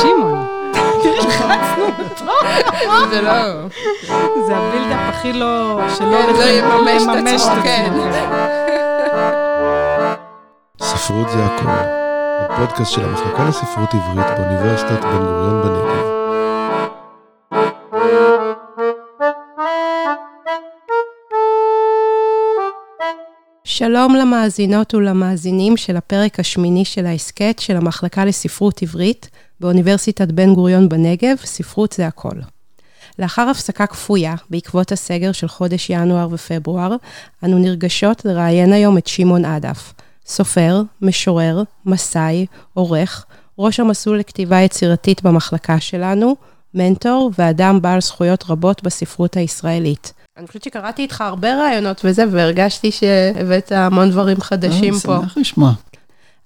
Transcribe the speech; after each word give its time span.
שמעון. 0.00 0.46
זה 3.10 3.22
לא... 3.22 3.32
זה 4.46 4.56
הבילדאפ 4.56 5.00
הכי 5.08 5.32
לא... 5.32 5.80
שלא 5.88 6.16
כן, 6.16 6.34
לא 6.38 6.44
יממש 6.44 7.02
את 7.02 7.08
לממש 7.08 7.42
עצמו, 7.42 7.62
כן. 7.62 7.92
ספרות 10.80 11.28
זה 11.30 11.44
הכל. 11.44 11.96
הפודקאסט 12.50 12.92
של 12.92 13.04
המחלקה 13.04 13.44
לספרות 13.48 13.94
עברית 13.94 14.26
באוניברסיטת 14.38 15.04
בן 15.04 15.18
גוריון 15.18 15.62
בנגב. 15.62 16.05
שלום 23.78 24.14
למאזינות 24.14 24.94
ולמאזינים 24.94 25.76
של 25.76 25.96
הפרק 25.96 26.40
השמיני 26.40 26.84
של 26.84 27.06
ההסכת 27.06 27.58
של 27.58 27.76
המחלקה 27.76 28.24
לספרות 28.24 28.82
עברית 28.82 29.30
באוניברסיטת 29.60 30.28
בן 30.28 30.54
גוריון 30.54 30.88
בנגב, 30.88 31.36
ספרות 31.44 31.92
זה 31.92 32.06
הכל. 32.06 32.34
לאחר 33.18 33.42
הפסקה 33.42 33.86
כפויה 33.86 34.34
בעקבות 34.50 34.92
הסגר 34.92 35.32
של 35.32 35.48
חודש 35.48 35.90
ינואר 35.90 36.28
ופברואר, 36.30 36.96
אנו 37.44 37.58
נרגשות 37.58 38.24
לראיין 38.24 38.72
היום 38.72 38.98
את 38.98 39.06
שמעון 39.06 39.44
עדף, 39.44 39.92
סופר, 40.26 40.82
משורר, 41.02 41.62
מסאי, 41.86 42.46
עורך, 42.74 43.26
ראש 43.58 43.80
המסלול 43.80 44.18
לכתיבה 44.18 44.60
יצירתית 44.60 45.22
במחלקה 45.22 45.80
שלנו, 45.80 46.36
מנטור 46.74 47.30
ואדם 47.38 47.82
בעל 47.82 48.00
זכויות 48.00 48.44
רבות 48.48 48.82
בספרות 48.82 49.36
הישראלית. 49.36 50.12
אני 50.36 50.46
חושבת 50.46 50.64
שקראתי 50.64 51.02
איתך 51.02 51.20
הרבה 51.20 51.54
רעיונות 51.54 52.00
וזה, 52.04 52.24
והרגשתי 52.32 52.90
שהבאת 52.92 53.72
המון 53.72 54.10
דברים 54.10 54.40
חדשים 54.40 54.94
אני 54.94 55.02
פה. 55.02 55.18
שמח 55.22 55.36
לשמוע. 55.38 55.72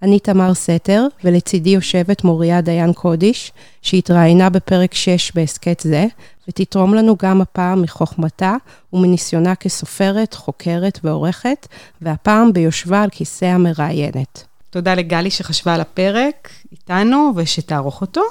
אני 0.02 0.18
תמר 0.18 0.54
סתר, 0.54 1.06
ולצידי 1.24 1.70
יושבת 1.70 2.24
מוריה 2.24 2.60
דיין 2.60 2.92
קודיש, 2.92 3.52
שהתראיינה 3.82 4.50
בפרק 4.50 4.94
6 4.94 5.32
בהסכת 5.34 5.80
זה, 5.80 6.06
ותתרום 6.48 6.94
לנו 6.94 7.16
גם 7.22 7.40
הפעם 7.40 7.82
מחוכמתה 7.82 8.56
ומניסיונה 8.92 9.54
כסופרת, 9.54 10.34
חוקרת 10.34 10.98
ועורכת, 11.04 11.68
והפעם 12.02 12.52
ביושבה 12.52 13.02
על 13.02 13.10
כיסא 13.10 13.44
המראיינת. 13.44 14.44
תודה 14.70 14.94
לגלי 14.94 15.30
שחשבה 15.30 15.74
על 15.74 15.80
הפרק 15.80 16.50
איתנו 16.72 17.32
ושתערוך 17.36 18.00
אותו. 18.00 18.22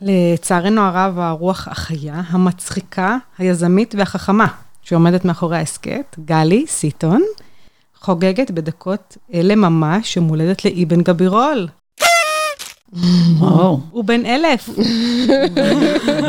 לצערנו 0.00 0.80
הרב, 0.80 1.18
הרוח 1.18 1.68
החיה, 1.68 2.22
המצחיקה, 2.28 3.16
היזמית 3.38 3.94
והחכמה 3.98 4.46
שעומדת 4.82 5.24
מאחורי 5.24 5.56
ההסכת, 5.56 6.16
גלי 6.24 6.64
סיטון, 6.68 7.22
חוגגת 8.00 8.50
בדקות 8.50 9.16
אלה 9.34 9.54
ממש 9.54 10.16
יום 10.16 10.28
הולדת 10.28 10.64
לאבן 10.64 11.02
גבירול. 11.02 11.68
וואו, 13.38 13.80
הוא 13.90 14.04
בן 14.04 14.26
אלף, 14.26 14.68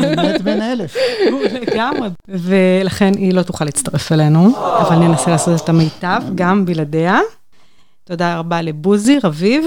באמת 0.06 0.42
בן 0.42 0.62
אלף. 0.62 0.96
הוא 1.30 1.42
לגמרי. 1.42 2.08
ולכן 2.28 3.12
היא 3.16 3.34
לא 3.34 3.42
תוכל 3.42 3.64
להצטרף 3.64 4.12
אלינו, 4.12 4.52
אבל 4.80 4.96
ננסה 4.96 5.30
לעשות 5.30 5.64
את 5.64 5.68
המיטב, 5.68 6.22
גם 6.34 6.64
בלעדיה. 6.64 7.20
תודה 8.04 8.38
רבה 8.38 8.62
לבוזי 8.62 9.18
רביב, 9.24 9.64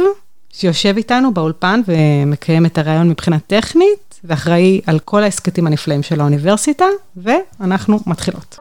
שיושב 0.50 0.98
איתנו 0.98 1.34
באולפן 1.34 1.82
ומקיים 1.88 2.66
את 2.66 2.78
הרעיון 2.78 3.10
מבחינה 3.10 3.40
טכנית, 3.40 4.13
ואחראי 4.24 4.82
על 4.88 5.00
כל 5.00 5.24
ההסכתים 5.24 5.68
הנפלאים 5.68 6.04
של 6.04 6.22
האוניברסיטה, 6.22 6.86
ואנחנו 7.18 8.00
מתחילות. 8.08 8.60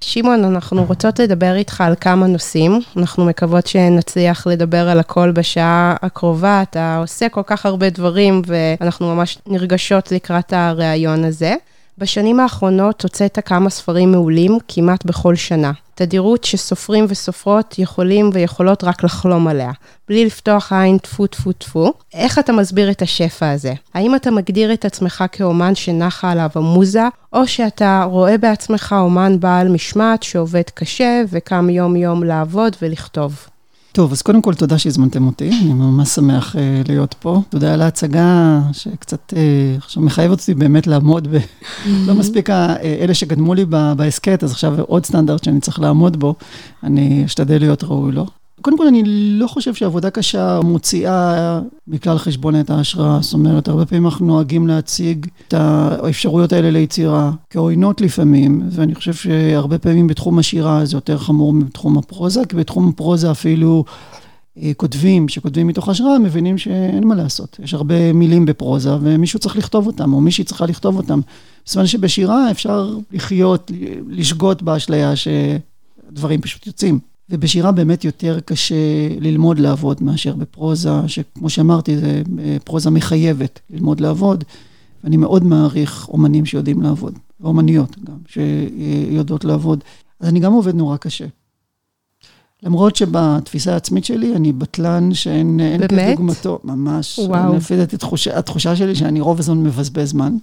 שמעון, 0.00 0.44
אנחנו 0.44 0.84
רוצות 0.84 1.18
לדבר 1.18 1.54
איתך 1.54 1.80
על 1.80 1.94
כמה 2.00 2.26
נושאים. 2.26 2.80
אנחנו 2.96 3.24
מקוות 3.24 3.66
שנצליח 3.66 4.46
לדבר 4.46 4.88
על 4.88 5.00
הכל 5.00 5.32
בשעה 5.32 5.96
הקרובה. 6.02 6.62
אתה 6.62 6.96
עושה 6.96 7.28
כל 7.28 7.42
כך 7.46 7.66
הרבה 7.66 7.90
דברים, 7.90 8.42
ואנחנו 8.46 9.14
ממש 9.14 9.38
נרגשות 9.46 10.12
לקראת 10.12 10.52
הראיון 10.52 11.24
הזה. 11.24 11.54
בשנים 11.98 12.40
האחרונות 12.40 13.02
הוצאת 13.02 13.38
כמה 13.44 13.70
ספרים 13.70 14.12
מעולים 14.12 14.58
כמעט 14.68 15.04
בכל 15.04 15.34
שנה. 15.34 15.72
תדירות 15.94 16.44
שסופרים 16.44 17.04
וסופרות 17.08 17.78
יכולים 17.78 18.30
ויכולות 18.32 18.84
רק 18.84 19.04
לחלום 19.04 19.48
עליה, 19.48 19.70
בלי 20.08 20.24
לפתוח 20.24 20.72
עין 20.72 20.98
טפו 20.98 21.26
טפו 21.26 21.52
טפו. 21.52 21.92
איך 22.14 22.38
אתה 22.38 22.52
מסביר 22.52 22.90
את 22.90 23.02
השפע 23.02 23.50
הזה? 23.50 23.74
האם 23.94 24.14
אתה 24.14 24.30
מגדיר 24.30 24.72
את 24.72 24.84
עצמך 24.84 25.24
כאומן 25.32 25.74
שנחה 25.74 26.30
עליו 26.30 26.50
המוזה, 26.54 27.04
או 27.32 27.46
שאתה 27.46 28.04
רואה 28.10 28.38
בעצמך 28.38 28.94
אומן 28.98 29.40
בעל 29.40 29.68
משמעת 29.68 30.22
שעובד 30.22 30.70
קשה 30.74 31.22
וקם 31.28 31.70
יום-יום 31.70 32.24
לעבוד 32.24 32.76
ולכתוב? 32.82 33.48
טוב, 33.98 34.12
אז 34.12 34.22
קודם 34.22 34.42
כל 34.42 34.54
תודה 34.54 34.78
שהזמנתם 34.78 35.26
אותי, 35.26 35.50
אני 35.62 35.72
ממש 35.72 36.08
שמח 36.08 36.54
uh, 36.54 36.58
להיות 36.88 37.14
פה. 37.20 37.42
תודה 37.48 37.74
על 37.74 37.82
ההצגה 37.82 38.60
שקצת 38.72 39.32
uh, 39.32 39.36
עכשיו 39.78 40.02
מחייבת 40.02 40.40
אותי 40.40 40.54
באמת 40.54 40.86
לעמוד 40.86 41.28
ב... 41.30 41.38
לא 42.06 42.14
מספיק 42.14 42.50
ה- 42.50 42.76
אה, 42.82 42.96
אלה 43.00 43.14
שקדמו 43.14 43.54
לי 43.54 43.64
בהסכת, 43.96 44.44
אז 44.44 44.52
עכשיו 44.52 44.80
עוד 44.80 45.06
סטנדרט 45.06 45.44
שאני 45.44 45.60
צריך 45.60 45.80
לעמוד 45.80 46.20
בו, 46.20 46.34
אני 46.82 47.24
אשתדל 47.24 47.58
להיות 47.58 47.84
ראוי 47.84 48.12
לו. 48.12 48.26
קודם 48.60 48.78
כל, 48.78 48.86
אני 48.86 49.02
לא 49.38 49.46
חושב 49.46 49.74
שעבודה 49.74 50.10
קשה 50.10 50.60
מוציאה 50.64 51.60
מכלל 51.86 52.18
חשבון 52.18 52.60
את 52.60 52.70
ההשראה. 52.70 53.18
זאת 53.22 53.32
אומרת, 53.32 53.68
הרבה 53.68 53.86
פעמים 53.86 54.06
אנחנו 54.06 54.26
נוהגים 54.26 54.66
להציג 54.66 55.26
את 55.48 55.54
האפשרויות 55.54 56.52
האלה 56.52 56.70
ליצירה 56.70 57.30
כעוינות 57.50 58.00
לפעמים, 58.00 58.62
ואני 58.70 58.94
חושב 58.94 59.14
שהרבה 59.14 59.78
פעמים 59.78 60.06
בתחום 60.06 60.38
השירה 60.38 60.84
זה 60.84 60.96
יותר 60.96 61.18
חמור 61.18 61.52
מבתחום 61.52 61.98
הפרוזה, 61.98 62.44
כי 62.48 62.56
בתחום 62.56 62.88
הפרוזה 62.88 63.30
אפילו 63.30 63.84
אה, 64.62 64.72
כותבים 64.76 65.28
שכותבים 65.28 65.66
מתוך 65.66 65.88
השראה 65.88 66.18
מבינים 66.18 66.58
שאין 66.58 67.06
מה 67.06 67.14
לעשות. 67.14 67.56
יש 67.62 67.74
הרבה 67.74 68.12
מילים 68.12 68.46
בפרוזה 68.46 68.90
ומישהו 69.00 69.38
צריך 69.38 69.56
לכתוב 69.56 69.86
אותם, 69.86 70.12
או 70.12 70.20
מישהי 70.20 70.44
צריכה 70.44 70.66
לכתוב 70.66 70.96
אותם. 70.96 71.20
בזמן 71.66 71.86
שבשירה 71.86 72.50
אפשר 72.50 72.96
לחיות, 73.12 73.70
לשגות 74.08 74.62
באשליה 74.62 75.12
שדברים 75.16 76.40
פשוט 76.40 76.66
יוצאים. 76.66 76.98
ובשירה 77.30 77.72
באמת 77.72 78.04
יותר 78.04 78.40
קשה 78.44 78.74
ללמוד 79.20 79.58
לעבוד 79.58 80.02
מאשר 80.02 80.34
בפרוזה, 80.34 80.90
שכמו 81.06 81.50
שאמרתי, 81.50 81.98
זה 81.98 82.22
אה, 82.38 82.56
פרוזה 82.64 82.90
מחייבת 82.90 83.60
ללמוד 83.70 84.00
לעבוד, 84.00 84.44
ואני 85.04 85.16
מאוד 85.16 85.44
מעריך 85.44 86.08
אומנים 86.08 86.46
שיודעים 86.46 86.82
לעבוד, 86.82 87.18
ואומניות 87.40 87.96
גם, 88.04 88.16
שיודעות 88.28 89.44
לעבוד. 89.44 89.84
אז 90.20 90.28
אני 90.28 90.40
גם 90.40 90.52
עובד 90.52 90.74
נורא 90.74 90.96
קשה. 90.96 91.26
למרות 92.62 92.96
שבתפיסה 92.96 93.72
העצמית 93.72 94.04
שלי, 94.04 94.36
אני 94.36 94.52
בטלן 94.52 95.14
שאין? 95.14 95.60
כדוגמתו, 95.88 96.58
ממש. 96.64 97.18
וואו. 97.18 97.56
לפי 97.56 97.76
דעתי, 97.76 97.96
התחושה, 97.96 98.38
התחושה 98.38 98.76
שלי 98.76 98.94
שאני 98.94 99.20
רוב 99.20 99.38
הזמן 99.38 99.62
מבזבז 99.62 100.08
זמן. 100.08 100.36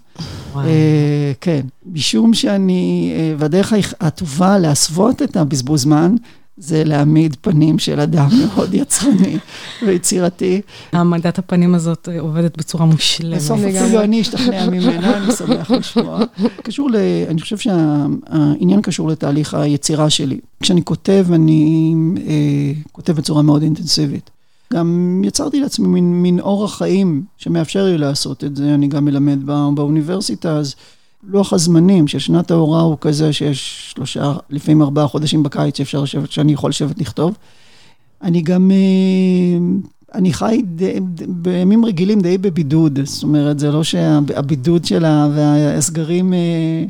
וואי. 0.53 0.65
אה, 0.67 1.31
כן, 1.41 1.61
משום 1.93 2.33
שאני, 2.33 3.13
אה, 3.15 3.33
והדרך 3.37 3.73
הטובה 3.99 4.57
להסוות 4.57 5.21
את 5.21 5.37
הבזבוז 5.37 5.81
זמן, 5.81 6.15
זה 6.57 6.83
להעמיד 6.83 7.35
פנים 7.41 7.79
של 7.79 7.99
אדם 7.99 8.29
מאוד 8.45 8.73
יצרני 8.73 9.37
ויצירתי. 9.85 10.61
העמדת 10.91 11.39
הפנים 11.39 11.75
הזאת 11.75 12.09
אה, 12.11 12.19
עובדת 12.19 12.57
בצורה 12.57 12.85
מושלמת. 12.85 13.37
בסוף. 13.37 13.59
אפילו 13.59 14.01
אני 14.01 14.21
אשתכנע 14.21 14.69
ממנה, 14.69 15.17
אני 15.17 15.31
שמח 15.31 15.71
לשמוע. 15.71 16.19
קשור 16.63 16.89
ל... 16.89 16.95
אני 17.29 17.41
חושב 17.41 17.57
שהעניין 17.57 18.81
קשור 18.81 19.09
לתהליך 19.09 19.53
היצירה 19.53 20.09
שלי. 20.09 20.39
כשאני 20.63 20.83
כותב, 20.83 21.25
אני 21.33 21.93
אה, 22.27 22.71
כותב 22.91 23.13
בצורה 23.13 23.41
מאוד 23.41 23.61
אינטנסיבית. 23.61 24.29
גם 24.73 25.21
יצרתי 25.25 25.59
לעצמי 25.59 25.87
מין, 25.87 26.21
מין 26.21 26.39
אורח 26.39 26.77
חיים 26.77 27.23
שמאפשר 27.37 27.85
לי 27.85 27.97
לעשות 27.97 28.43
את 28.43 28.55
זה. 28.55 28.73
אני 28.73 28.87
גם 28.87 29.05
מלמד 29.05 29.45
בא, 29.45 29.69
באוניברסיטה, 29.75 30.57
אז 30.57 30.75
לוח 31.27 31.53
הזמנים 31.53 32.07
של 32.07 32.19
שנת 32.19 32.51
ההוראה 32.51 32.81
הוא 32.81 32.97
כזה 33.01 33.33
שיש 33.33 33.91
שלושה, 33.95 34.33
לפעמים 34.49 34.81
ארבעה 34.81 35.07
חודשים 35.07 35.43
בקיץ 35.43 35.77
שאפשר 35.77 36.01
לשבת, 36.01 36.31
שאני 36.31 36.53
יכול 36.53 36.69
לשבת 36.69 36.99
לכתוב. 36.99 37.37
אני 38.23 38.41
גם, 38.41 38.71
אה, 38.71 39.57
אני 40.15 40.33
חי 40.33 40.61
די, 40.65 40.93
בימים 41.27 41.85
רגילים 41.85 42.21
די 42.21 42.37
בבידוד, 42.37 42.99
זאת 43.03 43.23
אומרת, 43.23 43.59
זה 43.59 43.71
לא 43.71 43.83
שהבידוד 43.83 44.85
שלה 44.85 45.27
והסגרים 45.35 46.33
אה, 46.33 46.83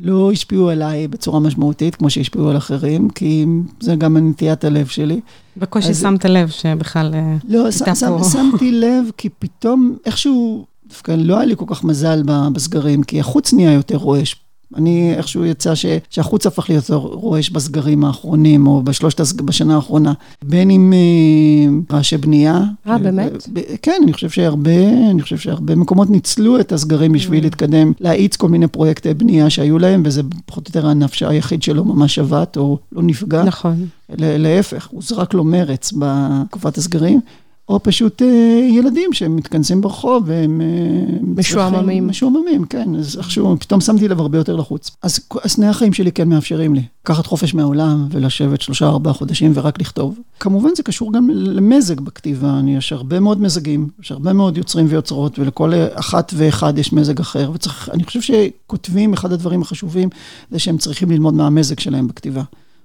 לא 0.00 0.32
השפיעו 0.32 0.70
עליי 0.70 1.08
בצורה 1.08 1.40
משמעותית, 1.40 1.94
כמו 1.94 2.10
שהשפיעו 2.10 2.50
על 2.50 2.56
אחרים, 2.56 3.08
כי 3.10 3.46
זה 3.80 3.94
גם 3.94 4.16
נטיית 4.16 4.64
הלב 4.64 4.86
שלי. 4.86 5.20
בקושי 5.56 5.88
אז- 5.88 6.00
שמת 6.00 6.24
לב 6.24 6.48
שבכלל 6.48 7.14
אה, 7.14 7.36
לא, 7.48 7.64
הייתה 7.66 7.94
פה. 8.08 8.24
שמתי 8.32 8.72
לב, 8.72 9.04
כי 9.16 9.28
פתאום 9.38 9.96
איכשהו, 10.06 10.64
דווקא 10.88 11.12
לא 11.18 11.36
היה 11.36 11.44
לי 11.46 11.54
כל 11.56 11.64
כך 11.68 11.84
מזל 11.84 12.22
בסגרים, 12.52 13.02
כי 13.02 13.20
החוץ 13.20 13.52
נהיה 13.52 13.72
יותר 13.72 13.96
רועש. 13.96 14.36
אני 14.76 15.14
איכשהו 15.14 15.44
יצא 15.44 15.74
ש, 15.74 15.86
שהחוץ 16.10 16.46
הפך 16.46 16.70
להיות 16.70 16.90
רועש 16.90 17.50
בסגרים 17.50 18.04
האחרונים, 18.04 18.66
או 18.66 18.82
בשלושת, 18.82 19.20
הסג- 19.20 19.42
בשנה 19.42 19.74
האחרונה. 19.76 20.12
בין 20.44 20.70
אם 20.70 20.92
אה, 20.92 21.96
רעשי 21.96 22.16
בנייה. 22.16 22.64
אה, 22.88 22.98
באמת? 22.98 23.32
ב- 23.52 23.60
כן, 23.82 24.00
אני 24.02 24.12
חושב 24.12 24.30
שהרבה, 24.30 24.88
אני 25.10 25.22
חושב 25.22 25.36
שהרבה 25.38 25.74
מקומות 25.74 26.10
ניצלו 26.10 26.60
את 26.60 26.72
הסגרים 26.72 27.12
בשביל 27.12 27.44
להתקדם, 27.44 27.92
להאיץ 28.00 28.36
כל 28.36 28.48
מיני 28.48 28.66
פרויקטי 28.66 29.14
בנייה 29.14 29.50
שהיו 29.50 29.78
להם, 29.78 30.02
וזה 30.04 30.22
פחות 30.46 30.66
או 30.66 30.70
יותר 30.70 30.88
הענף 30.88 31.22
היחיד 31.22 31.62
שלא 31.62 31.84
ממש 31.84 32.14
שבת 32.14 32.56
או 32.56 32.78
לא 32.92 33.02
נפגע. 33.02 33.42
נכון. 33.44 33.86
להפך, 34.18 34.88
הוא 34.90 35.02
זרק 35.02 35.34
לו 35.34 35.44
מרץ 35.44 35.92
בתקופת 35.98 36.78
הסגרים. 36.78 37.20
או 37.68 37.82
פשוט 37.82 38.22
אה, 38.22 38.68
ילדים 38.70 39.12
שהם 39.12 39.36
מתכנסים 39.36 39.80
ברחוב 39.80 40.24
והם... 40.26 40.60
אה, 40.60 41.16
משועממים. 41.22 42.06
משועממים, 42.06 42.64
כן. 42.64 42.94
אז 42.94 43.18
איכשהו, 43.18 43.56
פתאום 43.60 43.80
שמתי 43.80 44.08
לב 44.08 44.20
הרבה 44.20 44.38
יותר 44.38 44.56
לחוץ. 44.56 44.90
אז, 45.02 45.20
תנאי 45.56 45.68
החיים 45.68 45.92
שלי 45.92 46.12
כן 46.12 46.28
מאפשרים 46.28 46.74
לי. 46.74 46.82
לקחת 47.04 47.26
חופש 47.26 47.54
מהעולם 47.54 48.06
ולשבת 48.10 48.60
שלושה, 48.60 48.86
ארבעה 48.86 49.12
חודשים 49.12 49.52
ורק 49.54 49.80
לכתוב. 49.80 50.18
כמובן 50.40 50.70
זה 50.76 50.82
קשור 50.82 51.12
גם 51.12 51.30
למזג 51.30 52.00
בכתיבה. 52.00 52.58
אני, 52.58 52.76
יש 52.76 52.92
הרבה 52.92 53.20
מאוד 53.20 53.40
מזגים, 53.40 53.88
יש 54.02 54.12
הרבה 54.12 54.32
מאוד 54.32 54.56
יוצרים 54.56 54.86
ויוצרות, 54.88 55.38
ולכל 55.38 55.72
אחת 55.94 56.32
ואחד 56.36 56.78
יש 56.78 56.92
מזג 56.92 57.20
אחר. 57.20 57.50
וצריך, 57.54 57.90
אני 57.92 58.04
חושב 58.04 58.20
שכותבים, 58.20 59.12
אחד 59.12 59.32
הדברים 59.32 59.62
החשובים 59.62 60.08
זה 60.50 60.58
שהם 60.58 60.78
צריכים 60.78 61.10
ללמוד 61.10 61.34
מהמזג 61.34 61.78
שלהם 61.78 62.08
בכתיבה. 62.08 62.42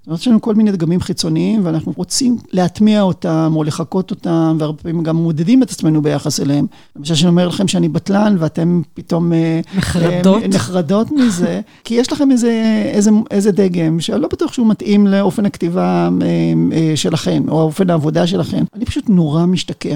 יש 0.08 0.28
לנו 0.28 0.42
כל 0.42 0.56
מיני 0.56 0.72
דגמים 0.72 1.02
חיצוניים, 1.02 1.66
ואנחנו 1.66 1.94
רוצים 1.96 2.38
להטמיע 2.52 3.02
אותם 3.02 3.54
או 3.56 3.64
לחקות 3.64 4.12
אותם, 4.12 4.56
והרבה 4.60 4.78
פעמים 4.78 5.04
גם 5.04 5.16
מודדים 5.16 5.64
את 5.64 5.72
עצמנו 5.72 6.02
ביחס 6.02 6.40
אליהם. 6.40 6.66
למשל, 6.96 7.16
שאני 7.16 7.30
אומר 7.30 7.48
לכם 7.48 7.68
שאני 7.68 7.90
בטלן, 7.90 8.36
ואתם 8.40 8.82
פתאום... 8.94 9.34
אה, 9.34 9.60
נחרדות. 9.78 10.44
אה, 10.44 10.48
נחרדות 10.48 11.12
מזה, 11.12 11.62
כי 11.84 11.94
יש 11.94 12.12
לכם 12.12 12.32
איזה, 12.32 12.84
איזה, 12.94 13.12
איזה 13.32 13.52
דגם, 13.52 14.00
שאני 14.00 14.22
לא 14.22 14.28
בטוח 14.28 14.54
שהוא 14.54 14.68
מתאים 14.68 15.08
לאופן 15.08 15.46
הכתיבה 15.46 16.10
אה, 16.22 16.94
שלכם, 16.96 17.44
או 17.50 17.62
אופן 17.62 17.90
העבודה 17.90 18.28
שלכם. 18.28 18.64
אני 18.76 18.86
פשוט 18.86 19.10
נורא 19.10 19.46
משתקע. 19.46 19.96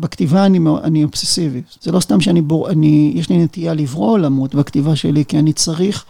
בכתיבה 0.00 0.46
אני, 0.46 0.58
אני 0.82 1.04
אובססיבי. 1.04 1.62
זה 1.82 1.92
לא 1.92 2.00
סתם 2.00 2.20
שאני 2.20 2.40
בור... 2.40 2.70
אני, 2.70 3.12
יש 3.14 3.28
לי 3.28 3.38
נטייה 3.38 3.74
לברוא 3.74 4.10
עולמות 4.10 4.54
בכתיבה 4.54 4.96
שלי, 4.96 5.24
כי 5.24 5.38
אני 5.38 5.52
צריך 5.52 6.04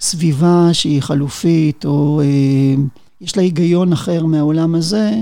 סביבה 0.00 0.68
שהיא 0.72 1.02
חלופית, 1.02 1.84
או 1.84 2.20
אה, 2.20 2.82
יש 3.20 3.36
לה 3.36 3.42
היגיון 3.42 3.92
אחר 3.92 4.26
מהעולם 4.26 4.74
הזה, 4.74 5.12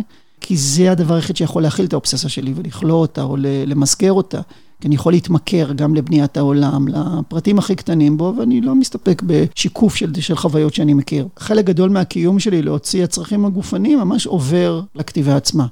כי 0.40 0.56
זה 0.56 0.92
הדבר 0.92 1.14
היחיד 1.14 1.36
שיכול 1.36 1.62
להכיל 1.62 1.86
את 1.86 1.92
האובססיה 1.92 2.30
שלי 2.30 2.52
ולכלוא 2.56 2.96
אותה, 2.96 3.22
או 3.22 3.36
למסגר 3.40 4.12
אותה. 4.12 4.40
כי 4.80 4.88
אני 4.88 4.94
יכול 4.94 5.12
להתמכר 5.12 5.72
גם 5.72 5.94
לבניית 5.94 6.36
העולם, 6.36 6.88
לפרטים 6.88 7.58
הכי 7.58 7.74
קטנים 7.74 8.16
בו, 8.16 8.34
ואני 8.38 8.60
לא 8.60 8.74
מסתפק 8.74 9.22
בשיקוף 9.26 9.96
של, 9.96 10.12
של 10.20 10.36
חוויות 10.36 10.74
שאני 10.74 10.94
מכיר. 10.94 11.28
חלק 11.38 11.64
גדול 11.64 11.90
מהקיום 11.90 12.38
שלי 12.38 12.62
להוציא 12.62 13.04
הצרכים 13.04 13.44
הגופניים 13.44 13.98
ממש 13.98 14.26
עובר 14.26 14.82
לכתיבה 14.94 15.36
עצמה. 15.36 15.66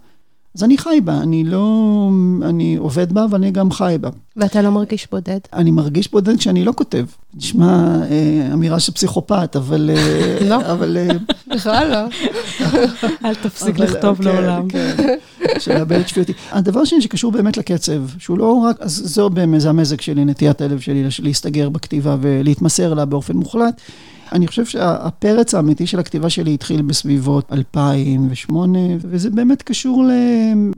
אז 0.56 0.64
אני 0.64 0.78
חי 0.78 1.00
בה, 1.04 1.18
אני 1.18 1.44
לא... 1.44 2.10
אני 2.42 2.76
עובד 2.76 3.12
בה, 3.12 3.24
אבל 3.24 3.38
אני 3.38 3.50
גם 3.50 3.70
חי 3.70 3.96
בה. 4.00 4.10
ואתה 4.36 4.62
לא 4.62 4.70
מרגיש 4.70 5.08
בודד? 5.10 5.38
אני 5.52 5.70
מרגיש 5.70 6.10
בודד 6.10 6.36
כשאני 6.36 6.64
לא 6.64 6.72
כותב. 6.76 7.04
נשמע 7.34 7.96
אה, 8.10 8.52
אמירה 8.52 8.80
של 8.80 8.92
פסיכופת, 8.92 9.56
אבל... 9.56 9.90
אה, 9.96 10.38
לא. 10.50 10.72
אבל... 10.72 10.96
אה, 10.96 11.16
בכלל 11.54 11.90
לא. 11.90 11.98
אל 13.24 13.34
תפסיק 13.34 13.78
לכתוב 13.78 14.18
כן, 14.18 14.24
לעולם. 14.24 14.68
כן, 14.68 14.96
של 15.58 15.78
לאבד 15.78 16.00
את 16.00 16.08
שפיותי. 16.08 16.32
הדבר 16.50 16.80
השני 16.80 17.02
שקשור 17.02 17.32
באמת 17.32 17.56
לקצב, 17.56 18.02
שהוא 18.18 18.38
לא 18.38 18.52
רק, 18.52 18.76
אז 18.80 19.02
זו 19.04 19.30
באמת, 19.30 19.60
זה 19.60 19.68
המזג 19.68 20.00
שלי, 20.00 20.24
נטיית 20.24 20.60
הלב 20.60 20.80
שלי, 20.80 21.04
להסתגר 21.22 21.68
בכתיבה 21.68 22.16
ולהתמסר 22.20 22.94
לה 22.94 23.04
באופן 23.04 23.36
מוחלט. 23.36 23.80
אני 24.32 24.46
חושב 24.46 24.66
שהפרץ 24.66 25.54
האמיתי 25.54 25.86
של 25.86 25.98
הכתיבה 25.98 26.30
שלי 26.30 26.54
התחיל 26.54 26.82
בסביבות 26.82 27.52
2008, 27.52 28.78
וזה 29.00 29.30
באמת 29.30 29.62
קשור 29.62 30.04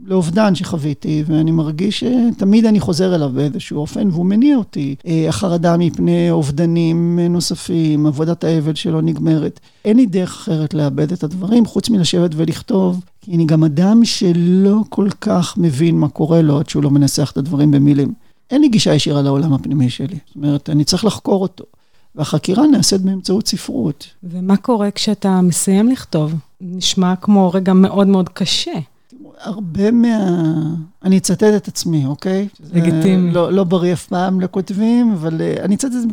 לאובדן 0.05 0.55
שחוויתי, 0.55 1.23
ואני 1.27 1.51
מרגיש 1.51 2.03
שתמיד 2.03 2.65
אני 2.65 2.79
חוזר 2.79 3.15
אליו 3.15 3.29
באיזשהו 3.29 3.79
אופן, 3.79 4.09
והוא 4.11 4.25
מניע 4.25 4.57
אותי. 4.57 4.95
אה, 5.07 5.25
החרדה 5.29 5.77
מפני 5.77 6.31
אובדנים 6.31 7.19
נוספים, 7.19 8.05
עבודת 8.05 8.43
האבל 8.43 8.75
שלא 8.75 9.01
נגמרת. 9.01 9.59
אין 9.85 9.97
לי 9.97 10.05
דרך 10.05 10.31
אחרת 10.31 10.73
לאבד 10.73 11.11
את 11.11 11.23
הדברים, 11.23 11.65
חוץ 11.65 11.89
מלשבת 11.89 12.31
ולכתוב, 12.35 13.01
כי 13.21 13.35
אני 13.35 13.45
גם 13.45 13.63
אדם 13.63 14.05
שלא 14.05 14.81
כל 14.89 15.07
כך 15.21 15.57
מבין 15.57 15.97
מה 15.97 16.09
קורה 16.09 16.41
לו 16.41 16.59
עד 16.59 16.69
שהוא 16.69 16.83
לא 16.83 16.91
מנסח 16.91 17.31
את 17.31 17.37
הדברים 17.37 17.71
במילים. 17.71 18.13
אין 18.51 18.61
לי 18.61 18.67
גישה 18.67 18.93
ישירה 18.93 19.21
לעולם 19.21 19.53
הפנימי 19.53 19.89
שלי. 19.89 20.17
זאת 20.27 20.35
אומרת, 20.35 20.69
אני 20.69 20.83
צריך 20.83 21.05
לחקור 21.05 21.41
אותו. 21.41 21.63
והחקירה 22.15 22.67
נעשית 22.67 23.01
באמצעות 23.01 23.47
ספרות. 23.47 24.07
ומה 24.23 24.57
קורה 24.57 24.91
כשאתה 24.91 25.41
מסיים 25.41 25.89
לכתוב? 25.89 26.33
נשמע 26.61 27.15
כמו 27.15 27.51
רגע 27.53 27.73
מאוד 27.73 28.07
מאוד 28.07 28.29
קשה. 28.29 28.79
הרבה 29.39 29.91
מה... 29.91 30.17
אני 31.05 31.17
אצטט 31.17 31.43
את 31.43 31.67
עצמי, 31.67 32.05
אוקיי? 32.05 32.47
לגיטימי. 32.73 33.31
זה 33.31 33.35
לא, 33.35 33.53
לא 33.53 33.63
בריא 33.63 33.93
אף 33.93 34.05
פעם 34.05 34.41
לכותבים, 34.41 35.11
אבל 35.13 35.41
אה, 35.41 35.55
אני 35.63 35.75
אצטט 35.75 35.87
את 35.87 36.01
זה 36.01 36.07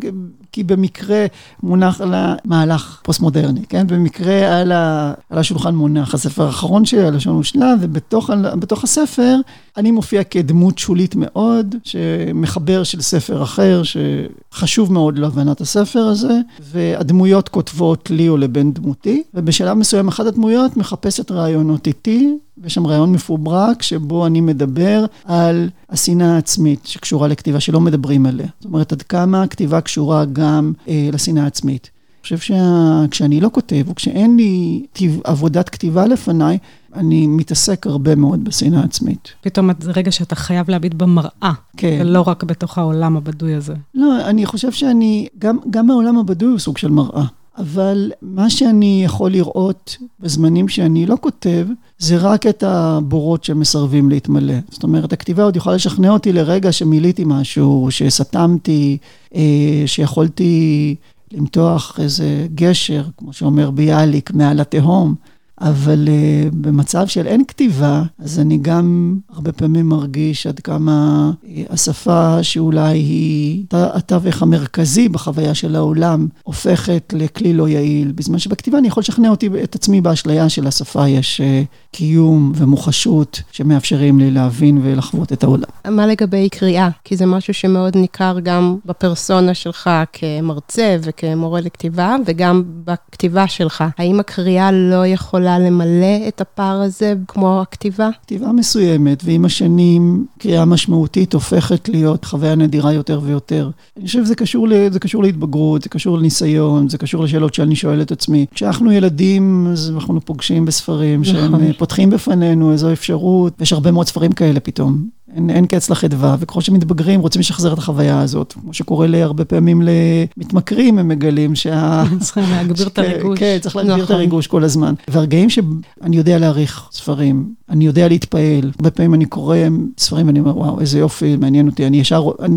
כי 0.52 0.62
במקרה 0.62 1.26
מונח 1.62 2.00
על 2.00 2.14
המהלך 2.14 3.00
פוסט-מודרני, 3.04 3.66
כן? 3.68 3.86
במקרה 3.86 4.60
על, 4.60 4.72
ה... 4.72 5.12
על 5.30 5.38
השולחן 5.38 5.74
מונח 5.74 6.14
הספר 6.14 6.46
האחרון 6.46 6.84
שלי, 6.84 7.06
הלשון 7.06 7.36
ושלב, 7.36 7.78
ובתוך 7.80 8.84
הספר 8.84 9.36
אני 9.76 9.90
מופיע 9.90 10.24
כדמות 10.24 10.78
שולית 10.78 11.14
מאוד, 11.16 11.74
שמחבר 11.84 12.82
של 12.82 13.00
ספר 13.00 13.42
אחר, 13.42 13.82
שחשוב 13.82 14.92
מאוד 14.92 15.18
להבנת 15.18 15.60
הספר 15.60 16.00
הזה, 16.00 16.40
והדמויות 16.60 17.48
כותבות 17.48 18.10
לי 18.10 18.28
או 18.28 18.36
לבן 18.36 18.72
דמותי, 18.72 19.22
ובשלב 19.34 19.76
מסוים 19.76 20.08
אחת 20.08 20.26
הדמויות 20.26 20.76
מחפשת 20.76 21.30
רעיונות 21.30 21.86
איתי, 21.86 22.36
ויש 22.58 22.74
שם 22.74 22.86
רעיון 22.86 23.12
מפוברק 23.12 23.82
שבו 23.82 24.26
אני 24.26 24.40
מדבר 24.40 24.81
על 25.24 25.68
השנאה 25.90 26.34
העצמית 26.34 26.86
שקשורה 26.86 27.28
לכתיבה 27.28 27.60
שלא 27.60 27.80
מדברים 27.80 28.26
עליה. 28.26 28.46
זאת 28.60 28.64
אומרת, 28.64 28.92
עד 28.92 29.02
כמה 29.02 29.42
הכתיבה 29.42 29.80
קשורה 29.80 30.24
גם 30.24 30.72
אה, 30.88 31.08
לשנאה 31.12 31.44
העצמית. 31.44 31.90
אני 31.94 32.38
חושב 32.38 32.38
שכשאני 32.38 33.40
לא 33.40 33.50
כותב, 33.52 33.84
או 33.88 33.94
כשאין 33.94 34.36
לי 34.36 34.86
טבע- 34.92 35.20
עבודת 35.24 35.68
כתיבה 35.68 36.06
לפניי, 36.06 36.58
אני 36.94 37.26
מתעסק 37.26 37.86
הרבה 37.86 38.14
מאוד 38.14 38.44
בשנאה 38.44 38.80
העצמית. 38.80 39.28
פתאום 39.40 39.70
זה 39.80 39.92
רגע 39.96 40.12
שאתה 40.12 40.34
חייב 40.34 40.70
להביט 40.70 40.94
במראה, 40.94 41.52
כן. 41.76 41.98
ולא 42.00 42.20
רק 42.26 42.44
בתוך 42.44 42.78
העולם 42.78 43.16
הבדוי 43.16 43.54
הזה. 43.54 43.74
לא, 43.94 44.26
אני 44.26 44.46
חושב 44.46 44.72
שאני, 44.72 45.28
גם, 45.38 45.58
גם 45.70 45.90
העולם 45.90 46.18
הבדוי 46.18 46.48
הוא 46.50 46.58
סוג 46.58 46.78
של 46.78 46.90
מראה. 46.90 47.24
אבל 47.58 48.12
מה 48.22 48.50
שאני 48.50 49.02
יכול 49.04 49.30
לראות 49.30 49.96
בזמנים 50.20 50.68
שאני 50.68 51.06
לא 51.06 51.16
כותב, 51.20 51.66
זה 51.98 52.16
רק 52.16 52.46
את 52.46 52.62
הבורות 52.62 53.44
שמסרבים 53.44 54.10
להתמלא. 54.10 54.54
זאת 54.70 54.82
אומרת, 54.82 55.12
הכתיבה 55.12 55.44
עוד 55.44 55.56
יכולה 55.56 55.76
לשכנע 55.76 56.10
אותי 56.10 56.32
לרגע 56.32 56.72
שמילאתי 56.72 57.22
משהו, 57.26 57.86
שסתמתי, 57.90 58.98
אה, 59.34 59.82
שיכולתי 59.86 60.94
למתוח 61.32 62.00
איזה 62.02 62.46
גשר, 62.54 63.04
כמו 63.16 63.32
שאומר 63.32 63.70
ביאליק, 63.70 64.30
מעל 64.30 64.60
התהום. 64.60 65.14
אבל 65.62 66.08
uh, 66.08 66.54
במצב 66.54 67.06
של 67.06 67.26
אין 67.26 67.44
כתיבה, 67.48 68.02
אז 68.18 68.38
אני 68.38 68.58
גם 68.58 69.16
הרבה 69.34 69.52
פעמים 69.52 69.86
מרגיש 69.88 70.46
עד 70.46 70.60
כמה 70.60 71.30
uh, 71.42 71.46
השפה 71.70 72.42
שאולי 72.42 72.98
היא 72.98 73.64
הת- 73.72 73.96
התווך 73.96 74.42
המרכזי 74.42 75.08
בחוויה 75.08 75.54
של 75.54 75.76
העולם, 75.76 76.28
הופכת 76.42 77.14
לכלי 77.16 77.52
לא 77.52 77.68
יעיל. 77.68 78.12
בזמן 78.12 78.38
שבכתיבה 78.38 78.78
אני 78.78 78.88
יכול 78.88 79.00
לשכנע 79.00 79.28
אותי, 79.28 79.48
את 79.64 79.74
עצמי 79.74 80.00
באשליה 80.00 80.48
של 80.48 80.66
השפה 80.66 81.08
יש 81.08 81.40
uh, 81.40 81.66
קיום 81.92 82.52
ומוחשות 82.54 83.42
שמאפשרים 83.52 84.18
לי 84.18 84.30
להבין 84.30 84.80
ולחוות 84.82 85.32
את 85.32 85.44
העולם. 85.44 85.64
מה 85.88 86.06
לגבי 86.06 86.48
קריאה? 86.48 86.88
כי 87.04 87.16
זה 87.16 87.26
משהו 87.26 87.54
שמאוד 87.54 87.96
ניכר 87.96 88.36
גם 88.42 88.76
בפרסונה 88.86 89.54
שלך 89.54 89.90
כמרצה 90.12 90.96
וכמורה 91.02 91.60
לכתיבה, 91.60 92.16
וגם 92.26 92.62
בכתיבה 92.84 93.48
שלך. 93.48 93.84
האם 93.98 94.20
הקריאה 94.20 94.72
לא 94.72 95.06
יכולה 95.06 95.51
למלא 95.58 96.28
את 96.28 96.40
הפער 96.40 96.80
הזה 96.80 97.14
כמו 97.28 97.60
הכתיבה? 97.60 98.10
כתיבה 98.22 98.52
מסוימת, 98.52 99.22
ועם 99.24 99.44
השנים 99.44 100.26
קריאה 100.38 100.64
משמעותית 100.64 101.34
הופכת 101.34 101.88
להיות 101.88 102.24
חוויה 102.24 102.54
נדירה 102.54 102.92
יותר 102.92 103.20
ויותר. 103.22 103.70
אני 103.96 104.06
חושב 104.06 104.24
שזה 104.24 104.34
קשור, 104.34 104.68
ל, 104.68 104.72
זה 104.92 105.00
קשור 105.00 105.22
להתבגרות, 105.22 105.82
זה 105.82 105.88
קשור 105.88 106.18
לניסיון, 106.18 106.88
זה 106.88 106.98
קשור 106.98 107.24
לשאלות 107.24 107.54
שאני 107.54 107.76
שואל 107.76 108.02
את 108.02 108.12
עצמי. 108.12 108.46
כשאנחנו 108.54 108.92
ילדים, 108.92 109.66
אז 109.72 109.90
אנחנו 109.94 110.20
פוגשים 110.20 110.64
בספרים 110.64 111.24
שהם 111.24 111.54
נכון. 111.54 111.64
אה, 111.64 111.72
פותחים 111.78 112.10
בפנינו 112.10 112.72
איזו 112.72 112.92
אפשרות, 112.92 113.52
ויש 113.58 113.72
הרבה 113.72 113.90
מאוד 113.90 114.06
ספרים 114.06 114.32
כאלה 114.32 114.60
פתאום. 114.60 115.06
אין, 115.36 115.50
אין 115.50 115.66
קץ 115.66 115.90
לחדווה, 115.90 116.36
וככל 116.40 116.60
שמתבגרים 116.60 117.20
רוצים 117.20 117.40
לשחזר 117.40 117.72
את 117.72 117.78
החוויה 117.78 118.20
הזאת. 118.20 118.52
כמו 118.52 118.74
שקורה 118.74 119.06
להרבה 119.06 119.44
פעמים 119.44 119.82
למתמכרים, 119.82 120.98
הם 120.98 121.08
מגלים 121.08 121.54
שה... 121.54 122.04
צריכים 122.20 122.44
להגביר 122.50 122.86
את 122.86 122.94
כן, 122.94 123.02
הריגוש. 123.02 123.38
כן, 123.38 123.58
צריך 123.60 123.76
להגביר 123.76 123.96
את 123.96 124.02
נכון. 124.02 124.16
הריגוש 124.16 124.46
כל 124.46 124.64
הזמן. 124.64 124.94
והרגעים 125.08 125.50
שאני 125.50 126.16
יודע 126.16 126.38
להעריך 126.38 126.88
ספרים, 126.92 127.54
אני 127.68 127.86
יודע 127.86 128.08
להתפעל, 128.08 128.70
הרבה 128.76 128.90
פעמים 128.90 129.14
אני 129.14 129.24
קורא 129.24 129.56
ספרים 129.98 130.26
ואני 130.26 130.40
אומר, 130.40 130.58
וואו, 130.58 130.80
איזה 130.80 130.98
יופי, 130.98 131.36
מעניין 131.36 131.68
אותי, 131.68 131.86
אני 131.86 131.96
ישר, 131.96 132.30
אני 132.40 132.56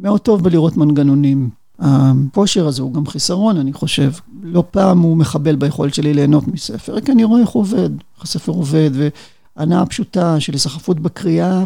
מאוד 0.00 0.20
טוב 0.20 0.44
בלראות 0.44 0.76
מנגנונים. 0.76 1.50
הכושר 1.78 2.66
הזה 2.66 2.82
הוא 2.82 2.94
גם 2.94 3.06
חיסרון, 3.06 3.56
אני 3.56 3.72
חושב. 3.72 4.12
לא 4.42 4.64
פעם 4.70 5.00
הוא 5.00 5.16
מחבל 5.16 5.56
ביכולת 5.56 5.94
שלי 5.94 6.14
ליהנות 6.14 6.48
מספר, 6.48 7.00
כי 7.00 7.12
אני 7.12 7.24
רואה 7.24 7.40
איך 7.40 7.48
הוא 7.48 7.60
עובד, 7.60 7.90
איך 8.16 8.24
הספר 8.24 8.52
עובד, 8.52 8.90
והנאה 9.56 9.86
פשוטה 9.86 10.40
של 10.40 10.52
היסחפות 10.52 11.00
בקריאה. 11.00 11.64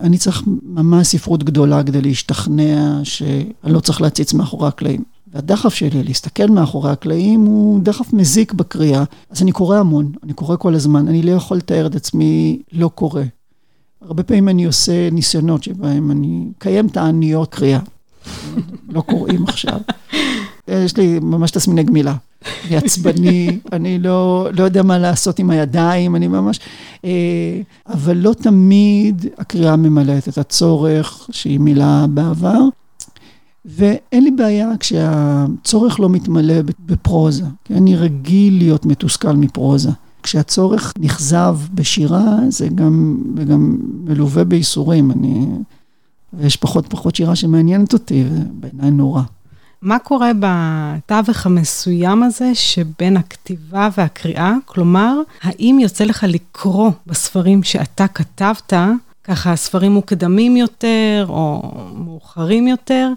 אני 0.00 0.18
צריך 0.18 0.42
ממש 0.62 1.06
ספרות 1.06 1.44
גדולה 1.44 1.82
כדי 1.82 2.00
להשתכנע 2.00 3.00
שאני 3.04 3.72
לא 3.72 3.80
צריך 3.80 4.00
להציץ 4.00 4.34
מאחורי 4.34 4.68
הקלעים. 4.68 5.02
והדחף 5.32 5.74
שלי 5.74 6.02
להסתכל 6.02 6.46
מאחורי 6.46 6.90
הקלעים 6.90 7.40
הוא 7.40 7.80
דחף 7.82 8.12
מזיק 8.12 8.52
בקריאה. 8.52 9.04
אז 9.30 9.42
אני 9.42 9.52
קורא 9.52 9.76
המון, 9.76 10.12
אני 10.22 10.32
קורא 10.32 10.56
כל 10.56 10.74
הזמן, 10.74 11.08
אני 11.08 11.22
לא 11.22 11.30
יכול 11.30 11.56
לתאר 11.56 11.86
את 11.86 11.94
עצמי 11.94 12.62
לא 12.72 12.90
קורא. 12.94 13.22
הרבה 14.02 14.22
פעמים 14.22 14.48
אני 14.48 14.64
עושה 14.64 15.10
ניסיונות 15.10 15.62
שבהם 15.62 16.10
אני 16.10 16.46
מקיים 16.50 16.88
תעניות 16.88 17.54
קריאה. 17.54 17.80
לא 18.88 19.00
קוראים 19.00 19.44
עכשיו. 19.44 19.80
יש 20.68 20.96
לי 20.96 21.18
ממש 21.18 21.50
תסמיני 21.50 21.82
גמילה. 21.82 22.14
אני 22.44 22.76
עצבני, 22.84 23.58
אני 23.72 23.98
לא, 23.98 24.48
לא 24.52 24.64
יודע 24.64 24.82
מה 24.82 24.98
לעשות 24.98 25.38
עם 25.38 25.50
הידיים, 25.50 26.16
אני 26.16 26.28
ממש... 26.28 26.60
אה, 27.04 27.60
אבל 27.88 28.16
לא 28.16 28.32
תמיד 28.32 29.26
הקריאה 29.38 29.76
ממלאת 29.76 30.28
את 30.28 30.38
הצורך 30.38 31.28
שהיא 31.30 31.60
מילה 31.60 32.06
בעבר. 32.10 32.60
ואין 33.64 34.24
לי 34.24 34.30
בעיה 34.30 34.68
כשהצורך 34.80 36.00
לא 36.00 36.08
מתמלא 36.08 36.54
בפרוזה, 36.86 37.44
כי 37.64 37.74
אני 37.74 37.96
רגיל 37.96 38.58
להיות 38.58 38.86
מתוסכל 38.86 39.32
מפרוזה. 39.32 39.90
כשהצורך 40.22 40.92
נכזב 40.98 41.58
בשירה, 41.74 42.36
זה 42.48 42.68
גם, 42.68 43.16
גם 43.48 43.76
מלווה 44.04 44.44
בייסורים. 44.44 45.10
אני, 45.10 45.46
ויש 46.32 46.56
פחות 46.56 46.86
פחות 46.86 47.14
שירה 47.14 47.36
שמעניינת 47.36 47.92
אותי, 47.92 48.24
ובעיניי 48.30 48.90
נורא. 48.90 49.22
מה 49.82 49.98
קורה 49.98 50.30
בתווך 50.40 51.46
המסוים 51.46 52.22
הזה 52.22 52.54
שבין 52.54 53.16
הכתיבה 53.16 53.88
והקריאה? 53.96 54.54
כלומר, 54.64 55.20
האם 55.42 55.78
יוצא 55.80 56.04
לך 56.04 56.24
לקרוא 56.28 56.90
בספרים 57.06 57.62
שאתה 57.62 58.08
כתבת, 58.08 58.72
ככה 59.24 59.56
ספרים 59.56 59.92
מוקדמים 59.92 60.56
יותר 60.56 61.26
או 61.28 61.72
מאוחרים 61.94 62.68
יותר? 62.68 63.08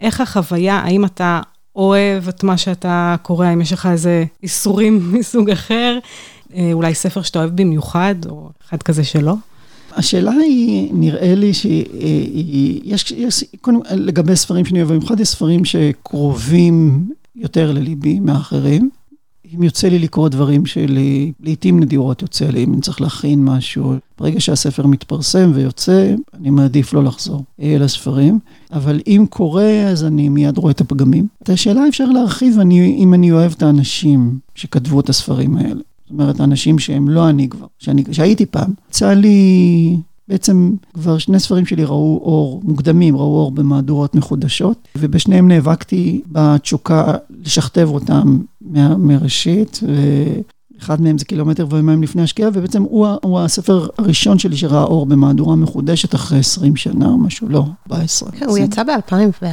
איך 0.00 0.20
החוויה, 0.20 0.74
האם 0.74 1.04
אתה 1.04 1.40
אוהב 1.76 2.28
את 2.28 2.42
מה 2.42 2.56
שאתה 2.56 3.16
קורא, 3.22 3.46
האם 3.46 3.60
יש 3.60 3.72
לך 3.72 3.88
איזה 3.92 4.24
איסורים 4.42 5.00
מסוג 5.18 5.50
אחר? 5.50 5.98
אה, 6.54 6.70
אולי 6.72 6.94
ספר 6.94 7.22
שאתה 7.22 7.38
אוהב 7.38 7.50
במיוחד, 7.60 8.14
או 8.28 8.50
אחד 8.68 8.82
כזה 8.82 9.04
שלא? 9.04 9.34
השאלה 9.96 10.32
היא, 10.32 10.90
נראה 10.94 11.34
לי 11.34 11.54
שיש, 11.54 13.12
יש, 13.16 13.44
קודם, 13.60 13.80
לגבי 13.90 14.36
ספרים 14.36 14.64
שאני 14.64 14.78
אוהב, 14.82 14.92
במיוחד 14.92 15.20
יש 15.20 15.28
ספרים 15.28 15.64
שקרובים 15.64 17.08
יותר 17.36 17.72
לליבי 17.72 18.20
מאחרים. 18.20 18.90
אם 19.56 19.62
יוצא 19.62 19.88
לי 19.88 19.98
לקרוא 19.98 20.28
דברים 20.28 20.66
שלי, 20.66 21.32
לעיתים 21.40 21.80
נדירות 21.80 22.22
יוצא 22.22 22.50
לי, 22.50 22.64
אם 22.64 22.72
אני 22.72 22.80
צריך 22.80 23.00
להכין 23.00 23.44
משהו. 23.44 23.94
ברגע 24.18 24.40
שהספר 24.40 24.86
מתפרסם 24.86 25.52
ויוצא, 25.54 26.14
אני 26.34 26.50
מעדיף 26.50 26.92
לא 26.92 27.04
לחזור 27.04 27.44
לספרים. 27.58 28.38
אבל 28.72 29.00
אם 29.06 29.26
קורה, 29.30 29.82
אז 29.82 30.04
אני 30.04 30.28
מיד 30.28 30.58
רואה 30.58 30.70
את 30.70 30.80
הפגמים. 30.80 31.26
את 31.42 31.50
השאלה 31.50 31.88
אפשר 31.88 32.04
להרחיב 32.04 32.58
אני, 32.58 32.96
אם 32.98 33.14
אני 33.14 33.32
אוהב 33.32 33.52
את 33.56 33.62
האנשים 33.62 34.38
שכתבו 34.54 35.00
את 35.00 35.08
הספרים 35.08 35.56
האלה. 35.56 35.80
אומרת, 36.12 36.40
אנשים 36.40 36.78
שהם 36.78 37.08
לא 37.08 37.28
אני 37.28 37.48
כבר, 37.48 37.66
שאני, 37.78 38.04
שהייתי 38.12 38.46
פעם. 38.46 38.72
יצא 38.90 39.12
לי 39.12 39.96
בעצם 40.28 40.72
כבר 40.94 41.18
שני 41.18 41.40
ספרים 41.40 41.66
שלי 41.66 41.84
ראו 41.84 42.20
אור, 42.24 42.60
מוקדמים, 42.64 43.16
ראו 43.16 43.38
אור 43.38 43.50
במהדורות 43.50 44.14
מחודשות, 44.14 44.88
ובשניהם 44.98 45.48
נאבקתי 45.48 46.22
בתשוקה 46.26 47.14
לשכתב 47.44 47.88
אותם 47.92 48.38
מה, 48.60 48.96
מראשית, 48.96 49.80
אחד 50.82 51.00
מהם 51.00 51.18
זה 51.18 51.24
קילומטר 51.24 51.66
ויומיים 51.70 52.02
לפני 52.02 52.22
השקיעה, 52.22 52.50
ובעצם 52.54 52.82
הוא, 52.82 53.06
הוא 53.22 53.40
הספר 53.40 53.86
הראשון 53.98 54.38
שלי 54.38 54.56
שראה 54.56 54.82
אור 54.82 55.06
במהדורה 55.06 55.56
מחודשת 55.56 56.14
אחרי 56.14 56.38
20 56.38 56.76
שנה 56.76 57.06
או 57.06 57.18
משהו, 57.18 57.48
לא, 57.48 57.64
14. 57.92 58.30
כן, 58.30 58.46
הוא 58.46 58.58
יצא 58.58 58.82
ב-2004, 58.82 59.44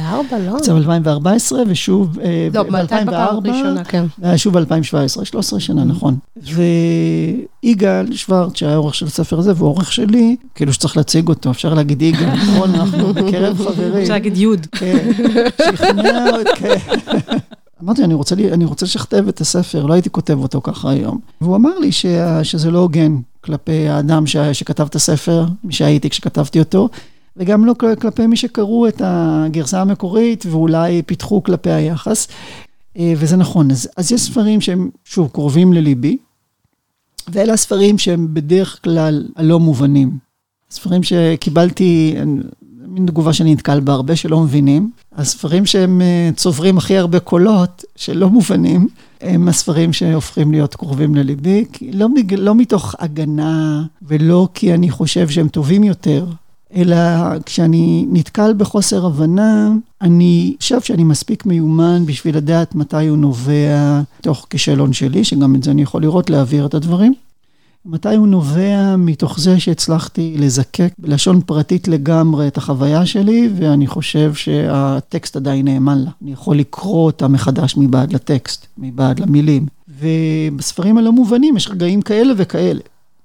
לא? 0.46 0.56
יצא 0.58 0.74
ב-2014, 0.74 1.52
ושוב 1.66 2.18
לא, 2.54 2.62
ב-2004, 2.62 3.84
כן. 3.88 4.04
ושוב 4.18 4.58
ב-2017, 4.58 5.24
13 5.24 5.60
שנה, 5.60 5.84
נכון. 5.84 6.16
ויגאל 7.62 8.12
שוורט, 8.12 8.56
שהיה 8.56 8.76
עורך 8.76 8.94
של 8.94 9.06
הספר 9.06 9.38
הזה, 9.38 9.52
והוא 9.56 9.68
עורך 9.68 9.92
שלי, 9.92 10.36
כאילו 10.54 10.72
שצריך 10.72 10.96
להציג 10.96 11.28
אותו, 11.28 11.50
אפשר 11.50 11.74
להגיד 11.74 12.02
יגאל, 12.02 12.30
נכון, 12.34 12.74
אנחנו 12.74 13.14
בקרב 13.14 13.58
חברים. 13.58 14.02
אפשר 14.02 14.12
להגיד 14.12 14.36
יוד. 14.36 14.66
כן, 14.72 15.10
שכנע, 15.66 16.24
כן. 16.56 16.76
אמרתי, 17.82 18.04
אני 18.04 18.14
רוצה, 18.14 18.34
אני 18.52 18.64
רוצה 18.64 18.86
לשכתב 18.86 19.28
את 19.28 19.40
הספר, 19.40 19.86
לא 19.86 19.92
הייתי 19.92 20.10
כותב 20.10 20.38
אותו 20.38 20.60
ככה 20.60 20.90
היום. 20.90 21.20
והוא 21.40 21.56
אמר 21.56 21.78
לי 21.78 21.92
ש, 21.92 22.06
שזה 22.42 22.70
לא 22.70 22.78
הוגן 22.78 23.16
כלפי 23.40 23.88
האדם 23.88 24.26
ש, 24.26 24.36
שכתב 24.36 24.86
את 24.86 24.94
הספר, 24.94 25.46
מי 25.64 25.72
שהייתי 25.72 26.10
כשכתבתי 26.10 26.58
אותו, 26.58 26.88
וגם 27.36 27.64
לא 27.64 27.74
כלפי 28.00 28.26
מי 28.26 28.36
שקראו 28.36 28.88
את 28.88 29.02
הגרסה 29.04 29.80
המקורית 29.80 30.46
ואולי 30.46 31.02
פיתחו 31.02 31.42
כלפי 31.42 31.70
היחס. 31.70 32.28
אה, 32.98 33.12
וזה 33.16 33.36
נכון, 33.36 33.70
אז, 33.70 33.88
אז 33.96 34.12
יש 34.12 34.20
ספרים 34.20 34.60
שהם, 34.60 34.90
שוב, 35.04 35.28
קרובים 35.32 35.72
לליבי, 35.72 36.16
ואלה 37.28 37.52
הספרים 37.52 37.98
שהם 37.98 38.34
בדרך 38.34 38.80
כלל 38.84 39.28
הלא 39.36 39.60
מובנים. 39.60 40.18
ספרים 40.70 41.02
שקיבלתי, 41.02 42.16
מין 42.90 43.06
תגובה 43.06 43.32
שאני 43.32 43.52
נתקל 43.52 43.80
בה 43.80 43.92
הרבה 43.92 44.16
שלא 44.16 44.40
מבינים. 44.40 44.90
הספרים 45.16 45.66
שהם 45.66 46.00
אה, 46.00 46.30
צוברים 46.36 46.78
הכי 46.78 46.96
הרבה 46.96 47.20
קולות, 47.20 47.84
שלא 47.96 48.30
מובנים, 48.30 48.88
הם 49.20 49.48
הספרים 49.48 49.92
שהופכים 49.92 50.52
להיות 50.52 50.74
קרובים 50.74 51.14
לליבי, 51.14 51.64
לא, 51.92 52.06
לא 52.38 52.54
מתוך 52.54 52.94
הגנה 52.98 53.82
ולא 54.02 54.48
כי 54.54 54.74
אני 54.74 54.90
חושב 54.90 55.28
שהם 55.28 55.48
טובים 55.48 55.84
יותר, 55.84 56.26
אלא 56.74 56.96
כשאני 57.46 58.06
נתקל 58.12 58.54
בחוסר 58.56 59.06
הבנה, 59.06 59.72
אני 60.02 60.54
חושב 60.60 60.80
שאני 60.80 61.04
מספיק 61.04 61.46
מיומן 61.46 62.06
בשביל 62.06 62.36
לדעת 62.36 62.74
מתי 62.74 63.06
הוא 63.06 63.18
נובע 63.18 64.00
תוך 64.20 64.46
כישלון 64.50 64.92
שלי, 64.92 65.24
שגם 65.24 65.54
את 65.54 65.62
זה 65.62 65.70
אני 65.70 65.82
יכול 65.82 66.02
לראות, 66.02 66.30
להעביר 66.30 66.66
את 66.66 66.74
הדברים. 66.74 67.14
מתי 67.84 68.14
הוא 68.14 68.28
נובע 68.28 68.96
מתוך 68.98 69.40
זה 69.40 69.60
שהצלחתי 69.60 70.34
לזקק 70.38 70.92
בלשון 70.98 71.40
פרטית 71.46 71.88
לגמרי 71.88 72.48
את 72.48 72.56
החוויה 72.56 73.06
שלי, 73.06 73.48
ואני 73.56 73.86
חושב 73.86 74.34
שהטקסט 74.34 75.36
עדיין 75.36 75.68
נאמן 75.68 75.98
לה. 75.98 76.10
אני 76.22 76.32
יכול 76.32 76.56
לקרוא 76.56 77.06
אותה 77.06 77.28
מחדש 77.28 77.76
מבעד 77.76 78.12
לטקסט, 78.12 78.66
מבעד 78.78 79.20
למילים. 79.20 79.66
ובספרים 80.00 80.98
הלא 80.98 81.12
מובנים 81.12 81.56
יש 81.56 81.68
רגעים 81.68 82.02
כאלה 82.02 82.32
וכאלה. 82.36 82.80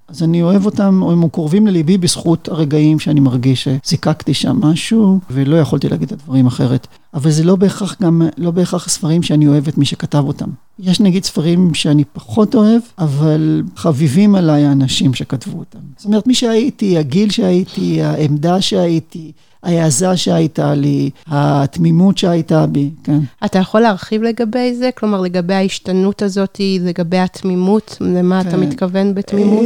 אז 0.07 0.23
אני 0.23 0.41
אוהב 0.41 0.65
אותם, 0.65 0.99
או 1.01 1.11
הם 1.11 1.29
קרובים 1.29 1.67
לליבי 1.67 1.97
בזכות 1.97 2.49
הרגעים 2.49 2.99
שאני 2.99 3.19
מרגיש 3.19 3.67
שזיקקתי 3.67 4.33
שם 4.33 4.57
משהו, 4.61 5.19
ולא 5.29 5.55
יכולתי 5.55 5.89
להגיד 5.89 6.07
את 6.07 6.11
הדברים 6.11 6.47
אחרת. 6.47 6.87
אבל 7.13 7.31
זה 7.31 7.43
לא 7.43 7.55
בהכרח 7.55 7.95
גם, 8.01 8.21
לא 8.37 8.51
בהכרח 8.51 8.85
הספרים 8.85 9.23
שאני 9.23 9.47
אוהב 9.47 9.67
את 9.67 9.77
מי 9.77 9.85
שכתב 9.85 10.23
אותם. 10.27 10.49
יש 10.79 10.99
נגיד 10.99 11.23
ספרים 11.23 11.73
שאני 11.73 12.03
פחות 12.13 12.55
אוהב, 12.55 12.81
אבל 12.97 13.63
חביבים 13.75 14.35
עליי 14.35 14.65
האנשים 14.65 15.13
שכתבו 15.13 15.59
אותם. 15.59 15.79
זאת 15.97 16.05
אומרת, 16.05 16.27
מי 16.27 16.33
שהייתי, 16.33 16.97
הגיל 16.97 17.29
שהייתי, 17.29 18.01
העמדה 18.01 18.61
שהייתי, 18.61 19.31
ההעזה 19.65 20.17
שהייתה 20.17 20.73
לי, 20.73 21.09
התמימות 21.27 22.17
שהייתה 22.17 22.67
בי, 22.67 22.89
כן. 23.03 23.19
אתה 23.45 23.59
יכול 23.59 23.81
להרחיב 23.81 24.23
לגבי 24.23 24.75
זה? 24.75 24.89
כלומר, 24.97 25.21
לגבי 25.21 25.53
ההשתנות 25.53 26.21
הזאת, 26.21 26.61
לגבי 26.81 27.17
התמימות, 27.17 27.97
למה 28.01 28.43
כן. 28.43 28.49
אתה 28.49 28.57
מתכוון 28.57 29.15
בתמימות? 29.15 29.65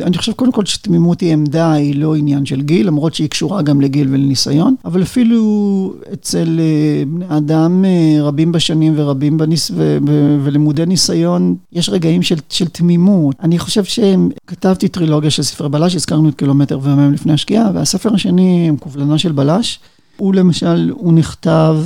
אני 0.00 0.18
חושב 0.18 0.32
קודם 0.32 0.52
כל 0.52 0.64
שתמימות 0.64 1.20
היא 1.20 1.32
עמדה, 1.32 1.72
היא 1.72 1.94
לא 1.96 2.16
עניין 2.16 2.46
של 2.46 2.62
גיל, 2.62 2.86
למרות 2.86 3.14
שהיא 3.14 3.30
קשורה 3.30 3.62
גם 3.62 3.80
לגיל 3.80 4.08
ולניסיון, 4.10 4.74
אבל 4.84 5.02
אפילו 5.02 5.94
אצל 6.12 6.60
אה, 6.60 7.04
בני 7.06 7.24
אדם 7.28 7.84
אה, 7.84 8.22
רבים 8.22 8.52
בשנים 8.52 8.92
ורבים 8.96 9.38
בניס... 9.38 9.70
ו... 9.74 9.98
ולמודי 10.44 10.86
ניסיון, 10.86 11.56
יש 11.72 11.88
רגעים 11.88 12.22
של, 12.22 12.36
של 12.48 12.68
תמימות. 12.68 13.36
אני 13.42 13.58
חושב 13.58 13.84
שכתבתי 13.84 14.88
טרילוגיה 14.88 15.30
של 15.30 15.42
ספרי 15.42 15.68
בלש, 15.68 15.94
הזכרנו 15.94 16.28
את 16.28 16.34
קילומטר 16.34 16.78
ויומיים 16.82 17.12
לפני 17.12 17.32
השקיעה, 17.32 17.70
והספר 17.74 18.14
השני, 18.14 18.70
קובלנה 18.80 19.18
של 19.18 19.32
בלש, 19.32 19.78
הוא 20.16 20.34
למשל, 20.34 20.90
הוא 20.94 21.12
נכתב 21.12 21.76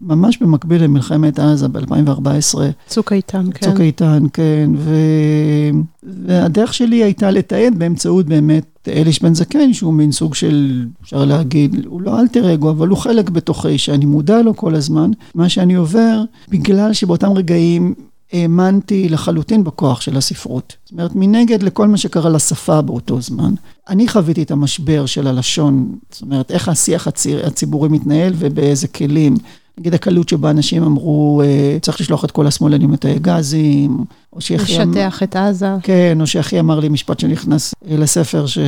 ממש 0.00 0.38
במקביל 0.38 0.84
למלחמת 0.84 1.38
עזה 1.38 1.68
ב-2014. 1.68 2.58
צוק 2.86 3.12
איתן, 3.12 3.46
כן. 3.54 3.70
צוק 3.70 3.80
איתן, 3.80 4.24
כן. 4.32 4.70
ו... 4.76 4.94
והדרך 6.02 6.74
שלי 6.74 7.02
הייתה 7.02 7.30
לתעד 7.30 7.78
באמצעות 7.78 8.26
באמת 8.26 8.88
אליש 8.88 9.22
בן 9.22 9.34
זקן, 9.34 9.72
שהוא 9.72 9.94
מין 9.94 10.12
סוג 10.12 10.34
של, 10.34 10.86
אפשר 11.02 11.24
להגיד, 11.24 11.86
הוא 11.86 12.02
לא 12.02 12.20
אלטר 12.20 12.54
אגו, 12.54 12.70
אבל 12.70 12.88
הוא 12.88 12.98
חלק 12.98 13.30
בתוכי, 13.30 13.78
שאני 13.78 14.04
מודע 14.04 14.42
לו 14.42 14.56
כל 14.56 14.74
הזמן, 14.74 15.10
מה 15.34 15.48
שאני 15.48 15.74
עובר, 15.74 16.22
בגלל 16.48 16.92
שבאותם 16.92 17.32
רגעים 17.32 17.94
האמנתי 18.32 19.08
לחלוטין 19.08 19.64
בכוח 19.64 20.00
של 20.00 20.16
הספרות. 20.16 20.76
זאת 20.84 20.92
אומרת, 20.92 21.10
מנגד 21.14 21.62
לכל 21.62 21.88
מה 21.88 21.96
שקרה 21.96 22.30
לשפה 22.30 22.82
באותו 22.82 23.20
זמן. 23.20 23.54
אני 23.88 24.08
חוויתי 24.08 24.42
את 24.42 24.50
המשבר 24.50 25.06
של 25.06 25.26
הלשון, 25.26 25.98
זאת 26.10 26.22
אומרת, 26.22 26.50
איך 26.50 26.68
השיח 26.68 27.08
הציבורי 27.44 27.88
מתנהל 27.88 28.32
ובאיזה 28.38 28.88
כלים. 28.88 29.36
נגיד 29.78 29.94
הקלות 29.94 30.28
שבה 30.28 30.50
אנשים 30.50 30.82
אמרו, 30.82 31.42
אה, 31.44 31.78
צריך 31.82 32.00
לשלוח 32.00 32.24
את 32.24 32.30
כל 32.30 32.46
השמאלנים 32.46 32.92
לתאי 32.92 33.18
גזים, 33.18 34.04
או 34.32 34.40
שיחי... 34.40 34.78
לשטח 34.78 35.22
את 35.22 35.36
עזה. 35.36 35.68
כן, 35.82 36.18
או 36.20 36.26
שיחי 36.26 36.60
אמר 36.60 36.80
לי 36.80 36.88
משפט 36.88 37.20
שנכנס 37.20 37.74
לספר, 37.88 38.46
ש... 38.46 38.58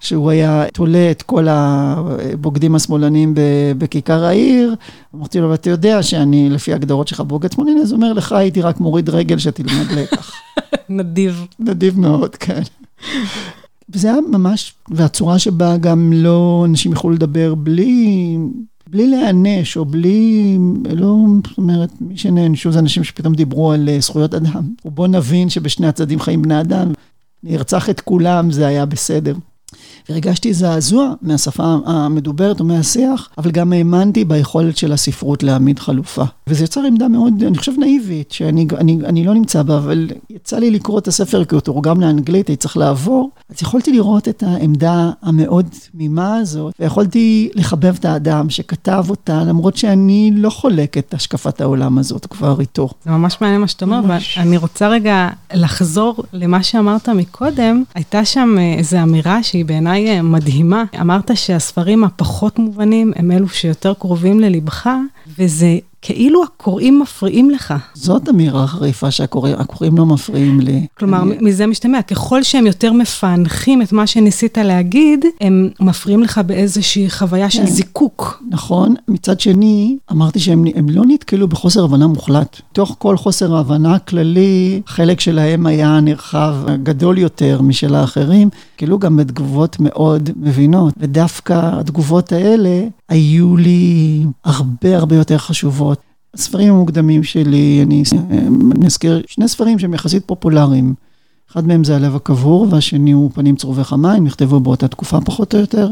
שהוא 0.00 0.30
היה 0.30 0.64
תולה 0.72 1.10
את 1.10 1.22
כל 1.22 1.46
הבוגדים 1.50 2.74
השמאלנים 2.74 3.34
בכיכר 3.78 4.24
העיר. 4.24 4.74
אמרתי 5.14 5.40
לו, 5.40 5.50
ואתה 5.50 5.70
יודע 5.70 6.02
שאני, 6.02 6.48
לפי 6.50 6.72
ההגדרות 6.72 7.08
שלך, 7.08 7.20
בוגד 7.20 7.52
שמאלני, 7.52 7.80
אז 7.80 7.92
הוא 7.92 7.96
אומר, 7.96 8.12
לך 8.12 8.32
הייתי 8.32 8.62
רק 8.62 8.80
מוריד 8.80 9.08
רגל 9.08 9.38
שתלמד 9.38 9.90
לקח. 9.96 10.32
נדיב. 10.88 11.46
נדיב 11.58 12.00
מאוד, 12.00 12.36
כן. 12.36 12.62
וזה 13.94 14.08
היה 14.12 14.20
ממש, 14.32 14.74
והצורה 14.88 15.38
שבה 15.38 15.76
גם 15.76 16.12
לא 16.12 16.62
אנשים 16.68 16.92
יכולו 16.92 17.14
לדבר 17.14 17.54
בלי, 17.54 18.36
בלי 18.90 19.06
להיענש, 19.08 19.76
או 19.76 19.84
בלי, 19.84 20.58
לא, 20.90 21.16
זאת 21.48 21.58
אומרת, 21.58 21.90
מי 22.00 22.16
שנענשו 22.16 22.72
זה 22.72 22.78
אנשים 22.78 23.04
שפתאום 23.04 23.34
דיברו 23.34 23.72
על 23.72 23.88
אה, 23.88 24.00
זכויות 24.00 24.34
אדם. 24.34 24.62
ובוא 24.84 25.06
נבין 25.06 25.48
שבשני 25.48 25.86
הצדדים 25.86 26.20
חיים 26.20 26.42
בני 26.42 26.60
אדם, 26.60 26.92
נרצח 27.42 27.90
את 27.90 28.00
כולם, 28.00 28.50
זה 28.50 28.66
היה 28.66 28.86
בסדר. 28.86 29.34
והרגשתי 30.08 30.54
זעזוע 30.54 31.14
מהשפה 31.22 31.76
המדוברת 31.86 32.60
או 32.60 32.64
מהשיח, 32.64 33.28
אבל 33.38 33.50
גם 33.50 33.72
האמנתי 33.72 34.24
ביכולת 34.24 34.76
של 34.76 34.92
הספרות 34.92 35.42
להעמיד 35.42 35.78
חלופה. 35.78 36.24
וזה 36.46 36.64
יצר 36.64 36.80
עמדה 36.82 37.08
מאוד, 37.08 37.42
אני 37.42 37.58
חושב, 37.58 37.72
נאיבית, 37.78 38.32
שאני 38.32 38.66
אני, 38.78 38.98
אני 39.04 39.24
לא 39.24 39.34
נמצא 39.34 39.62
בה, 39.62 39.78
אבל 39.78 40.08
יצא 40.36 40.58
לי 40.58 40.70
לקרוא 40.70 40.98
את 40.98 41.08
הספר 41.08 41.44
כי 41.44 41.54
הוא 41.54 41.60
תורגם 41.60 42.00
לאנגלית, 42.00 42.48
הייתי 42.48 42.56
צריך 42.56 42.76
לעבור, 42.76 43.30
אז 43.50 43.62
יכולתי 43.62 43.92
לראות 43.92 44.28
את 44.28 44.42
העמדה 44.42 45.10
המאוד 45.22 45.66
תמימה 45.92 46.36
הזאת, 46.36 46.74
ויכולתי 46.80 47.50
לחבב 47.54 47.94
את 48.00 48.04
האדם 48.04 48.50
שכתב 48.50 49.04
אותה, 49.10 49.44
למרות 49.44 49.76
שאני 49.76 50.30
לא 50.34 50.50
חולק 50.50 50.98
את 50.98 51.14
השקפת 51.14 51.60
העולם 51.60 51.98
הזאת 51.98 52.26
כבר 52.26 52.60
איתו. 52.60 52.88
זה 53.04 53.10
ממש 53.10 53.36
מעניין 53.40 53.60
מה 53.60 53.68
שאתה 53.68 53.84
אומר, 53.84 54.00
ואני 54.36 54.56
רוצה 54.56 54.88
רגע 54.88 55.28
לחזור 55.54 56.22
למה 56.32 56.62
שאמרת 56.62 57.08
מקודם. 57.08 57.82
הייתה 57.94 58.24
שם 58.24 58.56
אה, 58.58 58.74
איזו 58.78 59.02
אמירה 59.02 59.42
שהיא 59.42 59.64
בעיניי 59.64 60.08
אה, 60.08 60.22
מדהימה. 60.22 60.84
אמרת 61.00 61.30
שהספרים 61.34 62.04
הפחות 62.04 62.58
מובנים 62.58 63.12
הם 63.16 63.30
אלו 63.30 63.48
שיותר 63.48 63.94
קרובים 63.94 64.40
ללבך, 64.40 64.90
וזה 65.38 65.78
כאילו 66.02 66.42
הקוראים 66.44 67.00
מפריעים 67.00 67.50
לך. 67.50 67.74
זאת 67.94 68.28
אמירה 68.28 68.66
חריפה 68.66 69.10
שהקוראים 69.10 69.96
לא 69.98 70.06
מפריעים 70.06 70.60
לי. 70.60 70.86
כלומר, 70.98 71.22
אני... 71.22 71.36
מזה 71.40 71.66
משתמע, 71.66 72.02
ככל 72.02 72.42
שהם 72.42 72.66
יותר 72.66 72.92
מפענחים 72.92 73.82
את 73.82 73.92
מה 73.92 74.06
שניסית 74.06 74.58
להגיד, 74.58 75.24
הם 75.40 75.70
מפריעים 75.80 76.22
לך 76.22 76.40
באיזושהי 76.46 77.10
חוויה 77.10 77.50
של 77.50 77.58
כן. 77.58 77.66
זיקוק. 77.66 78.42
נכון. 78.50 78.94
מצד 79.08 79.40
שני, 79.40 79.96
אמרתי 80.12 80.40
שהם 80.40 80.64
לא 80.88 81.02
נתקלו 81.06 81.48
בחוסר 81.48 81.84
הבנה 81.84 82.06
מוחלט. 82.06 82.60
תוך 82.72 82.96
כל 82.98 83.16
חוסר 83.16 83.56
ההבנה 83.56 83.94
הכללי, 83.94 84.80
חלק 84.86 85.20
שלהם 85.20 85.66
היה 85.66 86.00
נרחב 86.00 86.54
גדול 86.82 87.18
יותר 87.18 87.62
משל 87.62 87.94
האחרים, 87.94 88.48
כאילו 88.76 88.98
גם 88.98 89.16
בתגובות 89.16 89.76
מאוד 89.80 90.30
מבינות. 90.36 90.94
ודווקא 90.96 91.80
התגובות 91.80 92.32
האלה 92.32 92.84
היו 93.08 93.56
לי 93.56 94.24
הרבה 94.44 94.96
הרבה 94.96 95.16
יותר 95.16 95.38
חשובות. 95.38 96.00
הספרים 96.34 96.72
המוקדמים 96.72 97.24
שלי, 97.24 97.80
אני 97.82 98.02
אזכיר 98.86 99.22
שני 99.26 99.48
ספרים 99.48 99.78
שהם 99.78 99.94
יחסית 99.94 100.22
פופולריים. 100.26 100.94
אחד 101.50 101.66
מהם 101.66 101.84
זה 101.84 101.96
הלב 101.96 102.16
הקבור, 102.16 102.66
והשני 102.70 103.12
הוא 103.12 103.30
פנים 103.34 103.56
צרובי 103.56 103.84
חמה, 103.84 104.12
הם 104.12 104.24
נכתבו 104.24 104.60
באותה 104.60 104.88
תקופה 104.88 105.20
פחות 105.20 105.54
או 105.54 105.60
יותר. 105.60 105.90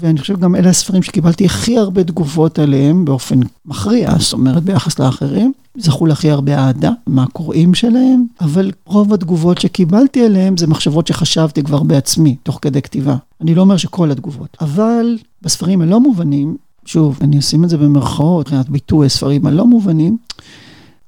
ואני 0.00 0.20
חושב 0.20 0.40
גם 0.40 0.54
אלה 0.54 0.68
הספרים 0.68 1.02
שקיבלתי 1.02 1.44
הכי 1.44 1.78
הרבה 1.78 2.04
תגובות 2.04 2.58
עליהם 2.58 3.04
באופן 3.04 3.40
מכריע, 3.66 4.10
זאת 4.18 4.32
אומרת 4.32 4.62
ביחס 4.62 4.98
לאחרים. 4.98 5.52
זכו 5.78 6.06
להכי 6.06 6.30
הרבה 6.30 6.58
אהדה 6.58 6.90
מהקוראים 7.06 7.74
שלהם, 7.74 8.26
אבל 8.40 8.70
רוב 8.86 9.14
התגובות 9.14 9.60
שקיבלתי 9.60 10.24
עליהם 10.24 10.56
זה 10.56 10.66
מחשבות 10.66 11.06
שחשבתי 11.06 11.62
כבר 11.62 11.82
בעצמי, 11.82 12.36
תוך 12.42 12.58
כדי 12.62 12.82
כתיבה. 12.82 13.16
אני 13.40 13.54
לא 13.54 13.60
אומר 13.60 13.76
שכל 13.76 14.10
התגובות, 14.10 14.56
אבל 14.60 15.18
בספרים 15.42 15.80
הלא 15.80 16.00
מובנים, 16.00 16.56
שוב, 16.84 17.18
אני 17.20 17.38
אשים 17.38 17.64
את 17.64 17.68
זה 17.68 17.76
במרכאות, 17.76 18.46
מבחינת 18.46 18.68
ביטוי 18.68 19.06
הספרים 19.06 19.46
הלא 19.46 19.66
מובנים, 19.66 20.16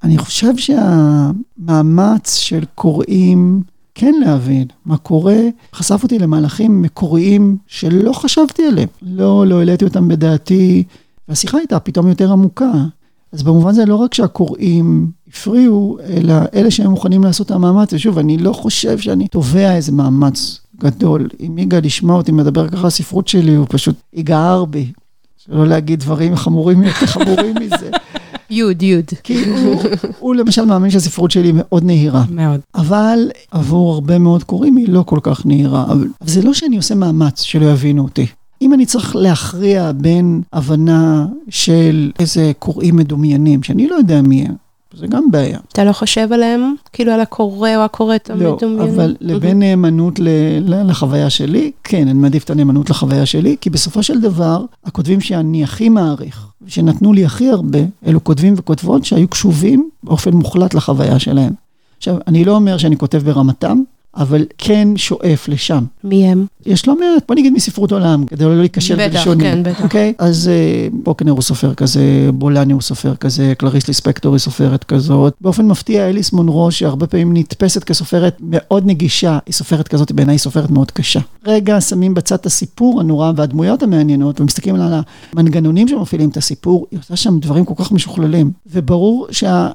אני 0.03 0.19
חושב 0.19 0.57
שהמאמץ 0.57 2.35
של 2.35 2.65
קוראים 2.75 3.63
כן 4.01 4.15
להבין 4.21 4.67
מה 4.87 4.97
קורה, 4.97 5.39
חשף 5.75 6.01
אותי 6.03 6.19
למהלכים 6.19 6.83
מקוריים 6.83 7.57
שלא 7.67 8.13
חשבתי 8.13 8.67
עליהם. 8.67 8.89
לא, 9.03 9.47
לא 9.47 9.59
העליתי 9.59 9.85
אותם 9.85 10.09
בדעתי, 10.09 10.85
והשיחה 11.29 11.59
הייתה 11.59 11.81
פתאום 11.81 12.09
יותר 12.09 12.33
עמוקה. 12.33 12.73
אז 13.33 13.43
במובן 13.43 13.73
זה 13.73 13.85
לא 13.85 13.97
רק 13.97 14.15
שהקוראים 14.15 15.11
הפריעו, 15.29 15.99
אלא 16.09 16.35
אלה 16.55 16.71
שהם 16.71 16.91
מוכנים 16.91 17.25
לעשות 17.25 17.47
את 17.47 17.51
המאמץ, 17.51 17.93
ושוב, 17.93 18.19
אני 18.19 18.39
לא 18.39 18.53
חושב 18.53 18.99
שאני 18.99 19.29
תובע 19.29 19.75
איזה 19.75 19.93
מאמץ 19.93 20.61
גדול. 20.81 21.29
אם 21.41 21.59
יגאל 21.59 21.85
ישמע 21.85 22.15
אותי 22.15 22.33
מדבר 22.33 22.69
ככה 22.69 22.87
הספרות 22.87 23.29
שלי, 23.29 23.55
הוא 23.55 23.67
פשוט 23.69 23.97
יגער 24.13 24.65
בי. 24.65 24.93
שלא 25.37 25.67
להגיד 25.67 26.01
דברים 26.01 26.37
חמורים 26.37 26.83
יותר 26.83 27.07
חמורים 27.07 27.55
מזה. 27.61 27.91
יוד, 28.51 28.83
יוד. 28.83 29.05
כי 29.23 29.45
הוא, 29.45 29.83
הוא 30.19 30.35
למשל 30.35 30.65
מאמין 30.65 30.91
שהספרות 30.91 31.31
שלי 31.31 31.53
מאוד 31.55 31.85
נהירה. 31.85 32.25
מאוד. 32.31 32.61
אבל 32.75 33.19
עבור 33.51 33.95
הרבה 33.95 34.19
מאוד 34.19 34.45
קוראים 34.45 34.77
היא 34.77 34.89
לא 34.89 35.03
כל 35.07 35.19
כך 35.23 35.47
נהירה. 35.47 35.85
אבל 35.85 36.07
זה 36.21 36.43
לא 36.43 36.55
שאני 36.55 36.77
עושה 36.77 36.95
מאמץ 36.95 37.43
שלא 37.43 37.67
יבינו 37.67 38.03
אותי. 38.03 38.27
אם 38.63 38.75
אני 38.75 38.87
צריך 38.87 39.17
להכריע 39.17 39.93
בין 39.93 40.43
הבנה 40.53 41.27
של 41.49 42.11
איזה 42.19 42.53
קוראים 42.59 42.97
מדומיינים, 42.97 43.63
שאני 43.63 43.89
לא 43.89 43.95
יודע 43.95 44.23
מי 44.23 44.43
הם, 44.43 44.55
זה 44.95 45.07
גם 45.07 45.31
בעיה. 45.31 45.59
אתה 45.73 45.85
לא 45.85 45.93
חושב 45.93 46.33
עליהם? 46.33 46.75
כאילו 46.93 47.13
על 47.13 47.21
הקורא 47.21 47.77
או 47.77 47.81
הקוראת 47.81 48.31
המדומיינים? 48.31 48.79
לא, 48.79 48.85
אבל 48.85 49.17
לבין 49.21 49.59
נאמנות 49.59 50.21
לחוויה 50.65 51.31
שלי, 51.31 51.73
כן, 51.85 52.09
אני 52.09 52.13
מעדיף 52.13 52.45
את 52.45 52.51
הנאמנות 52.51 52.91
לחוויה 52.91 53.27
שלי, 53.27 53.57
כי 53.61 53.71
בסופו 53.71 54.03
של 54.03 54.21
דבר, 54.21 54.65
הכותבים 54.85 55.21
שאני 55.21 55.65
הכי 55.65 55.89
מעריך, 55.89 56.47
שנתנו 56.67 57.13
לי 57.13 57.25
הכי 57.25 57.51
הרבה, 57.51 57.79
אלו 58.07 58.25
כותבים 58.25 58.55
וכותבות 58.57 59.05
שהיו 59.05 59.29
קשובים 59.29 59.89
באופן 60.03 60.35
מוחלט 60.35 60.75
לחוויה 60.75 61.19
שלהם. 61.19 61.53
עכשיו, 61.99 62.17
אני 62.27 62.45
לא 62.45 62.55
אומר 62.55 62.79
שאני 62.79 62.97
כותב 62.97 63.19
ברמתם, 63.19 63.83
אבל 64.17 64.45
כן 64.59 64.89
שואף 64.97 65.49
לשם. 65.49 65.85
מי 66.05 66.27
הם? 66.27 66.47
יש 66.67 66.89
לא 66.89 66.99
מעט, 66.99 67.23
בוא 67.29 67.37
נגיד 67.37 67.53
מספרות 67.53 67.93
עולם, 67.93 68.27
כדי 68.27 68.45
לא 68.45 68.59
להיכשל 68.59 68.97
בלשונים. 68.97 69.39
בטח, 69.39 69.55
כן, 69.55 69.63
בטח. 69.63 69.83
אוקיי? 69.83 70.13
אז 70.19 70.51
בוקנר 70.93 71.33
הוא 71.33 71.43
סופר 71.43 71.75
כזה, 71.75 72.31
בולני 72.35 72.73
הוא 72.73 72.83
סופר 72.83 73.15
כזה, 73.15 73.53
קלריס 73.59 73.89
ליספקטור 73.89 74.35
היא 74.35 74.39
סופרת 74.39 74.85
כזאת. 74.85 75.35
באופן 75.41 75.67
מפתיע, 75.67 76.09
אליס 76.09 76.33
מונרו, 76.33 76.71
שהרבה 76.71 77.07
פעמים 77.07 77.37
נתפסת 77.37 77.85
כסופרת 77.85 78.37
מאוד 78.41 78.87
נגישה, 78.87 79.39
היא 79.47 79.55
סופרת 79.55 79.89
כזאת, 79.89 80.13
בעיניי 80.13 80.33
היא 80.33 80.39
סופרת 80.39 80.71
מאוד 80.71 80.91
קשה. 80.91 81.21
רגע, 81.47 81.81
שמים 81.81 82.15
בצד 82.15 82.35
את 82.35 82.47
הסיפור 82.47 83.01
הנורא 83.01 83.33
והדמויות 83.37 83.83
המעניינות, 83.83 84.41
ומסתכלים 84.41 84.75
על 84.75 84.93
המנגנונים 85.33 85.89
שמפעילים 85.89 86.31
את 86.31 86.37
הסיפור, 86.37 86.87
היא 86.91 87.01
עושה 87.01 87.17
שם 87.17 87.39
דברים 87.39 87.65
כל 87.65 87.75
כך 87.77 87.93
משוכללים. 87.93 88.51
וברור 88.73 89.27
שה, 89.31 89.69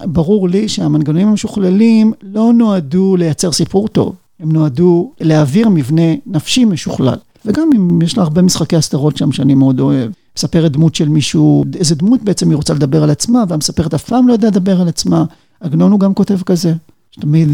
לי 0.50 0.69
שהמנגנונים 0.69 1.28
המשוכללים 1.28 2.13
לא 2.22 2.52
נועדו 2.54 3.15
לייצר 3.17 3.52
סיפור 3.52 3.88
טוב. 3.88 4.15
הם 4.43 4.51
נועדו 4.51 5.12
להעביר 5.21 5.69
מבנה 5.69 6.01
נפשי 6.25 6.65
משוכלל. 6.65 7.17
וגם 7.45 7.69
אם 7.75 8.01
יש 8.01 8.17
לה 8.17 8.23
הרבה 8.23 8.41
משחקי 8.41 8.75
הסתרות 8.75 9.17
שם 9.17 9.32
שאני 9.32 9.56
מאוד 9.56 9.79
אוהב. 9.79 10.12
מספרת 10.38 10.71
דמות 10.71 10.95
של 10.95 11.10
מישהו, 11.10 11.65
איזה 11.79 11.95
דמות 11.95 12.23
בעצם 12.23 12.49
היא 12.49 12.56
רוצה 12.56 12.73
לדבר 12.73 13.03
על 13.03 13.10
עצמה, 13.10 13.43
והמספרת 13.49 13.93
אף 13.93 14.03
פעם 14.03 14.27
לא 14.27 14.34
יודעת 14.34 14.56
לדבר 14.56 14.82
על 14.82 14.88
עצמה. 14.88 15.25
עגנון 15.60 15.91
הוא 15.91 15.99
גם 15.99 16.13
כותב 16.13 16.41
כזה. 16.41 16.73
שתמיד 17.15 17.49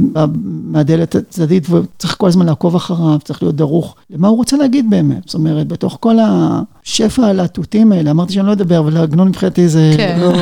מהדלת 0.71 1.15
הצדדית 1.15 1.69
וצריך 1.69 2.15
כל 2.17 2.27
הזמן 2.27 2.45
לעקוב 2.45 2.75
אחריו, 2.75 3.19
צריך 3.23 3.43
להיות 3.43 3.55
דרוך 3.55 3.95
למה 4.09 4.27
הוא 4.27 4.37
רוצה 4.37 4.57
להגיד 4.57 4.89
באמת. 4.89 5.23
זאת 5.25 5.33
אומרת, 5.33 5.67
בתוך 5.67 5.97
כל 5.99 6.15
השפע 6.21 7.25
הלהטוטים 7.25 7.91
האלה, 7.91 8.11
אמרתי 8.11 8.33
שאני 8.33 8.47
לא 8.47 8.53
אדבר, 8.53 8.79
אבל 8.79 8.97
עגנון 8.97 9.27
מבחינתי 9.27 9.67
זה 9.67 9.93
כן. 9.97 10.19
לא, 10.21 10.33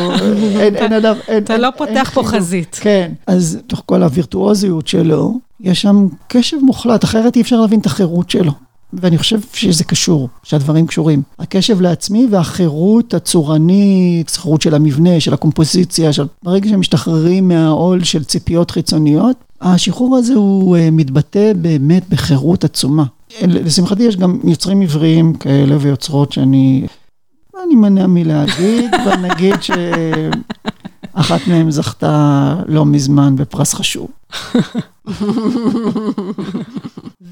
אין, 0.60 0.94
עליו, 0.94 1.18
אתה 1.38 1.58
לא 1.58 1.70
פותח 1.78 2.12
פה 2.14 2.24
חזית. 2.24 2.80
כן, 2.82 3.12
אז 3.28 3.60
תוך 3.68 3.84
כל 3.86 4.04
הווירטואוזיות 4.04 4.88
שלו, 4.88 5.40
יש 5.60 5.82
שם 5.82 6.08
קשב 6.28 6.58
מוחלט, 6.62 7.04
אחרת 7.04 7.36
אי 7.36 7.42
אפשר 7.42 7.62
להבין 7.62 7.80
את 7.80 7.86
החירות 7.86 8.30
שלו. 8.30 8.52
ואני 8.94 9.18
חושב 9.18 9.40
שזה 9.54 9.84
קשור, 9.84 10.30
שהדברים 10.44 10.88
קשורים. 10.88 11.22
הקשב 11.40 11.82
לעצמי 11.82 12.28
והחירות 12.32 13.14
הצורנית, 13.14 14.30
החירות 14.30 14.62
של 14.62 14.76
המבנה, 14.76 15.20
של 15.20 15.34
הקומפוזיציה, 15.34 16.14
של... 16.14 16.28
ברגע 16.44 16.70
שהם 16.70 16.80
משתחררים 16.80 17.48
מהעול 17.48 18.04
של 18.04 18.24
ציפיות 18.24 18.72
חיצוניות, 18.72 19.38
השחרור 19.62 20.18
הזה 20.18 20.34
הוא 20.34 20.78
uh, 20.78 20.80
מתבטא 20.92 21.54
באמת 21.54 22.10
בחירות 22.10 22.64
עצומה. 22.64 23.04
לשמחתי 23.42 24.04
יש 24.04 24.18
גם 24.18 24.40
יוצרים 24.44 24.82
עבריים 24.82 25.34
כאלה 25.34 25.76
ויוצרות 25.80 26.32
שאני... 26.32 26.88
אני 27.66 27.76
מנע 27.76 28.08
מלהגיד, 28.08 28.94
אבל 29.04 29.16
נגיד 29.16 29.56
שאחת 29.62 31.48
מהן 31.48 31.72
זכתה 31.72 32.56
לא 32.68 32.86
מזמן 32.86 33.36
בפרס 33.36 33.74
חשוב. 33.74 34.08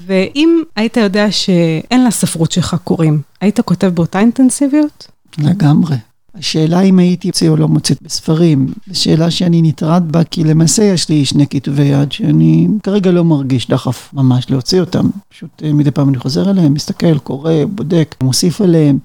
ואם 0.06 0.62
היית 0.76 0.96
יודע 0.96 1.30
שאין 1.30 2.06
לספרות 2.06 2.52
שלך 2.52 2.76
קוראים, 2.84 3.20
היית 3.40 3.60
כותב 3.60 3.86
באותה 3.86 4.20
אינטנסיביות? 4.20 5.06
לגמרי. 5.38 5.96
השאלה 6.38 6.80
אם 6.80 6.98
הייתי 6.98 7.28
מוציא 7.28 7.48
או 7.48 7.56
לא 7.56 7.68
מוצאת 7.68 7.98
בספרים, 8.02 8.66
שאלה 8.92 9.30
שאני 9.30 9.62
נטרד 9.62 10.12
בה, 10.12 10.24
כי 10.24 10.44
למעשה 10.44 10.82
יש 10.82 11.08
לי 11.08 11.24
שני 11.24 11.46
כתבי 11.46 11.82
יד 11.82 12.12
שאני 12.12 12.68
כרגע 12.82 13.10
לא 13.10 13.24
מרגיש 13.24 13.68
דחף 13.68 14.10
ממש 14.12 14.50
להוציא 14.50 14.80
אותם. 14.80 15.10
פשוט 15.28 15.62
אה, 15.64 15.72
מדי 15.72 15.90
פעם 15.90 16.08
אני 16.08 16.18
חוזר 16.18 16.50
אליהם, 16.50 16.74
מסתכל, 16.74 17.18
קורא, 17.18 17.52
בודק, 17.68 18.14
מוסיף 18.22 18.60
עליהם. 18.60 18.98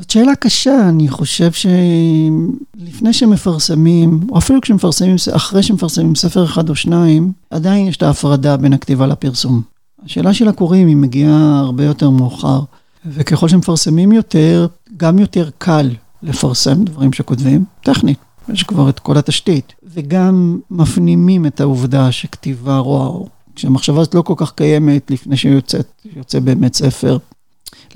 זאת 0.00 0.10
שאלה 0.10 0.34
קשה, 0.34 0.88
אני 0.88 1.08
חושב 1.08 1.50
שלפני 1.52 3.12
שמפרסמים, 3.12 4.20
או 4.30 4.38
אפילו 4.38 4.60
כשמפרסמים, 4.60 5.16
אחרי 5.32 5.62
שמפרסמים 5.62 6.14
ספר 6.14 6.44
אחד 6.44 6.68
או 6.68 6.74
שניים, 6.74 7.32
עדיין 7.50 7.86
יש 7.86 7.96
את 7.96 8.02
ההפרדה 8.02 8.56
בין 8.56 8.72
הכתיבה 8.72 9.06
לפרסום. 9.06 9.62
השאלה 10.04 10.34
של 10.34 10.48
הקוראים 10.48 10.88
היא 10.88 10.96
מגיעה 10.96 11.58
הרבה 11.58 11.84
יותר 11.84 12.10
מאוחר, 12.10 12.60
וככל 13.06 13.48
שמפרסמים 13.48 14.12
יותר, 14.12 14.66
גם 14.96 15.18
יותר 15.18 15.50
קל 15.58 15.90
לפרסם 16.22 16.84
דברים 16.84 17.12
שכותבים, 17.12 17.64
טכנית, 17.82 18.18
יש 18.52 18.62
כבר 18.62 18.88
את 18.88 18.98
כל 18.98 19.18
התשתית, 19.18 19.72
וגם 19.94 20.58
מפנימים 20.70 21.46
את 21.46 21.60
העובדה 21.60 22.12
שכתיבה 22.12 22.78
רואה. 22.78 23.26
כשהמחשבה 23.54 24.00
הזאת 24.00 24.14
לא 24.14 24.22
כל 24.22 24.34
כך 24.36 24.52
קיימת 24.52 25.10
לפני 25.10 25.36
שיוצא 25.36 26.40
באמת 26.44 26.74
ספר. 26.74 27.18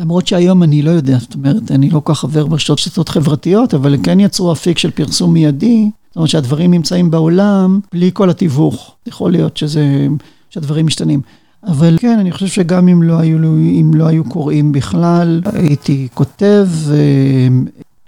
למרות 0.01 0.27
שהיום 0.27 0.63
אני 0.63 0.83
לא 0.83 0.91
יודע, 0.91 1.19
זאת 1.19 1.35
אומרת, 1.35 1.71
אני 1.71 1.91
לא 1.91 2.01
כל 2.05 2.15
כך 2.15 2.21
חבר 2.21 2.47
ברשתות 2.47 3.09
חברתיות, 3.09 3.75
אבל 3.75 3.97
כן 4.03 4.21
יצרו 4.21 4.53
אפיק 4.53 4.79
של 4.79 4.91
פרסום 4.91 5.33
מיידי, 5.33 5.91
זאת 6.09 6.17
אומרת 6.17 6.29
שהדברים 6.29 6.71
נמצאים 6.71 7.11
בעולם 7.11 7.81
בלי 7.93 8.11
כל 8.15 8.31
התיווך. 8.31 8.95
יכול 9.07 9.33
להיות 9.33 9.57
שזה, 9.57 10.07
שהדברים 10.51 10.87
משתנים. 10.87 11.21
אבל 11.67 11.97
כן, 12.01 12.19
אני 12.19 12.33
חושב 12.33 12.47
שגם 12.47 12.89
אם 12.89 13.03
לא 13.03 13.19
היו, 13.19 13.39
אם 13.57 13.91
לא 13.95 14.07
היו 14.07 14.25
קוראים 14.25 14.73
בכלל, 14.73 15.41
הייתי 15.53 16.09
כותב 16.15 16.69
אה, 16.93 17.49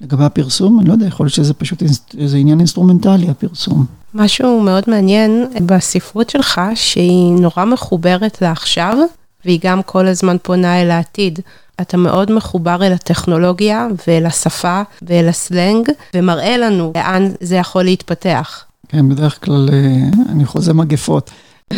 לגבי 0.00 0.24
הפרסום, 0.24 0.80
אני 0.80 0.88
לא 0.88 0.92
יודע, 0.92 1.06
יכול 1.06 1.26
להיות 1.26 1.34
שזה 1.34 1.54
פשוט 1.54 1.82
איזה 2.18 2.36
עניין 2.36 2.58
אינסטרומנטלי, 2.58 3.28
הפרסום. 3.28 3.86
משהו 4.14 4.60
מאוד 4.60 4.84
מעניין 4.86 5.44
בספרות 5.66 6.30
שלך, 6.30 6.60
שהיא 6.74 7.32
נורא 7.32 7.64
מחוברת 7.64 8.42
לעכשיו, 8.42 8.98
והיא 9.44 9.58
גם 9.62 9.82
כל 9.82 10.06
הזמן 10.06 10.36
פונה 10.42 10.82
אל 10.82 10.90
העתיד. 10.90 11.38
אתה 11.80 11.96
מאוד 11.96 12.32
מחובר 12.32 12.78
אל 12.82 12.92
הטכנולוגיה 12.92 13.88
ואל 14.08 14.26
השפה 14.26 14.82
ואל 15.02 15.28
הסלנג, 15.28 15.88
ומראה 16.14 16.56
לנו 16.56 16.92
לאן 16.94 17.28
זה 17.40 17.56
יכול 17.56 17.82
להתפתח. 17.82 18.64
כן, 18.88 19.08
בדרך 19.08 19.44
כלל 19.44 19.68
אה, 19.72 20.08
אני 20.28 20.44
חוזה 20.44 20.72
מגפות. 20.72 21.30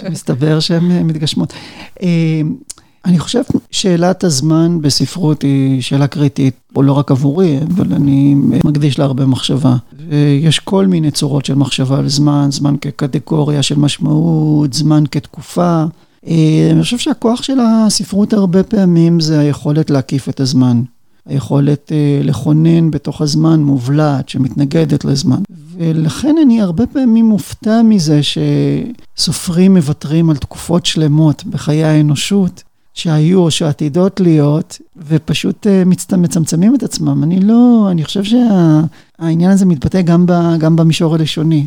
שמסתבר 0.00 0.60
שהן 0.60 0.90
אה, 0.90 1.02
מתגשמות. 1.02 1.52
אה, 2.02 2.40
אני 3.04 3.18
חושב 3.18 3.42
שאלת 3.70 4.24
הזמן 4.24 4.78
בספרות 4.80 5.42
היא 5.42 5.82
שאלה 5.82 6.06
קריטית, 6.06 6.54
או 6.76 6.82
לא 6.82 6.92
רק 6.92 7.10
עבורי, 7.10 7.58
אבל 7.66 7.94
אני 7.94 8.34
מקדיש 8.64 8.98
לה 8.98 9.04
הרבה 9.04 9.26
מחשבה. 9.26 9.76
ויש 10.08 10.58
כל 10.58 10.86
מיני 10.86 11.10
צורות 11.10 11.44
של 11.44 11.54
מחשבה 11.54 11.98
על 11.98 12.08
זמן, 12.08 12.48
זמן 12.50 12.74
כקטגוריה 12.80 13.62
של 13.62 13.78
משמעות, 13.78 14.72
זמן 14.72 15.04
כתקופה. 15.10 15.84
אה, 16.26 16.68
אני 16.70 16.82
חושב 16.82 16.98
שהכוח 16.98 17.42
של 17.42 17.58
הספרות 17.60 18.32
הרבה 18.32 18.62
פעמים 18.62 19.20
זה 19.20 19.38
היכולת 19.38 19.90
להקיף 19.90 20.28
את 20.28 20.40
הזמן. 20.40 20.82
היכולת 21.26 21.92
לכונן 22.22 22.90
בתוך 22.90 23.20
הזמן 23.20 23.60
מובלעת 23.60 24.28
שמתנגדת 24.28 25.04
לזמן. 25.04 25.42
ולכן 25.76 26.34
אני 26.42 26.60
הרבה 26.60 26.86
פעמים 26.86 27.24
מופתע 27.24 27.82
מזה 27.82 28.20
שסופרים 28.22 29.74
מוותרים 29.74 30.30
על 30.30 30.36
תקופות 30.36 30.86
שלמות 30.86 31.44
בחיי 31.44 31.84
האנושות, 31.84 32.62
שהיו 32.94 33.40
או 33.40 33.50
שעתידות 33.50 34.20
להיות, 34.20 34.78
ופשוט 35.08 35.66
אה, 35.66 35.84
מצט... 35.86 36.14
מצמצמים 36.14 36.74
את 36.74 36.82
עצמם. 36.82 37.22
אני 37.22 37.40
לא, 37.40 37.88
אני 37.90 38.04
חושב 38.04 38.24
שהעניין 38.24 39.50
שה... 39.50 39.54
הזה 39.54 39.66
מתבטא 39.66 40.02
גם, 40.02 40.26
ב, 40.26 40.32
גם 40.58 40.76
במישור 40.76 41.14
הלשוני. 41.14 41.66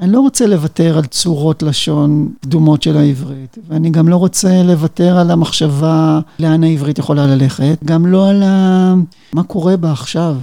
אני 0.00 0.12
לא 0.12 0.20
רוצה 0.20 0.46
לוותר 0.46 0.98
על 0.98 1.04
צורות 1.04 1.62
לשון 1.62 2.28
קדומות 2.40 2.82
של 2.82 2.96
העברית, 2.96 3.58
ואני 3.68 3.90
גם 3.90 4.08
לא 4.08 4.16
רוצה 4.16 4.62
לוותר 4.62 5.18
על 5.18 5.30
המחשבה 5.30 6.20
לאן 6.38 6.64
העברית 6.64 6.98
יכולה 6.98 7.26
ללכת, 7.26 7.78
גם 7.84 8.06
לא 8.06 8.28
על 8.28 8.42
ה... 8.42 8.94
מה 9.32 9.42
קורה 9.42 9.76
בה 9.76 9.92
עכשיו. 9.92 10.36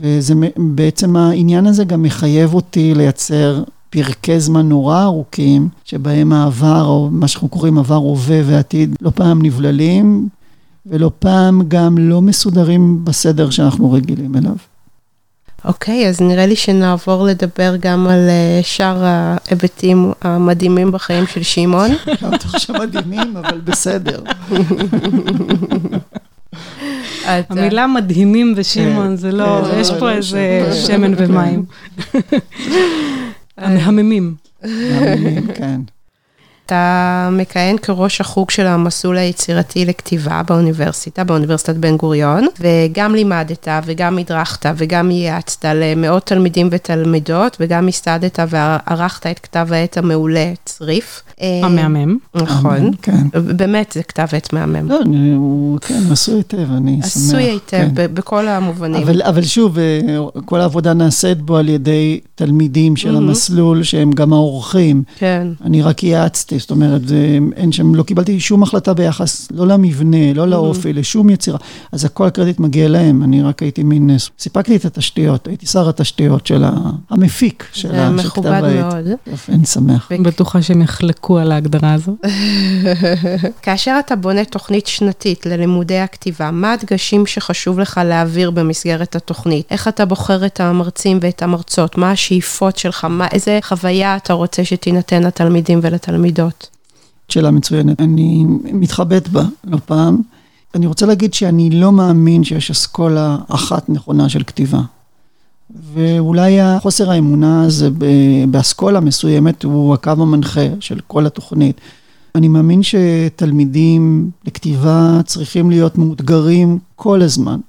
וזה 0.00 0.34
בעצם 0.74 1.16
העניין 1.16 1.66
הזה 1.66 1.84
גם 1.84 2.02
מחייב 2.02 2.54
אותי 2.54 2.94
לייצר 2.94 3.62
פרקי 3.90 4.40
זמן 4.40 4.68
נורא 4.68 5.02
ארוכים, 5.02 5.68
שבהם 5.84 6.32
העבר, 6.32 6.84
או 6.84 7.08
מה 7.12 7.28
שאנחנו 7.28 7.48
קוראים 7.48 7.78
עבר, 7.78 7.94
הווה 7.94 8.40
ועתיד, 8.44 8.96
לא 9.00 9.10
פעם 9.10 9.42
נבללים, 9.42 10.28
ולא 10.86 11.10
פעם 11.18 11.62
גם 11.68 11.98
לא 11.98 12.22
מסודרים 12.22 13.04
בסדר 13.04 13.50
שאנחנו 13.50 13.92
רגילים 13.92 14.36
אליו. 14.36 14.56
אוקיי, 15.64 16.04
okay, 16.04 16.08
אז 16.08 16.20
נראה 16.20 16.46
לי 16.46 16.56
שנעבור 16.56 17.24
לדבר 17.24 17.76
גם 17.80 18.06
על 18.06 18.28
אה, 18.28 18.60
שאר 18.62 19.04
ההיבטים 19.04 20.12
המדהימים 20.22 20.92
בחיים 20.92 21.26
של 21.26 21.42
שמעון. 21.42 21.90
לא 22.22 22.30
בטוח 22.30 22.58
שמדהימים, 22.58 23.36
אבל 23.36 23.60
בסדר. 23.60 24.22
המילה 27.24 27.86
מדהימים 27.86 28.54
ושמעון, 28.56 29.06
כן. 29.06 29.16
זה 29.16 29.32
לא, 29.32 29.62
כן, 29.70 29.80
יש 29.80 29.90
לא, 29.90 29.98
פה 29.98 30.10
לא, 30.10 30.16
איזה 30.16 30.70
שמן 30.86 31.14
ומים. 31.16 31.64
המהממים. 33.56 34.34
המהממים, 34.62 35.46
כן. 35.54 35.80
אתה 36.66 37.28
מכהן 37.32 37.76
כראש 37.78 38.20
החוג 38.20 38.50
של 38.50 38.66
המסלול 38.66 39.16
היצירתי 39.16 39.84
לכתיבה 39.84 40.42
באוניברסיטה, 40.48 41.24
באוניברסיטת 41.24 41.74
בן 41.74 41.96
גוריון, 41.96 42.46
וגם 42.60 43.14
לימדת 43.14 43.68
וגם 43.84 44.18
הדרכת 44.18 44.66
וגם 44.76 45.10
ייעצת 45.10 45.64
למאות 45.64 46.26
תלמידים 46.26 46.68
ותלמידות, 46.70 47.56
וגם 47.60 47.88
הסתדת 47.88 48.38
וערכת 48.48 49.26
את 49.26 49.38
כתב 49.38 49.66
העת 49.70 49.96
המעולה, 49.96 50.52
צריף. 50.64 51.22
המהמם. 51.42 52.16
נכון. 52.34 52.90
כן. 53.02 53.26
באמת, 53.56 53.92
זה 53.92 54.02
כתב 54.02 54.26
עת 54.32 54.52
מהמם. 54.52 54.88
לא, 54.88 55.00
הוא, 55.36 55.78
כן, 55.78 56.00
עשוי 56.10 56.34
היטב, 56.34 56.72
אני 56.76 56.96
שמח. 57.02 57.06
עשוי 57.06 57.42
היטב, 57.42 57.88
כן. 57.96 58.14
בכל 58.14 58.48
המובנים. 58.48 59.02
אבל, 59.02 59.22
אבל 59.22 59.42
שוב, 59.42 59.78
אה, 59.78 60.00
כל 60.44 60.60
העבודה 60.60 60.94
נעשית 60.94 61.38
בו 61.42 61.56
על 61.56 61.68
ידי 61.68 62.20
תלמידים 62.34 62.96
של 62.96 63.16
המסלול, 63.16 63.82
שהם 63.82 64.12
גם 64.12 64.32
האורחים. 64.32 65.02
כן. 65.18 65.46
אני 65.64 65.82
רק 65.82 66.02
ייעצתי. 66.02 66.51
זאת 66.58 66.70
אומרת, 66.70 67.08
זה, 67.08 67.38
אין 67.56 67.72
שם, 67.72 67.94
לא 67.94 68.02
קיבלתי 68.02 68.40
שום 68.40 68.62
החלטה 68.62 68.94
ביחס, 68.94 69.48
לא 69.50 69.66
למבנה, 69.66 70.32
לא 70.34 70.48
לאופי, 70.48 70.90
mm-hmm. 70.90 70.94
לשום 70.94 71.30
יצירה. 71.30 71.58
אז 71.92 72.04
הכל 72.04 72.26
הקרדיט 72.26 72.60
מגיע 72.60 72.88
להם, 72.88 73.22
אני 73.22 73.42
רק 73.42 73.62
הייתי 73.62 73.82
מין, 73.82 74.10
סיפקתי 74.38 74.76
את 74.76 74.84
התשתיות, 74.84 75.48
הייתי 75.48 75.66
שר 75.66 75.88
התשתיות 75.88 76.46
של 76.46 76.64
המפיק 77.10 77.66
של 77.72 77.88
כתב 77.88 77.96
העת. 77.98 78.16
זה 78.16 78.22
מכובד 78.22 78.62
מאוד. 78.74 79.06
יופי, 79.26 79.52
אני 79.52 79.66
שמח. 79.66 80.12
בטוחה 80.22 80.62
שהם 80.62 80.82
יחלקו 80.82 81.38
על 81.38 81.52
ההגדרה 81.52 81.92
הזו. 81.92 82.16
כאשר 83.62 83.96
אתה 84.06 84.16
בונה 84.16 84.44
תוכנית 84.44 84.86
שנתית 84.86 85.46
ללימודי 85.46 85.98
הכתיבה, 85.98 86.50
מה 86.50 86.72
הדגשים 86.72 87.26
שחשוב 87.26 87.78
לך 87.78 88.00
להעביר 88.04 88.50
במסגרת 88.50 89.16
התוכנית? 89.16 89.66
איך 89.70 89.88
אתה 89.88 90.04
בוחר 90.04 90.46
את 90.46 90.60
המרצים 90.60 91.18
ואת 91.22 91.42
המרצות? 91.42 91.98
מה 91.98 92.10
השאיפות 92.10 92.78
שלך? 92.78 93.06
מה, 93.10 93.26
איזה 93.32 93.58
חוויה 93.62 94.16
אתה 94.16 94.32
רוצה 94.32 94.64
שתינתן 94.64 95.22
לתלמידים 95.22 95.80
ולתלמידות? 95.82 96.41
שאלה 97.28 97.50
מצוינת. 97.50 98.00
אני 98.00 98.44
מתחבט 98.72 99.28
בה 99.28 99.42
לא 99.64 99.78
פעם. 99.86 100.22
אני 100.74 100.86
רוצה 100.86 101.06
להגיד 101.06 101.34
שאני 101.34 101.70
לא 101.70 101.92
מאמין 101.92 102.44
שיש 102.44 102.70
אסכולה 102.70 103.38
אחת 103.48 103.88
נכונה 103.88 104.28
של 104.28 104.42
כתיבה. 104.42 104.80
ואולי 105.94 106.60
החוסר 106.60 107.10
האמונה 107.10 107.62
הזה 107.62 107.88
באסכולה 108.50 109.00
מסוימת 109.00 109.64
הוא 109.64 109.94
הקו 109.94 110.10
המנחה 110.10 110.66
של 110.80 111.00
כל 111.06 111.26
התוכנית. 111.26 111.80
אני 112.34 112.48
מאמין 112.48 112.80
שתלמידים 112.82 114.30
לכתיבה 114.46 115.20
צריכים 115.24 115.70
להיות 115.70 115.98
מאותגרים 115.98 116.78
כל 116.96 117.22
הזמן, 117.22 117.60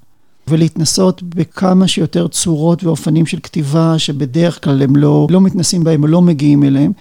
ולהתנסות 0.48 1.24
בכמה 1.24 1.88
שיותר 1.88 2.28
צורות 2.28 2.84
ואופנים 2.84 3.26
של 3.26 3.40
כתיבה 3.44 4.00
שבדרך 4.00 4.64
כלל 4.64 4.82
הם 4.82 4.96
לא, 4.96 5.28
לא 5.30 5.42
מתנסים 5.42 5.84
בהם 5.84 6.04
או 6.04 6.08
לא 6.08 6.22
מגיעים 6.22 6.64
אליהם. 6.64 6.92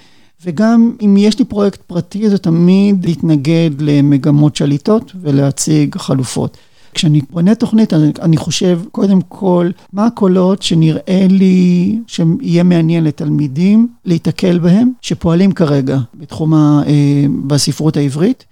וגם 0.44 0.92
אם 1.04 1.16
יש 1.16 1.38
לי 1.38 1.44
פרויקט 1.44 1.80
פרטי, 1.82 2.30
זה 2.30 2.38
תמיד 2.38 3.04
להתנגד 3.04 3.70
למגמות 3.78 4.56
שליטות 4.56 5.12
ולהציג 5.20 5.96
חלופות. 5.96 6.56
כשאני 6.94 7.20
בונה 7.30 7.54
תוכנית, 7.54 7.92
אני 8.22 8.36
חושב 8.36 8.80
קודם 8.92 9.20
כל, 9.28 9.70
מה 9.92 10.06
הקולות 10.06 10.62
שנראה 10.62 11.26
לי 11.30 11.98
שיהיה 12.06 12.62
מעניין 12.62 13.04
לתלמידים 13.04 13.88
להיתקל 14.04 14.58
בהם, 14.58 14.92
שפועלים 15.00 15.52
כרגע 15.52 15.98
בתחום, 16.14 16.54
ה, 16.54 16.82
אה, 16.86 17.26
בספרות 17.46 17.96
העברית. 17.96 18.44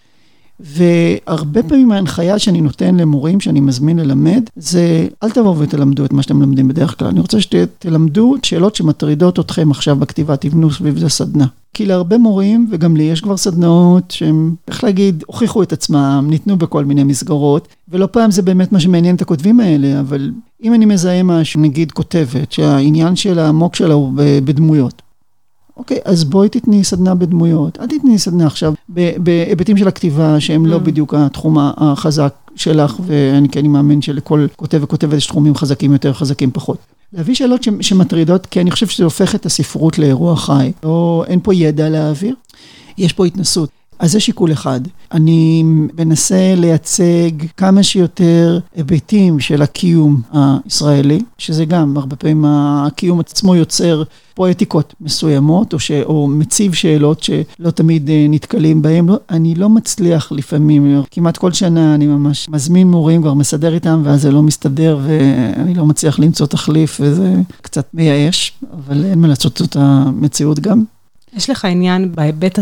והרבה 0.64 1.62
פעמים 1.62 1.92
ההנחיה 1.92 2.38
שאני 2.38 2.61
נותן 2.61 2.96
למורים 2.96 3.40
שאני 3.40 3.61
מזמין 3.61 3.99
ללמד, 3.99 4.42
זה 4.57 5.07
אל 5.23 5.31
תבואו 5.31 5.59
ותלמדו 5.59 6.05
את 6.05 6.12
מה 6.12 6.23
שאתם 6.23 6.37
מלמדים 6.37 6.68
בדרך 6.68 6.99
כלל. 6.99 7.09
אני 7.09 7.20
רוצה 7.20 7.40
שתלמדו 7.40 8.35
שאלות 8.42 8.77
שמטרידות 8.77 9.38
אתכם 9.38 9.70
עכשיו 9.70 9.96
בכתיבה, 9.96 10.37
תבנו 10.37 10.70
סביב 10.70 10.99
זה 10.99 11.09
סדנה. 11.09 11.46
כי 11.75 11.87
להרבה 11.87 12.18
מורים, 12.18 12.68
וגם 12.70 12.96
לי 12.96 13.03
יש 13.03 13.20
כבר 13.20 13.37
סדנאות 13.37 14.11
שהם, 14.11 14.55
איך 14.68 14.85
להגיד, 14.85 15.25
הוכיחו 15.27 15.62
את 15.62 15.73
עצמם, 15.73 16.27
ניתנו 16.31 16.57
בכל 16.57 16.85
מיני 16.85 17.05
מסגרות, 17.05 17.68
ולא 17.88 18.09
פעם 18.12 18.31
זה 18.31 18.42
באמת 18.42 18.73
מה 18.73 18.81
שמעניין 18.81 19.16
את 19.16 19.23
הכותבים 19.23 19.61
האלה, 19.61 20.01
אבל 20.01 20.31
אם 20.62 20.75
אני 20.75 20.87
מזהה 20.87 21.23
משהו, 21.23 21.61
נגיד 21.61 21.92
כותבת, 21.92 22.53
שהעניין 22.53 23.16
של 23.16 23.38
העמוק 23.38 23.75
שלה 23.75 23.94
הוא 23.94 24.12
בדמויות. 24.44 25.03
אוקיי, 25.81 25.99
אז 26.05 26.25
בואי 26.25 26.49
תתני 26.49 26.85
סדנה 26.85 27.14
בדמויות, 27.14 27.79
אל 27.81 27.87
תתני 27.87 28.19
סדנה 28.19 28.47
עכשיו 28.47 28.75
בהיבטים 29.19 29.77
של 29.77 29.88
הכתיבה 29.88 30.40
שהם 30.40 30.66
לא 30.66 30.77
mm. 30.77 30.79
בדיוק 30.79 31.14
התחום 31.14 31.57
החזק 31.59 32.35
שלך, 32.57 32.97
ואני 33.07 33.49
כן 33.49 33.66
מאמין 33.66 34.03
שלכל 34.03 34.47
כותב 34.57 34.79
וכותבת 34.83 35.14
יש 35.14 35.27
תחומים 35.27 35.55
חזקים 35.55 35.93
יותר, 35.93 36.12
חזקים 36.12 36.51
פחות. 36.51 36.79
להביא 37.12 37.35
שאלות 37.35 37.66
שמטרידות, 37.81 38.47
כי 38.47 38.61
אני 38.61 38.71
חושב 38.71 38.87
שזה 38.87 39.05
הופך 39.05 39.35
את 39.35 39.47
הספרות 39.47 39.99
לאירוע 39.99 40.37
חי. 40.37 40.73
לא, 40.85 41.25
אין 41.27 41.40
פה 41.43 41.55
ידע 41.55 41.88
להעביר. 41.88 42.35
יש 42.99 43.12
פה 43.12 43.27
התנסות. 43.27 43.71
אז 44.01 44.13
זה 44.13 44.21
שיקול 44.21 44.53
אחד. 44.53 44.81
אני 45.13 45.63
מנסה 45.99 46.55
לייצג 46.57 47.31
כמה 47.57 47.83
שיותר 47.83 48.59
היבטים 48.77 49.41
של 49.41 49.63
הקיום 49.63 50.23
הישראלי, 50.33 51.21
שזה 51.39 51.65
גם, 51.65 51.97
הרבה 51.97 52.17
פעמים 52.17 52.45
הקיום 52.47 53.21
עצמו 53.21 53.55
יוצר 53.55 54.03
פואטיקות 54.35 54.95
מסוימות, 55.01 55.73
או, 55.73 55.79
ש, 55.79 55.91
או 55.91 56.29
מציב 56.29 56.75
שאלות 56.75 57.23
שלא 57.23 57.71
תמיד 57.71 58.11
אה, 58.11 58.27
נתקלים 58.29 58.83
בהן. 58.83 59.07
לא, 59.07 59.17
אני 59.31 59.55
לא 59.55 59.69
מצליח 59.69 60.33
לפעמים, 60.33 61.03
כמעט 61.11 61.37
כל 61.37 61.53
שנה 61.53 61.95
אני 61.95 62.07
ממש 62.07 62.49
מזמין 62.49 62.91
מורים, 62.91 63.23
כבר 63.23 63.35
מסדר 63.35 63.75
איתם, 63.75 64.03
ואז 64.05 64.23
זה 64.23 64.31
לא 64.31 64.43
מסתדר, 64.43 64.99
ואני 65.03 65.75
לא 65.75 65.87
מצליח 65.87 66.19
למצוא 66.19 66.47
תחליף, 66.47 67.01
וזה 67.01 67.35
קצת 67.63 67.87
מייאש, 67.95 68.53
אבל 68.73 69.05
אין 69.05 69.21
מה 69.21 69.29
לעשות 69.29 69.57
זאת 69.57 69.77
המציאות 69.81 70.61
גם. 70.61 70.83
יש 71.37 71.51
לך 71.51 71.65
עניין 71.65 72.13
בהיבט 72.15 72.59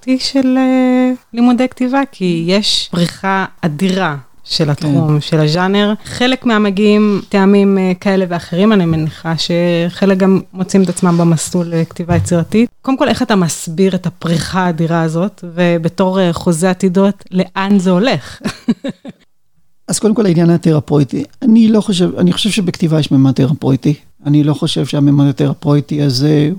התרפואטי 0.00 0.18
של 0.18 0.56
uh, 0.56 1.16
לימודי 1.32 1.68
כתיבה? 1.68 2.00
כי 2.12 2.44
יש 2.46 2.88
פריחה 2.90 3.44
אדירה 3.60 4.16
של 4.44 4.70
התחום, 4.70 5.14
כן. 5.14 5.20
של 5.20 5.40
הז'אנר. 5.40 5.94
חלק 6.04 6.46
מהמגיעים 6.46 7.20
טעמים 7.28 7.78
uh, 7.78 7.98
כאלה 7.98 8.24
ואחרים, 8.28 8.72
אני 8.72 8.86
מניחה 8.86 9.34
שחלק 9.36 10.18
גם 10.18 10.40
מוצאים 10.52 10.82
את 10.82 10.88
עצמם 10.88 11.18
במסלול 11.18 11.66
לכתיבה 11.66 12.16
יצירתית. 12.16 12.70
קודם 12.82 12.96
כל, 12.96 13.08
איך 13.08 13.22
אתה 13.22 13.36
מסביר 13.36 13.94
את 13.94 14.06
הפריחה 14.06 14.60
האדירה 14.60 15.02
הזאת, 15.02 15.44
ובתור 15.54 16.32
חוזה 16.32 16.70
עתידות, 16.70 17.24
לאן 17.30 17.78
זה 17.78 17.90
הולך? 17.90 18.40
אז 19.88 19.98
קודם 19.98 20.14
כל 20.14 20.26
העניין 20.26 20.50
התרפויטי, 20.50 21.24
אני 21.42 21.68
לא 21.68 21.80
חושב, 21.80 22.18
אני 22.18 22.32
חושב 22.32 22.50
שבכתיבה 22.50 23.00
יש 23.00 23.10
ממד 23.10 23.32
תרפויטי. 23.32 23.94
אני 24.26 24.44
לא 24.44 24.54
חושב 24.54 24.86
שהממד 24.86 25.26
התרפויטי 25.26 26.02
הזה 26.02 26.50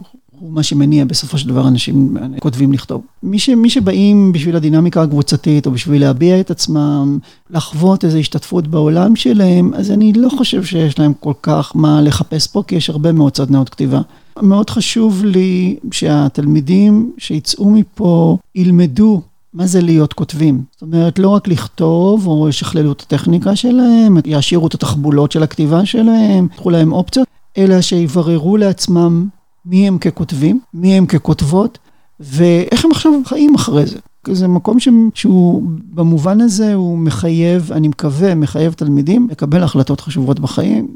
הוא 0.42 0.52
מה 0.54 0.64
שמניע 0.64 1.06
בסופו 1.06 1.38
של 1.38 1.50
דבר 1.50 1.68
אנשים 1.68 2.18
כותבים 2.40 2.74
לכתוב. 2.74 3.02
מי, 3.24 3.40
ש, 3.40 3.50
מי 3.50 3.70
שבאים 3.70 4.32
בשביל 4.32 4.56
הדינמיקה 4.56 5.02
הקבוצתית, 5.02 5.66
או 5.66 5.72
בשביל 5.72 6.02
להביע 6.02 6.40
את 6.40 6.52
עצמם, 6.52 7.20
לחוות 7.50 8.06
איזו 8.06 8.18
השתתפות 8.18 8.68
בעולם 8.68 9.16
שלהם, 9.16 9.74
אז 9.74 9.92
אני 9.92 10.14
לא 10.14 10.30
חושב 10.30 10.64
שיש 10.64 11.00
להם 11.00 11.14
כל 11.20 11.34
כך 11.42 11.72
מה 11.76 12.02
לחפש 12.02 12.48
פה, 12.48 12.64
כי 12.68 12.76
יש 12.76 12.90
הרבה 12.90 13.12
מאוד 13.12 13.38
סדנאות 13.38 13.70
כתיבה. 13.70 14.02
מאוד 14.42 14.70
חשוב 14.70 15.26
לי 15.26 15.76
שהתלמידים 15.92 17.12
שיצאו 17.18 17.70
מפה 17.70 18.38
ילמדו 18.56 19.22
מה 19.54 19.68
זה 19.68 19.82
להיות 19.82 20.14
כותבים. 20.14 20.64
זאת 20.72 20.82
אומרת, 20.82 21.20
לא 21.20 21.30
רק 21.30 21.48
לכתוב, 21.48 22.28
או 22.28 22.50
ישכללו 22.50 22.92
את 22.92 23.02
הטכניקה 23.02 23.56
שלהם, 23.56 24.18
יעשירו 24.26 24.68
את 24.68 24.74
התחבולות 24.74 25.32
של 25.32 25.44
הכתיבה 25.44 25.86
שלהם, 25.86 26.46
יפתחו 26.46 26.70
להם 26.70 26.92
אופציות, 26.92 27.28
אלא 27.58 27.82
שיבררו 27.82 28.58
לעצמם 28.58 29.28
מי 29.66 29.88
הם 29.88 29.98
ככותבים, 29.98 30.60
מי 30.74 30.94
הם 30.94 31.06
ככותבות, 31.06 31.78
ואיך 32.20 32.86
הם 32.86 32.92
עכשיו 32.92 33.12
חיים 33.26 33.56
אחרי 33.56 33.86
זה. 33.86 34.00
זה 34.28 34.48
מקום 34.48 34.80
ש... 34.80 34.88
שהוא 35.14 35.64
במובן 35.94 36.42
הזה 36.42 36.74
הוא 36.74 36.98
מחייב, 36.98 37.72
אני 37.72 37.88
מקווה, 37.88 38.36
מחייב 38.36 38.74
תלמידים 38.74 39.28
לקבל 39.32 39.64
החלטות 39.64 40.02
חשובות 40.02 40.40
בחיים. 40.40 40.88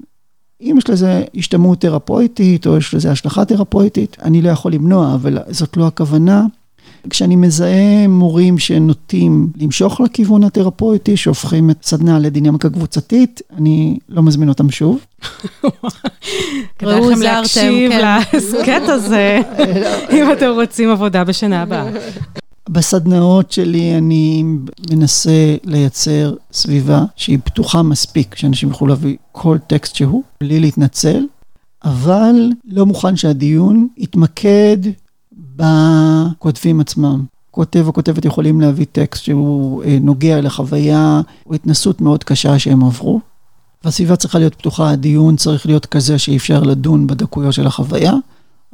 אם 0.62 0.76
יש 0.78 0.90
לזה 0.90 1.24
השתמעות 1.36 1.82
תרפויטית 1.82 2.68
או 2.68 2.78
יש 2.78 2.94
לזה 2.94 3.12
השלכה 3.12 3.46
תרפויטית, 3.46 4.18
אני 4.22 4.42
לא 4.42 4.50
יכול 4.50 4.72
למנוע, 4.74 5.14
אבל 5.14 5.38
זאת 5.50 5.78
לא 5.78 5.88
הכוונה. 5.88 6.46
כשאני 7.10 7.36
מזהה 7.36 8.08
מורים 8.08 8.58
שנוטים 8.58 9.50
למשוך 9.58 10.02
לכיוון 10.02 10.44
התרפויטי, 10.44 11.18
שהופכים 11.18 11.70
את 11.70 11.86
סדנה 11.86 12.20
לדינמיקה 12.20 12.70
קבוצתית, 12.70 13.42
אני 13.58 13.98
לא 14.10 14.24
מזמין 14.24 14.50
אותם 14.50 14.72
שוב. 14.72 15.00
כדאי 16.80 17.00
לכם 17.00 17.22
להקשיב 17.22 17.92
כן. 17.92 18.02
להסכת 18.02 18.82
הזה, 18.82 19.42
אם 20.16 20.32
אתם 20.32 20.50
רוצים 20.50 20.90
עבודה 20.90 21.24
בשנה 21.24 21.62
הבאה. 21.62 21.90
בסדנאות 22.70 23.52
שלי 23.52 23.98
אני 23.98 24.44
מנסה 24.92 25.56
לייצר 25.64 26.36
סביבה 26.52 27.04
שהיא 27.16 27.40
פתוחה 27.44 27.82
מספיק, 27.82 28.36
שאנשים 28.36 28.70
יוכלו 28.70 28.88
להביא 28.88 29.18
כל 29.32 29.58
טקסט 29.68 29.96
שהוא, 29.96 30.24
בלי 30.40 30.60
להתנצל, 30.60 31.26
אבל 31.84 32.52
לא 32.66 32.86
מוכן 32.86 33.16
שהדיון 33.16 33.88
יתמקד 33.98 34.78
בכותבים 35.56 36.80
עצמם. 36.80 37.24
כותב 37.52 37.84
או 37.88 37.94
כותבת 37.94 38.26
יכולים 38.26 38.62
להביא 38.62 38.86
טקסט 38.92 39.24
שהוא 39.24 39.84
אה, 39.84 39.98
נוגע 40.02 40.42
לחוויה 40.42 41.22
או 41.46 41.54
התנסות 41.54 42.02
מאוד 42.02 42.24
קשה 42.24 42.60
שהם 42.60 42.84
עברו. 42.84 43.20
והסביבה 43.86 44.16
צריכה 44.16 44.40
להיות 44.40 44.56
פתוחה, 44.56 44.90
הדיון 44.90 45.36
צריך 45.36 45.66
להיות 45.66 45.86
כזה 45.86 46.20
שאי 46.20 46.38
אפשר 46.38 46.64
לדון 46.64 47.08
בדקויות 47.08 47.54
של 47.54 47.68
החוויה, 47.68 48.14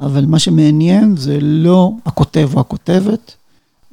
אבל 0.00 0.26
מה 0.26 0.38
שמעניין 0.38 1.16
זה 1.16 1.38
לא 1.40 1.92
הכותב 2.06 2.50
או 2.54 2.60
הכותבת, 2.60 3.34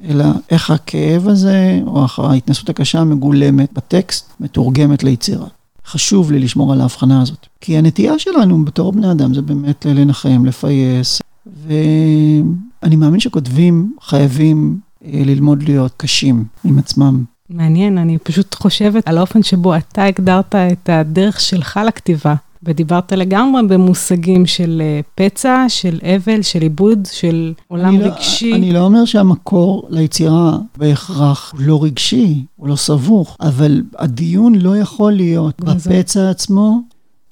אלא 0.04 0.24
איך 0.50 0.70
הכאב 0.70 1.28
הזה, 1.28 1.80
או 1.86 2.06
ההתנסות 2.18 2.68
הקשה 2.68 3.04
מגולמת 3.04 3.72
בטקסט, 3.72 4.30
מתורגמת 4.40 5.02
ליצירה. 5.02 5.46
חשוב 5.86 6.32
לי 6.32 6.38
לשמור 6.38 6.72
על 6.72 6.80
ההבחנה 6.80 7.22
הזאת. 7.22 7.46
כי 7.60 7.78
הנטייה 7.78 8.18
שלנו 8.18 8.64
בתור 8.64 8.92
בני 8.92 9.10
אדם 9.10 9.34
זה 9.34 9.42
באמת 9.42 9.86
לנחם, 9.86 10.44
לפייס, 10.46 11.22
ואני 11.66 12.96
מאמין 12.96 13.20
שכותבים 13.20 13.94
חייבים 14.02 14.78
אה, 15.04 15.22
ללמוד 15.24 15.62
להיות 15.62 15.92
קשים 15.96 16.44
עם 16.64 16.78
עצמם. 16.78 17.24
מעניין, 17.50 17.98
אני 17.98 18.18
פשוט 18.18 18.54
חושבת 18.54 19.08
על 19.08 19.18
האופן 19.18 19.42
שבו 19.42 19.76
אתה 19.76 20.04
הגדרת 20.04 20.54
את 20.54 20.88
הדרך 20.88 21.40
שלך 21.40 21.80
לכתיבה, 21.86 22.34
ודיברת 22.62 23.12
לגמרי 23.12 23.62
במושגים 23.68 24.46
של 24.46 24.82
אה, 24.84 25.00
פצע, 25.14 25.64
של 25.68 25.98
אבל, 26.02 26.42
של 26.42 26.62
עיבוד, 26.62 26.98
של 27.12 27.52
עולם 27.68 27.94
אני 27.94 28.02
רגשי. 28.02 28.50
לא, 28.50 28.56
אני 28.56 28.72
לא 28.72 28.80
אומר 28.80 29.04
שהמקור 29.04 29.86
ליצירה 29.90 30.58
בהכרח 30.76 31.52
הוא 31.52 31.60
לא 31.62 31.84
רגשי, 31.84 32.44
הוא 32.56 32.68
לא 32.68 32.76
סבוך, 32.76 33.36
אבל 33.40 33.82
הדיון 33.98 34.54
לא 34.54 34.76
יכול 34.76 35.12
להיות 35.12 35.60
בפצע 35.60 36.30
עצמו. 36.30 36.80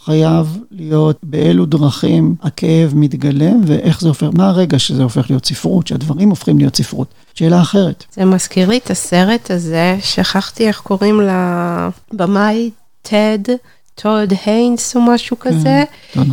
חייב 0.04 0.58
להיות 0.70 1.18
באילו 1.22 1.66
דרכים 1.66 2.34
הכאב 2.42 2.92
מתגלם 2.94 3.60
ואיך 3.66 4.00
זה 4.00 4.08
הופך, 4.08 4.28
מה 4.32 4.48
הרגע 4.48 4.78
שזה 4.78 5.02
הופך 5.02 5.30
להיות 5.30 5.46
ספרות, 5.46 5.86
שהדברים 5.86 6.30
הופכים 6.30 6.58
להיות 6.58 6.76
ספרות. 6.76 7.14
שאלה 7.34 7.60
אחרת. 7.60 8.04
זה 8.12 8.24
מזכיר 8.24 8.68
לי 8.68 8.78
את 8.78 8.90
הסרט 8.90 9.50
הזה, 9.50 9.96
שכחתי 10.00 10.66
איך 10.68 10.80
קוראים 10.80 11.20
לבמאי, 12.12 12.70
טד. 13.02 13.38
טוד 14.02 14.32
היינס 14.46 14.96
או 14.96 15.00
משהו 15.00 15.38
כן, 15.38 15.50
כזה, 15.50 15.84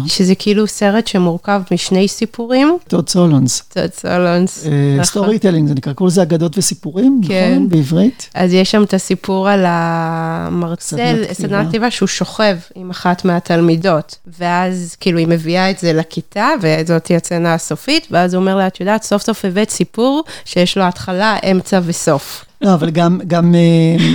שזה 0.08 0.36
כאילו 0.36 0.68
סרט 0.68 1.08
שמורכב 1.08 1.62
משני 1.72 2.08
סיפורים. 2.08 2.78
טוד 2.88 3.10
סולונדז. 3.10 3.64
טוד 3.74 3.94
סולונדז. 3.94 4.66
Storytelling 5.04 5.68
זה 5.68 5.74
נקרא, 5.74 5.94
קוראים 5.94 6.12
לזה 6.12 6.22
אגדות 6.22 6.58
וסיפורים, 6.58 7.22
כן. 7.28 7.52
נכון? 7.52 7.70
בעברית. 7.70 8.30
אז 8.34 8.54
יש 8.54 8.72
שם 8.72 8.84
את 8.84 8.94
הסיפור 8.94 9.50
על 9.50 9.64
המרצה, 9.68 11.24
סדנת 11.34 11.68
כתיבה, 11.68 11.92
שהוא 11.92 12.08
שוכב 12.08 12.58
עם 12.76 12.90
אחת 12.90 13.26
מהתלמידות, 13.26 14.18
ואז 14.40 14.96
כאילו 15.00 15.20
היא 15.20 15.28
מביאה 15.28 15.72
את 15.72 15.80
זה 15.80 15.94
לכיתה, 15.94 16.50
וזאת 16.62 17.08
היא 17.08 17.18
הסצנה 17.18 17.54
הסופית, 17.54 18.08
ואז 18.12 18.34
הוא 18.34 18.42
אומר 18.42 18.56
לה, 18.56 18.68
את 18.68 18.80
יודעת, 18.80 19.04
סוף 19.04 19.22
סוף 19.22 19.46
הבאת 19.46 19.70
סיפור 19.70 20.24
שיש 20.46 20.78
לו 20.78 20.84
התחלה, 20.84 21.38
אמצע 21.52 21.80
וסוף. 21.86 22.46
לא, 22.66 22.74
אבל 22.74 22.90
גם, 22.90 23.20
גם 23.28 23.56
אה, 23.56 23.60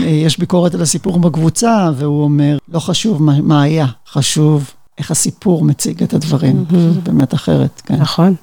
אה, 0.05 0.09
יש 0.09 0.39
ביקורת 0.39 0.75
על 0.75 0.83
הסיפור 0.83 1.19
בקבוצה, 1.19 1.91
והוא 1.97 2.25
אומר, 2.25 2.59
לא 2.69 2.79
חשוב 2.79 3.23
מה, 3.23 3.41
מה 3.41 3.63
היה, 3.63 3.87
חשוב 4.09 4.71
איך 4.99 5.11
הסיפור 5.11 5.65
מציג 5.65 6.03
את 6.03 6.15
הדברים. 6.15 6.65
זה 6.95 7.01
באמת 7.01 7.35
אחרת, 7.35 7.83
כן. 7.87 7.97
נכון. 7.97 8.35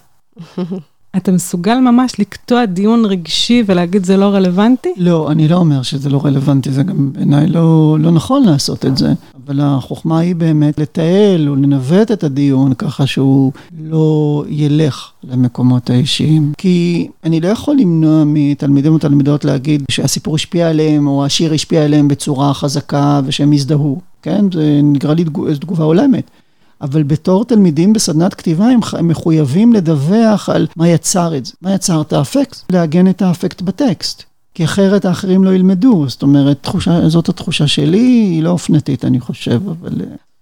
אתה 1.17 1.31
מסוגל 1.31 1.79
ממש 1.79 2.19
לקטוע 2.19 2.65
דיון 2.65 3.05
רגשי 3.05 3.63
ולהגיד 3.65 4.05
זה 4.05 4.17
לא 4.17 4.25
רלוונטי? 4.25 4.93
לא, 4.97 5.31
אני 5.31 5.47
לא 5.47 5.55
אומר 5.55 5.81
שזה 5.81 6.09
לא 6.09 6.21
רלוונטי, 6.25 6.71
זה 6.71 6.83
גם 6.83 7.13
בעיניי 7.13 7.47
לא, 7.47 7.97
לא 7.99 8.11
נכון 8.11 8.43
לעשות 8.43 8.85
את 8.85 8.97
זה. 8.97 9.13
אבל 9.45 9.59
החוכמה 9.61 10.19
היא 10.19 10.35
באמת 10.35 10.79
לתעל 10.79 11.49
או 11.49 11.55
לנווט 11.55 12.11
את 12.11 12.23
הדיון 12.23 12.73
ככה 12.73 13.07
שהוא 13.07 13.51
לא 13.79 14.43
ילך 14.49 15.11
למקומות 15.23 15.89
האישיים. 15.89 16.51
כי 16.57 17.07
אני 17.23 17.41
לא 17.41 17.47
יכול 17.47 17.75
למנוע 17.79 18.23
מתלמידים 18.25 18.95
ותלמידות 18.95 19.45
להגיד 19.45 19.83
שהסיפור 19.91 20.35
השפיע 20.35 20.69
עליהם 20.69 21.07
או 21.07 21.25
השיר 21.25 21.53
השפיע 21.53 21.83
עליהם 21.83 22.07
בצורה 22.07 22.53
חזקה 22.53 23.21
ושהם 23.25 23.53
יזדהו. 23.53 23.99
כן, 24.21 24.45
זה 24.53 24.79
נקרא 24.83 25.13
לי 25.13 25.23
תגובה 25.59 25.83
הולמת. 25.83 26.31
אבל 26.81 27.03
בתור 27.03 27.45
תלמידים 27.45 27.93
בסדנת 27.93 28.33
כתיבה 28.33 28.65
הם, 28.65 28.79
הם 28.93 29.07
מחויבים 29.07 29.73
לדווח 29.73 30.49
על 30.49 30.67
מה 30.75 30.87
יצר 30.87 31.37
את 31.37 31.45
זה. 31.45 31.53
מה 31.61 31.73
יצר 31.73 32.01
את 32.01 32.13
האפקט? 32.13 32.71
לעגן 32.71 33.09
את 33.09 33.21
האפקט 33.21 33.61
בטקסט. 33.61 34.23
כי 34.53 34.65
אחרת 34.65 35.05
האחרים 35.05 35.43
לא 35.43 35.49
ילמדו, 35.53 36.05
זאת 36.09 36.21
אומרת, 36.21 36.57
תחושה, 36.61 37.09
זאת 37.09 37.29
התחושה 37.29 37.67
שלי, 37.67 37.97
היא 37.99 38.43
לא 38.43 38.49
אופנתית, 38.49 39.05
אני 39.05 39.19
חושב, 39.19 39.61
אבל... 39.69 40.01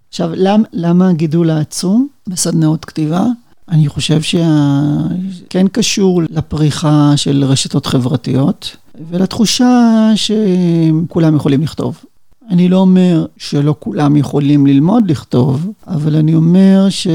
עכשיו, 0.09 0.29
למ, 0.35 0.63
למה 0.73 1.09
הגידול 1.09 1.49
העצום 1.49 2.07
בסדנאות 2.27 2.85
כתיבה? 2.85 3.25
אני 3.69 3.87
חושב 3.87 4.21
שכן 4.21 5.67
קשור 5.71 6.21
לפריחה 6.29 7.13
של 7.15 7.43
רשתות 7.43 7.85
חברתיות, 7.85 8.77
ולתחושה 9.09 10.11
שכולם 10.15 11.35
יכולים 11.35 11.61
לכתוב. 11.61 12.03
אני 12.49 12.69
לא 12.69 12.77
אומר 12.77 13.25
שלא 13.37 13.75
כולם 13.79 14.15
יכולים 14.15 14.67
ללמוד 14.67 15.11
לכתוב, 15.11 15.71
אבל 15.87 16.15
אני 16.15 16.35
אומר 16.35 16.89
ש... 16.89 17.07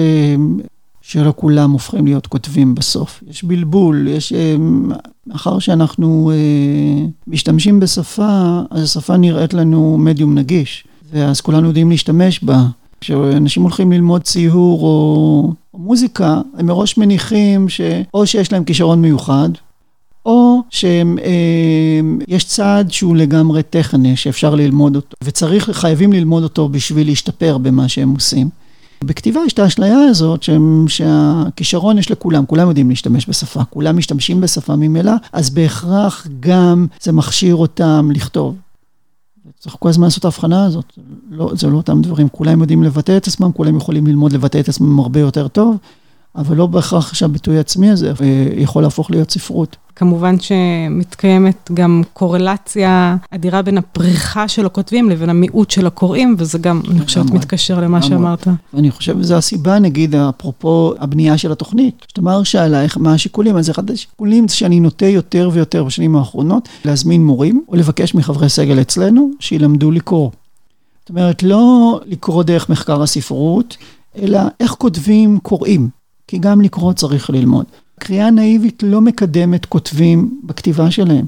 שלא 1.03 1.33
כולם 1.37 1.71
הופכים 1.71 2.05
להיות 2.07 2.27
כותבים 2.27 2.75
בסוף. 2.75 3.23
יש 3.31 3.45
בלבול, 3.45 4.09
יש... 4.09 4.33
מאחר 5.27 5.59
שאנחנו 5.59 6.33
משתמשים 7.27 7.81
בשפה, 7.81 8.61
אז 8.71 8.83
השפה 8.83 9.17
נראית 9.17 9.55
לנו 9.55 9.99
מדיום 9.99 10.35
נגיש, 10.35 10.85
ואז 11.13 11.41
כולנו 11.41 11.67
יודעים 11.69 11.91
להשתמש 11.91 12.45
בה. 12.45 12.63
כשאנשים 13.01 13.63
הולכים 13.63 13.93
ללמוד 13.93 14.23
ציור 14.23 14.83
או, 14.83 15.53
או 15.75 15.79
מוזיקה, 15.79 16.41
הם 16.59 16.67
מראש 16.67 16.99
מניחים 16.99 17.69
שאו 17.69 18.27
שיש 18.27 18.53
להם 18.53 18.65
כישרון 18.65 19.03
מיוחד, 19.03 19.49
או 20.27 20.61
שיש 20.71 22.45
צעד 22.45 22.91
שהוא 22.91 23.17
לגמרי 23.17 23.63
טכני, 23.63 24.17
שאפשר 24.17 24.55
ללמוד 24.55 24.97
אותו, 24.97 25.17
וצריך, 25.25 25.71
חייבים 25.71 26.13
ללמוד 26.13 26.43
אותו 26.43 26.69
בשביל 26.69 27.07
להשתפר 27.07 27.59
במה 27.59 27.89
שהם 27.89 28.11
עושים. 28.11 28.49
בכתיבה 29.05 29.41
יש 29.47 29.53
את 29.53 29.59
האשליה 29.59 29.99
הזאת 29.99 30.45
שהכישרון 30.89 31.99
יש 31.99 32.11
לכולם, 32.11 32.47
כולם 32.47 32.69
יודעים 32.69 32.91
להשתמש 32.91 33.29
בשפה, 33.29 33.65
כולם 33.65 33.97
משתמשים 33.97 34.41
בשפה 34.41 34.77
ממילא, 34.77 35.13
אז 35.33 35.51
בהכרח 35.51 36.27
גם 36.41 36.87
זה 37.03 37.13
מכשיר 37.13 37.57
אותם 37.57 38.11
לכתוב. 38.15 38.57
צריך 39.59 39.77
כל 39.79 39.89
הזמן 39.89 40.05
לעשות 40.05 40.19
את 40.19 40.25
ההבחנה 40.25 40.65
הזאת, 40.65 40.99
לא, 41.31 41.53
זה 41.55 41.67
לא 41.67 41.77
אותם 41.77 42.03
דברים, 42.03 42.29
כולם 42.29 42.61
יודעים 42.61 42.83
לבטא 42.83 43.17
את 43.17 43.27
עצמם, 43.27 43.53
כולם 43.53 43.77
יכולים 43.77 44.07
ללמוד 44.07 44.33
לבטא 44.33 44.61
את 44.61 44.69
עצמם 44.69 44.99
הרבה 44.99 45.21
יותר 45.21 45.49
טוב, 45.49 45.77
אבל 46.37 46.57
לא 46.57 46.67
בהכרח 46.67 47.15
שהביטוי 47.15 47.57
העצמי 47.57 47.91
הזה 47.91 48.13
יכול 48.57 48.83
להפוך 48.83 49.11
להיות 49.11 49.31
ספרות. 49.31 49.77
כמובן 50.01 50.37
שמתקיימת 50.41 51.71
גם 51.75 52.03
קורלציה 52.13 53.17
אדירה 53.31 53.63
בין 53.63 53.79
הפריחה 53.79 54.49
של 54.49 54.67
הכותבים 54.67 55.11
לבין 55.11 55.31
המיעוט 55.31 55.71
של 55.71 55.87
הקוראים, 55.87 56.35
וזה 56.39 56.59
גם, 56.59 56.81
אני 56.91 57.01
חושבת, 57.01 57.31
מתקשר 57.31 57.81
למה 57.81 58.03
שאמרת. 58.03 58.49
אני 58.75 58.91
חושב 58.91 59.23
שזו 59.23 59.35
הסיבה, 59.35 59.79
נגיד, 59.79 60.15
אפרופו 60.15 60.95
הבנייה 60.99 61.39
של 61.39 61.53
התוכנית. 61.53 62.07
שתמר 62.09 62.43
שאלה 62.43 62.83
איך, 62.83 62.99
מה 62.99 63.15
השיקולים, 63.15 63.57
אז 63.57 63.71
אחד 63.71 63.91
השיקולים 63.91 64.49
זה 64.49 64.57
שאני 64.57 64.81
נוטה 64.81 65.07
יותר 65.07 65.51
ויותר 65.53 65.85
בשנים 65.85 66.17
האחרונות 66.17 66.69
להזמין 66.85 67.27
מורים, 67.27 67.65
או 67.69 67.77
לבקש 67.77 68.15
מחברי 68.15 68.49
סגל 68.49 68.81
אצלנו 68.81 69.31
שילמדו 69.41 69.91
לקרוא. 69.91 70.31
זאת 71.01 71.09
אומרת, 71.09 71.43
לא 71.43 72.01
לקרוא 72.07 72.43
דרך 72.43 72.69
מחקר 72.69 73.03
הספרות, 73.03 73.77
אלא 74.19 74.41
איך 74.61 74.71
כותבים 74.71 75.39
קוראים, 75.39 75.89
כי 76.29 76.39
גם 76.39 76.61
לקרוא 76.61 76.93
צריך 76.93 77.31
ללמוד. 77.31 77.67
קריאה 78.01 78.31
נאיבית 78.31 78.83
לא 78.87 79.01
מקדמת 79.01 79.67
כותבים 79.67 80.41
בכתיבה 80.45 80.91
שלהם. 80.91 81.27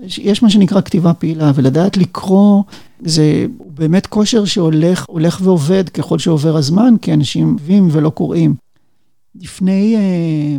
יש 0.00 0.42
מה 0.42 0.50
שנקרא 0.50 0.80
כתיבה 0.80 1.14
פעילה, 1.14 1.52
ולדעת 1.54 1.96
לקרוא 1.96 2.62
זה 3.00 3.46
באמת 3.74 4.06
כושר 4.06 4.44
שהולך 4.44 5.04
הולך 5.08 5.40
ועובד 5.42 5.88
ככל 5.88 6.18
שעובר 6.18 6.56
הזמן, 6.56 6.94
כי 7.02 7.12
אנשים 7.12 7.56
כותבים 7.56 7.88
ולא 7.92 8.10
קוראים. 8.10 8.54
לפני, 9.40 9.96
אה, 9.96 10.56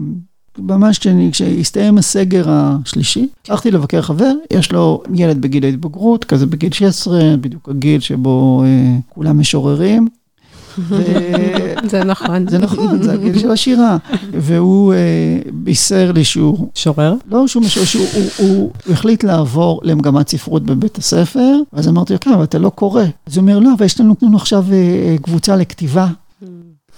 ממש 0.58 1.00
כשהסתיים 1.32 1.98
הסגר 1.98 2.46
השלישי, 2.48 3.28
הלכתי 3.50 3.72
לבקר 3.72 4.02
חבר, 4.02 4.32
יש 4.54 4.72
לו 4.72 5.04
ילד 5.16 5.42
בגיל 5.42 5.66
ההתבגרות, 5.66 6.26
כזה 6.26 6.46
בגיל 6.46 6.72
16, 6.72 7.38
בדיוק 7.42 7.70
הגיל 7.70 8.00
שבו 8.00 8.64
אה, 8.66 8.98
כולם 9.10 9.40
משוררים. 9.40 10.08
זה 11.92 12.04
נכון. 12.04 12.50
זה 12.50 12.58
נכון, 12.58 13.04
זה 13.04 13.14
הגיל 13.14 13.40
של 13.40 13.52
השירה. 13.52 13.98
והוא 14.32 14.94
בישר 15.52 16.12
לי 16.12 16.24
שהוא... 16.24 16.68
שורר? 16.76 17.14
לא 17.30 17.48
שהוא 17.48 17.64
משורר, 17.64 17.86
שהוא 17.86 18.72
החליט 18.90 19.24
לעבור 19.24 19.82
למגמת 19.84 20.30
ספרות 20.30 20.64
בבית 20.64 20.98
הספר, 20.98 21.56
ואז 21.74 21.88
אמרתי 21.88 22.14
לו, 22.14 22.20
כן, 22.20 22.34
אבל 22.34 22.44
אתה 22.44 22.58
לא 22.58 22.70
קורא. 22.70 23.04
אז 23.28 23.38
הוא 23.38 23.42
אומר, 23.42 23.60
לא, 23.60 23.70
אבל 23.78 23.86
יש 23.86 24.00
לנו 24.00 24.16
עכשיו 24.36 24.66
קבוצה 25.22 25.56
לכתיבה. 25.56 26.08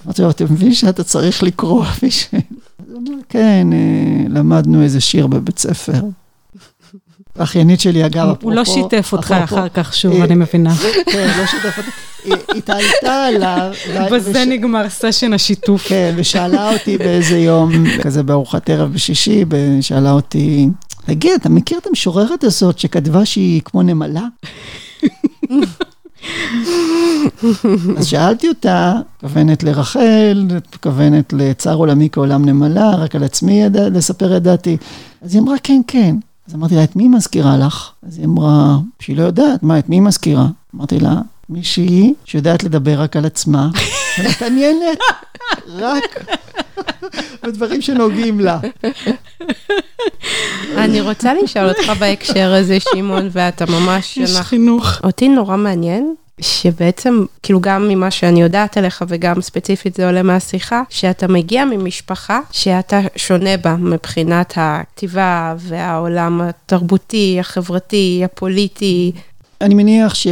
אמרתי 0.06 0.22
לו, 0.22 0.30
אתה 0.30 0.44
מבין 0.44 0.74
שאתה 0.74 1.04
צריך 1.04 1.44
לקרוא 1.44 1.86
בשביל... 2.04 2.42
אז 2.80 2.92
הוא 2.92 2.98
אומר, 2.98 3.18
כן, 3.30 3.68
למדנו 4.30 4.82
איזה 4.82 5.02
שיר 5.02 5.28
בבית 5.28 5.60
ספר. 5.60 6.02
האחיינית 7.36 7.80
שלי, 7.80 8.06
אגב, 8.06 8.28
אפרופו... 8.28 8.48
הוא 8.48 8.54
לא 8.54 8.66
שיתף 8.66 9.10
אותך 9.12 9.36
אחר 9.44 9.70
כך, 9.70 9.94
שוב, 9.94 10.22
אני 10.22 10.36
מבינה. 10.36 10.76
כן, 11.06 11.32
לא 11.38 11.46
שיתף 11.46 11.78
אותי. 11.78 11.90
התעלתה 12.58 13.26
עליו. 13.26 13.72
בזה 14.12 14.46
נגמר 14.46 14.90
סשן 14.90 15.34
השיתוף. 15.34 15.88
כן, 15.88 16.14
ושאלה 16.18 16.74
אותי 16.74 16.98
באיזה 16.98 17.38
יום, 17.38 17.72
כזה 18.02 18.24
בארוחת 18.24 18.70
ערב 18.70 18.94
בשישי, 18.94 19.46
שאלה 19.82 20.12
אותי, 20.12 20.70
תגיד, 21.06 21.32
אתה 21.32 21.50
מכיר 21.50 21.78
את 21.78 21.88
המשוררת 21.88 22.44
הזאת 22.44 22.80
שכתבה 22.80 23.26
שהיא 23.26 23.62
כמו 23.66 23.82
נמלה? 23.82 24.28
אז 27.98 28.08
שאלתי 28.08 28.48
אותה, 28.50 28.94
מתכוונת 29.24 29.64
לרחל, 29.64 30.48
מתכוונת 30.56 31.34
לצער 31.34 31.76
עולמי 31.76 32.10
כעולם 32.12 32.46
נמלה, 32.46 32.96
רק 32.96 33.16
על 33.16 33.24
עצמי 33.24 33.62
לספר 33.74 34.34
ידעתי. 34.34 34.78
אז 35.22 35.34
היא 35.36 35.42
אמרה, 35.42 35.56
כן, 35.64 35.82
כן. 35.88 36.16
אז 36.48 36.56
אמרתי 36.56 36.76
לה, 36.76 36.84
את 36.84 36.96
מי 36.96 37.08
מזכירה 37.08 37.58
לך? 37.58 37.92
אז 38.08 38.18
היא 38.18 38.26
אמרה, 38.26 38.78
שהיא 39.00 39.18
לא 39.18 39.24
יודעת, 39.24 39.64
מה, 39.64 39.80
את 39.80 39.90
מי 39.90 40.00
מזכירה? 40.00 40.48
אמרתי 40.76 41.00
לה, 41.00 41.22
מישהי 41.52 42.14
שיודעת 42.26 42.64
לדבר 42.64 43.02
רק 43.02 43.16
על 43.16 43.26
עצמה, 43.26 43.70
ומתעניינת 44.20 44.98
רק 45.68 46.26
בדברים 47.44 47.82
שנוגעים 47.82 48.40
לה. 48.40 48.60
אני 50.78 51.02
רוצה 51.02 51.34
לשאול 51.34 51.70
אותך 51.70 51.92
בהקשר 52.00 52.54
הזה, 52.54 52.78
שמעון, 52.80 53.30
ואתה 53.32 53.66
ממש... 53.66 54.18
איש 54.18 54.36
חינוך. 54.36 55.00
אותי 55.04 55.28
נורא 55.28 55.58
מעניין. 55.58 56.16
שבעצם, 56.42 57.26
כאילו 57.44 57.62
גם 57.62 57.88
ממה 57.88 58.12
שאני 58.12 58.42
יודעת 58.42 58.78
עליך 58.78 59.04
וגם 59.08 59.42
ספציפית 59.42 59.96
זה 59.96 60.06
עולה 60.06 60.24
מהשיחה, 60.24 60.84
שאתה 60.90 61.28
מגיע 61.28 61.66
ממשפחה 61.66 62.40
שאתה 62.52 63.00
שונה 63.16 63.58
בה 63.58 63.76
מבחינת 63.76 64.54
הכתיבה 64.56 65.56
והעולם 65.58 66.42
התרבותי, 66.42 67.38
החברתי, 67.40 68.22
הפוליטי. 68.26 69.12
אני 69.62 69.76
מניח 69.76 70.16
ש, 70.16 70.28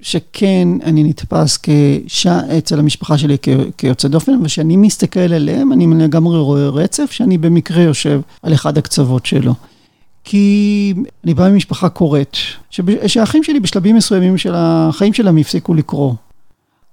שכן, 0.00 0.68
אני 0.84 1.04
נתפס 1.04 1.58
כש... 1.62 2.26
אצל 2.26 2.78
המשפחה 2.78 3.18
שלי 3.18 3.36
כ, 3.42 3.48
כיוצא 3.78 4.08
דופן, 4.08 4.32
ושאני 4.42 4.76
מסתכל 4.76 5.20
עליהם, 5.20 5.72
אני 5.72 5.86
לגמרי 6.04 6.38
רואה 6.38 6.68
רצף 6.68 7.10
שאני 7.10 7.38
במקרה 7.38 7.82
יושב 7.82 8.20
על 8.42 8.54
אחד 8.54 8.78
הקצוות 8.78 9.26
שלו. 9.26 9.54
כי 10.24 10.94
אני 11.24 11.34
בא 11.34 11.50
ממשפחה 11.50 11.88
קוראת, 11.88 12.36
שהאחים 13.06 13.44
שלי 13.44 13.60
בשלבים 13.60 13.96
מסוימים 13.96 14.38
של 14.38 14.52
החיים 14.56 15.12
שלהם 15.12 15.36
הפסיקו 15.36 15.74
לקרוא. 15.74 16.14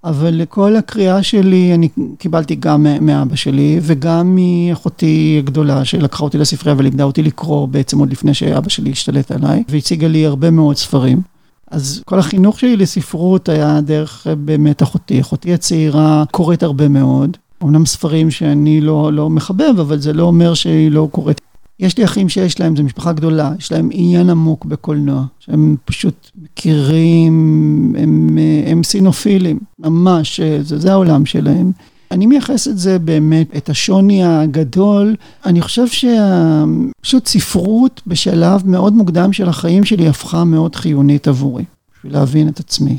אבל 0.04 0.30
לכל 0.34 0.76
הקריאה 0.76 1.24
שלי 1.24 1.74
אני 1.74 1.89
קיבלתי 2.18 2.56
גם 2.56 2.86
מאבא 3.02 3.36
שלי 3.36 3.80
וגם 3.82 4.36
מאחותי 4.36 5.36
הגדולה 5.44 5.86
שלקחה 5.86 6.24
אותי 6.24 6.38
לספרייה 6.38 6.76
ולימדה 6.78 7.04
אותי 7.04 7.24
לקרוא 7.24 7.68
בעצם 7.68 8.00
עוד 8.00 8.12
לפני 8.12 8.34
שאבא 8.34 8.70
שלי 8.70 8.92
השתלט 8.92 9.32
עליי 9.32 9.63
והציגה 9.70 10.08
לי 10.08 10.26
הרבה 10.26 10.50
מאוד 10.50 10.78
ספרים. 10.78 11.22
אז 11.71 12.01
כל 12.05 12.19
החינוך 12.19 12.60
שלי 12.60 12.77
לספרות 12.77 13.49
היה 13.49 13.82
דרך 13.82 14.27
באמת 14.45 14.84
אחותי. 14.84 15.21
אחותי 15.21 15.53
הצעירה 15.53 16.23
קוראת 16.32 16.63
הרבה 16.63 16.88
מאוד. 16.88 17.38
אמנם 17.63 17.86
ספרים 17.86 18.32
שאני 18.32 18.82
לא, 18.82 19.13
לא 19.13 19.29
מחבב, 19.29 19.79
אבל 19.79 19.99
זה 19.99 20.13
לא 20.13 20.23
אומר 20.23 20.53
שהיא 20.53 20.91
לא 20.91 21.08
קוראת. 21.12 21.41
יש 21.79 21.97
לי 21.97 22.05
אחים 22.05 22.29
שיש 22.29 22.60
להם, 22.60 22.75
זו 22.75 22.84
משפחה 22.84 23.13
גדולה, 23.13 23.51
יש 23.60 23.71
להם 23.71 23.89
עניין 23.91 24.29
עמוק 24.29 24.65
בקולנוע, 24.65 25.23
שהם 25.39 25.75
פשוט 25.86 26.32
מכירים, 26.41 27.95
הם, 27.97 28.38
הם 28.65 28.84
סינופילים, 28.84 29.60
ממש, 29.79 30.41
זה, 30.41 30.79
זה 30.79 30.91
העולם 30.91 31.25
שלהם. 31.25 31.71
אני 32.12 32.26
מייחס 32.26 32.67
את 32.67 32.78
זה 32.78 33.00
באמת, 33.00 33.56
את 33.58 33.69
השוני 33.69 34.24
הגדול. 34.24 35.15
אני 35.45 35.62
חושב 35.62 35.88
שפשוט 35.88 37.28
ספרות 37.28 38.02
בשלב 38.08 38.62
מאוד 38.65 38.93
מוקדם 38.93 39.34
של 39.34 39.50
החיים 39.50 39.84
שלי 39.84 40.08
הפכה 40.08 40.43
מאוד 40.43 40.76
חיונית 40.76 41.28
עבורי, 41.28 41.63
בשביל 41.98 42.13
להבין 42.13 42.48
את 42.48 42.60
עצמי. 42.60 42.98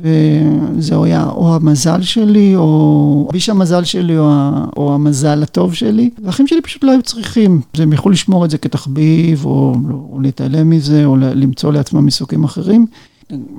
וזה 0.00 0.94
היה 1.04 1.24
או 1.24 1.54
המזל 1.54 2.02
שלי, 2.02 2.56
או 2.56 3.28
ביש 3.32 3.48
המזל 3.48 3.84
שלי, 3.84 4.18
או, 4.18 4.30
או 4.76 4.94
המזל 4.94 5.42
הטוב 5.42 5.74
שלי. 5.74 6.10
והאחים 6.22 6.46
שלי 6.46 6.60
פשוט 6.60 6.84
לא 6.84 6.90
היו 6.90 7.02
צריכים. 7.02 7.60
הם 7.74 7.92
יכלו 7.92 8.10
לשמור 8.10 8.44
את 8.44 8.50
זה 8.50 8.58
כתחביב, 8.58 9.44
או, 9.44 9.74
או 10.12 10.20
להתעלם 10.20 10.70
מזה, 10.70 11.04
או 11.04 11.16
למצוא 11.16 11.72
לעצמם 11.72 12.04
עיסוקים 12.04 12.44
אחרים. 12.44 12.86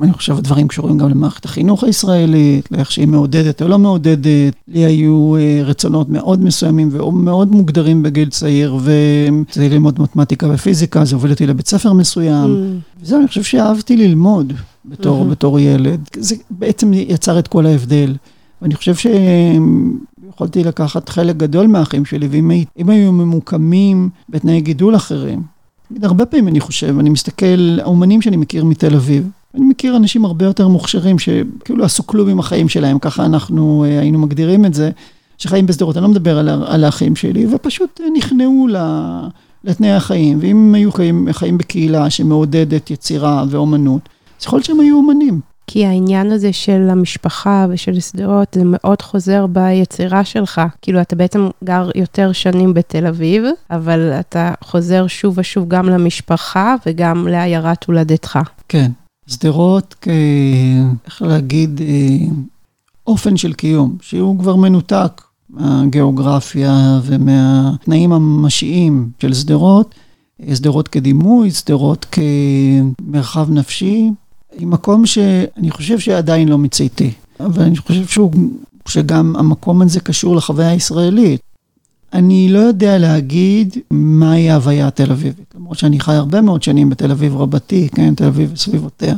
אני 0.02 0.14
חושב 0.14 0.38
הדברים 0.38 0.68
קשורים 0.68 0.98
גם 0.98 1.10
למערכת 1.10 1.46
החינוך 1.46 1.84
הישראלית, 1.84 2.72
לאיך 2.72 2.92
שהיא 2.92 3.08
מעודדת 3.08 3.62
או 3.62 3.68
לא 3.68 3.80
מעודדת. 3.80 4.54
לי 4.68 4.86
היו 4.86 5.36
רצונות 5.66 6.10
מאוד 6.10 6.44
מסוימים 6.44 6.90
ומאוד 6.92 7.52
מוגדרים 7.52 8.04
בגיל 8.04 8.30
צעיר, 8.30 8.76
וזה 8.76 9.70
ללמוד 9.70 10.02
מתמטיקה 10.02 10.48
ופיזיקה, 10.54 11.06
זה 11.06 11.16
הוביל 11.16 11.32
אותי 11.32 11.48
לבית 11.48 11.68
ספר 11.68 11.94
מסוים. 11.94 12.56
Mm. 12.56 13.02
וזהו, 13.04 13.20
אני 13.20 13.28
חושב 13.28 13.44
שאהבתי 13.44 13.98
ללמוד 13.98 14.54
בתור, 14.86 15.22
mm-hmm. 15.22 15.32
בתור 15.32 15.60
ילד. 15.60 16.00
זה 16.16 16.36
בעצם 16.50 16.94
יצר 16.94 17.40
את 17.40 17.48
כל 17.48 17.66
ההבדל. 17.66 18.16
ואני 18.62 18.76
חושב 18.76 18.94
שיכולתי 18.96 20.64
לקחת 20.64 21.10
חלק 21.10 21.38
גדול 21.38 21.68
מהאחים 21.68 22.06
שלי, 22.06 22.28
ואם 22.32 22.90
היו 22.90 23.12
ממוקמים 23.12 24.10
בתנאי 24.30 24.62
גידול 24.62 24.96
אחרים, 24.96 25.42
הרבה 26.04 26.26
פעמים 26.26 26.48
אני 26.48 26.60
חושב, 26.60 27.00
אני 27.00 27.10
מסתכל, 27.10 27.80
האומנים 27.82 28.22
שאני 28.22 28.38
מכיר 28.38 28.66
מתל 28.66 28.96
אביב, 28.96 29.30
אני 29.56 29.66
מכיר 29.66 29.98
אנשים 29.98 30.26
הרבה 30.26 30.46
יותר 30.46 30.68
מוכשרים 30.68 31.20
שכאילו 31.20 31.86
עשו 31.86 32.08
כלום 32.08 32.30
עם 32.30 32.40
החיים 32.40 32.70
שלהם, 32.70 33.00
ככה 33.00 33.26
אנחנו 33.26 33.84
היינו 33.84 34.20
מגדירים 34.20 34.66
את 34.66 34.74
זה. 34.74 34.92
שחיים 35.38 35.66
בשדרות, 35.66 35.98
אני 35.98 36.04
לא 36.04 36.10
מדבר 36.10 36.38
על, 36.38 36.50
על 36.50 36.84
האחים 36.84 37.16
שלי, 37.16 37.48
ופשוט 37.56 38.02
נכנעו 38.18 38.68
ל... 38.68 38.78
לתנאי 39.64 39.92
החיים, 39.92 40.38
ואם 40.42 40.76
היו 40.76 40.92
חיים, 40.92 41.28
חיים 41.32 41.58
בקהילה 41.58 42.10
שמעודדת 42.10 42.92
יצירה 42.92 43.44
ואומנות, 43.50 44.10
אז 44.40 44.46
יכול 44.46 44.58
להיות 44.58 44.66
שהם 44.66 44.80
היו 44.80 44.98
אומנים. 44.98 45.40
כי 45.68 45.86
העניין 45.86 46.32
הזה 46.32 46.54
של 46.54 46.88
המשפחה 46.92 47.66
ושל 47.70 48.00
שדרות, 48.00 48.48
זה 48.54 48.62
מאוד 48.66 49.02
חוזר 49.02 49.48
ביצירה 49.48 50.24
שלך. 50.24 50.62
כאילו, 50.82 51.02
אתה 51.02 51.16
בעצם 51.16 51.50
גר 51.64 51.90
יותר 51.96 52.32
שנים 52.32 52.74
בתל 52.74 53.08
אביב, 53.08 53.44
אבל 53.72 54.12
אתה 54.20 54.54
חוזר 54.64 55.08
שוב 55.08 55.38
ושוב 55.38 55.68
גם 55.68 55.90
למשפחה 55.90 56.76
וגם 56.86 57.28
לעיירת 57.28 57.84
הולדתך. 57.84 58.40
כן. 58.70 58.92
שדרות 59.28 59.96
כ... 60.02 60.08
איך 61.06 61.22
להגיד, 61.22 61.82
אה, 61.82 62.26
אופן 63.08 63.38
של 63.38 63.54
קיום, 63.54 63.98
שהוא 64.02 64.40
כבר 64.40 64.56
מנותק 64.56 65.22
מהגיאוגרפיה 65.50 67.00
ומהתנאים 67.04 68.14
הממשיים 68.14 69.10
של 69.20 69.34
שדרות. 69.34 69.96
שדרות 70.54 70.88
כדימוי, 70.88 71.52
שדרות 71.52 72.06
כמרחב 73.06 73.52
נפשי, 73.52 74.10
היא 74.58 74.68
מקום 74.68 75.06
שאני 75.06 75.72
חושב 75.72 76.00
שעדיין 76.00 76.48
לא 76.48 76.58
מציתי, 76.58 77.12
אבל 77.40 77.64
אני 77.64 77.78
חושב 77.78 78.08
שהוא, 78.08 78.32
שגם 78.88 79.36
המקום 79.36 79.82
הזה 79.82 80.00
קשור 80.00 80.36
לחוויה 80.36 80.70
הישראלית. 80.70 81.42
אני 82.14 82.50
לא 82.50 82.60
יודע 82.60 82.98
להגיד 82.98 83.78
מהי 83.92 84.50
ההוויה 84.50 84.88
התל 84.88 85.12
אביבית, 85.12 85.54
למרות 85.56 85.80
שאני 85.80 86.00
חי 86.00 86.14
הרבה 86.14 86.42
מאוד 86.42 86.64
שנים 86.64 86.90
בתל 86.90 87.12
אביב 87.12 87.38
רבתי, 87.38 87.90
כן, 87.96 88.16
תל 88.16 88.26
אביב 88.26 88.50
וסביבותיה. 88.54 89.16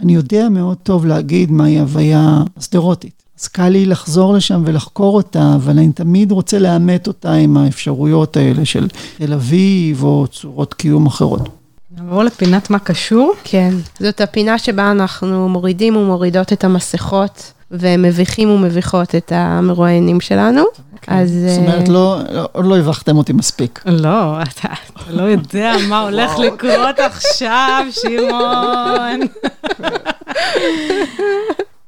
אני 0.00 0.14
יודע 0.14 0.48
מאוד 0.48 0.76
טוב 0.82 1.06
להגיד 1.06 1.50
מהי 1.50 1.80
הוויה 1.80 2.42
שדרותית. 2.60 3.22
אז 3.40 3.48
קל 3.48 3.68
לי 3.68 3.86
לחזור 3.86 4.34
לשם 4.34 4.62
ולחקור 4.66 5.16
אותה, 5.16 5.54
אבל 5.54 5.78
אני 5.78 5.92
תמיד 5.92 6.32
רוצה 6.32 6.58
לאמת 6.58 7.06
אותה 7.06 7.32
עם 7.32 7.56
האפשרויות 7.56 8.36
האלה 8.36 8.64
של 8.64 8.88
תל 9.16 9.32
אביב 9.32 10.02
או 10.02 10.26
צורות 10.32 10.74
קיום 10.74 11.06
אחרות. 11.06 11.48
נעבור 11.96 12.22
לפינת 12.22 12.70
מה 12.70 12.78
קשור. 12.78 13.34
כן, 13.44 13.74
זאת 14.00 14.20
הפינה 14.20 14.58
שבה 14.58 14.90
אנחנו 14.90 15.48
מורידים 15.48 15.96
ומורידות 15.96 16.52
את 16.52 16.64
המסכות. 16.64 17.52
ומביכים 17.80 18.50
ומביכות 18.50 19.14
את 19.14 19.32
המרואיינים 19.34 20.20
שלנו. 20.20 20.64
כן. 21.02 21.12
אז... 21.12 21.30
זאת 21.48 21.58
אומרת, 21.58 21.88
לא, 21.88 22.18
לא, 22.30 22.48
עוד 22.52 22.64
לא 22.66 22.78
הבכתם 22.78 23.16
אותי 23.16 23.32
מספיק. 23.32 23.82
לא, 23.86 24.42
אתה 24.42 24.68
לא 25.10 25.22
יודע 25.22 25.74
מה 25.88 26.00
הולך 26.08 26.38
לקרות 26.38 26.98
עכשיו, 26.98 27.86
שמעון. 27.90 29.20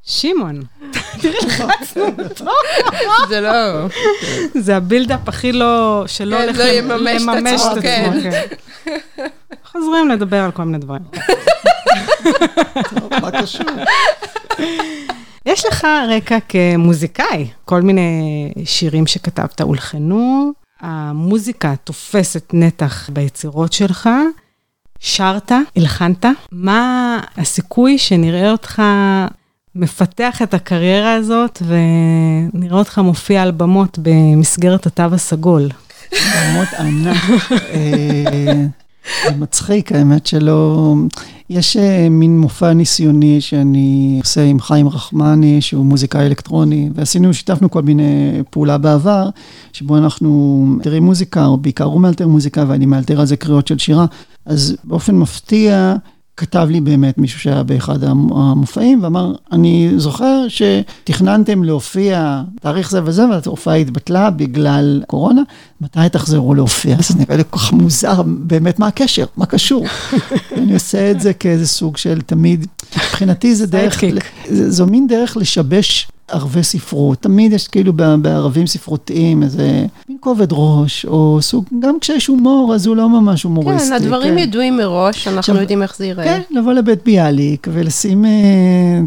שמעון. 0.05 0.63
תראי, 1.21 1.37
לחצנו 1.47 2.05
אותו. 2.25 2.45
זה 3.29 3.41
לא... 3.41 3.87
זה 4.55 4.77
הבילדאפ 4.77 5.29
הכי 5.29 5.53
לא... 5.53 6.05
שלא 6.07 6.37
כן, 6.37 6.43
הולך 6.43 6.59
לא 6.89 6.97
לממש 6.97 7.63
את 7.73 7.83
כן. 7.83 8.11
עצמו. 8.13 8.31
כן. 8.31 9.27
חוזרים 9.73 10.09
לדבר 10.09 10.45
על 10.45 10.51
כל 10.51 10.63
מיני 10.63 10.79
דברים. 10.79 11.03
טוב, 13.01 13.13
מה 13.23 13.31
קשור? 13.43 13.67
יש 15.47 15.67
לך 15.67 15.87
רקע 16.09 16.39
כמוזיקאי, 16.49 17.47
כל 17.65 17.83
מיני 17.83 18.53
שירים 18.65 19.07
שכתבת 19.07 19.61
הולחנו, 19.61 20.53
המוזיקה 20.81 21.75
תופסת 21.85 22.51
נתח 22.53 23.11
ביצירות 23.13 23.73
שלך, 23.73 24.09
שרת, 24.99 25.53
הלחנת, 25.77 26.25
מה 26.53 27.21
הסיכוי 27.37 27.99
שנראה 27.99 28.51
אותך 28.51 28.83
מפתח 29.75 30.43
את 30.43 30.55
הקריירה 30.55 31.15
הזאת 31.15 31.63
ונראה 31.67 32.79
אותך 32.79 32.99
מופיע 32.99 33.43
על 33.43 33.51
במות 33.51 33.99
במסגרת 34.03 34.87
התו 34.87 35.03
הסגול? 35.03 35.69
במות 36.13 36.69
ענק. 36.79 37.17
מצחיק, 39.39 39.93
האמת 39.93 40.27
שלא... 40.27 40.95
יש 41.51 41.77
אה, 41.77 42.09
מין 42.09 42.39
מופע 42.41 42.73
ניסיוני 42.73 43.41
שאני 43.41 44.19
עושה 44.23 44.45
עם 44.45 44.61
חיים 44.61 44.89
רחמני, 44.89 45.61
שהוא 45.61 45.87
מוזיקאי 45.87 46.27
אלקטרוני, 46.27 46.91
ועשינו, 46.95 47.35
שיתפנו 47.35 47.71
כל 47.71 47.83
מיני 47.83 48.43
פעולה 48.51 48.79
בעבר, 48.79 49.29
שבו 49.73 49.97
אנחנו 49.97 50.63
מאלתרים 50.69 51.03
מוזיקה, 51.03 51.47
או 51.47 51.57
בעיקר 51.57 51.85
הוא 51.85 52.01
מאלתר 52.01 52.29
מוזיקה, 52.29 52.65
ואני 52.69 52.87
מאלתר 52.87 53.21
על 53.21 53.27
זה 53.27 53.37
קריאות 53.37 53.67
של 53.67 53.79
שירה. 53.79 54.07
אז 54.47 54.77
באופן 54.85 55.15
מפתיע, 55.15 55.97
כתב 56.37 56.67
לי 56.71 56.81
באמת 56.81 57.19
מישהו 57.19 57.41
שהיה 57.41 57.63
באחד 57.63 58.05
המופעים, 58.05 59.03
ואמר, 59.03 59.33
אני 59.53 59.91
זוכר 59.97 60.47
שתכננתם 60.49 61.65
להופיע 61.65 62.43
תאריך 62.61 62.91
זה 62.91 63.01
וזה, 63.05 63.25
וההופעה 63.29 63.75
התבטלה 63.75 64.31
בגלל 64.31 65.03
קורונה, 65.07 65.43
מתי 65.81 66.01
תחזרו 66.13 66.55
להופיע? 66.55 66.97
זה 67.09 67.15
נראה 67.19 67.37
לי 67.37 67.43
כל 67.51 67.59
כך 67.59 67.73
מוזר, 67.73 68.23
באמת, 68.27 68.79
מה 68.79 68.87
הקשר? 68.87 69.25
מה 69.37 69.47
קשור? 69.47 69.85
אני 70.59 70.75
עושה 70.75 71.11
את 71.11 71.21
זה 71.21 71.33
כאיזה 71.33 71.67
סוג 71.67 71.97
של 71.97 72.21
תמיד, 72.21 72.67
מבחינתי 72.97 73.55
זה 73.55 73.67
דרך, 73.67 74.01
זה- 74.49 74.71
זו 74.71 74.87
מין 74.87 75.07
דרך 75.07 75.37
לשבש 75.37 76.09
ערבי 76.31 76.63
ספרות. 76.63 77.19
תמיד 77.19 77.53
יש 77.53 77.69
כאילו 77.69 77.93
בערבים 78.23 78.67
ספרותיים 78.67 79.43
איזה 79.43 79.87
מין 80.09 80.19
כובד 80.21 80.47
ראש, 80.51 81.07
או 81.07 81.39
סוג, 81.41 81.65
גם 81.81 81.97
כשיש 82.01 82.27
הומור, 82.27 82.73
אז 82.75 82.87
הוא 82.87 82.97
לא 82.97 83.09
ממש 83.09 83.43
הומוריסטי. 83.43 83.89
כן, 83.89 83.95
הדברים 83.95 84.33
כן. 84.33 84.39
ידועים 84.39 84.77
מראש, 84.77 85.27
אנחנו 85.27 85.39
עכשיו- 85.39 85.57
יודעים 85.57 85.83
איך 85.83 85.97
זה 85.97 86.07
ייראה. 86.07 86.25
כן, 86.25 86.41
לבוא 86.51 86.73
לבית 86.73 87.05
ביאליק 87.05 87.69
ולשים 87.73 88.25
אה, 88.25 88.31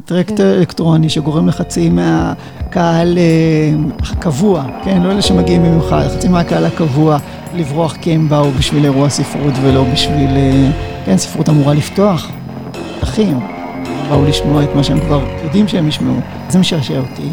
טרק 0.05 0.27
כן. 0.27 0.35
אלקטרוני 0.43 1.09
שגורם 1.09 1.47
לחצי 1.47 1.89
מהקהל 1.89 3.17
אה, 3.17 3.73
הקבוע, 4.11 4.65
כן, 4.83 5.01
לא 5.01 5.11
אלה 5.11 5.21
שמגיעים 5.21 5.63
במיוחד, 5.63 6.07
חצי 6.15 6.27
מהקהל 6.27 6.65
הקבוע 6.65 7.17
לברוח 7.55 7.95
כי 8.01 8.11
הם 8.11 8.29
באו 8.29 8.51
בשביל 8.51 8.83
אירוע 8.85 9.09
ספרות 9.09 9.53
ולא 9.63 9.83
בשביל, 9.93 10.29
אה, 10.35 10.71
כן, 11.05 11.17
ספרות 11.17 11.49
אמורה 11.49 11.73
לפתוח. 11.73 12.27
אחים, 13.03 13.39
באו 14.09 14.25
לשמוע 14.25 14.63
את 14.63 14.75
מה 14.75 14.83
שהם 14.83 14.99
כבר 14.99 15.23
יודעים 15.43 15.67
שהם 15.67 15.87
ישמעו. 15.87 16.19
זה 16.49 16.59
משעשע 16.59 16.99
אותי. 16.99 17.29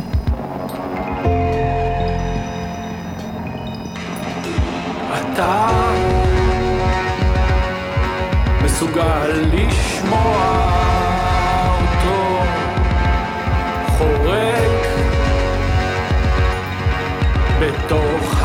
אתה 5.12 5.66
מסוגל 8.64 9.31
לשמוע 9.53 10.68
אותו 11.81 12.43
חורק 13.87 14.87
בתוך 17.61 18.43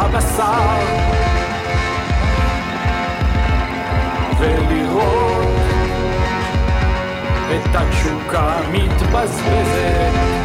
התשוקה 7.76 8.62
מתבזבזת 8.72 10.42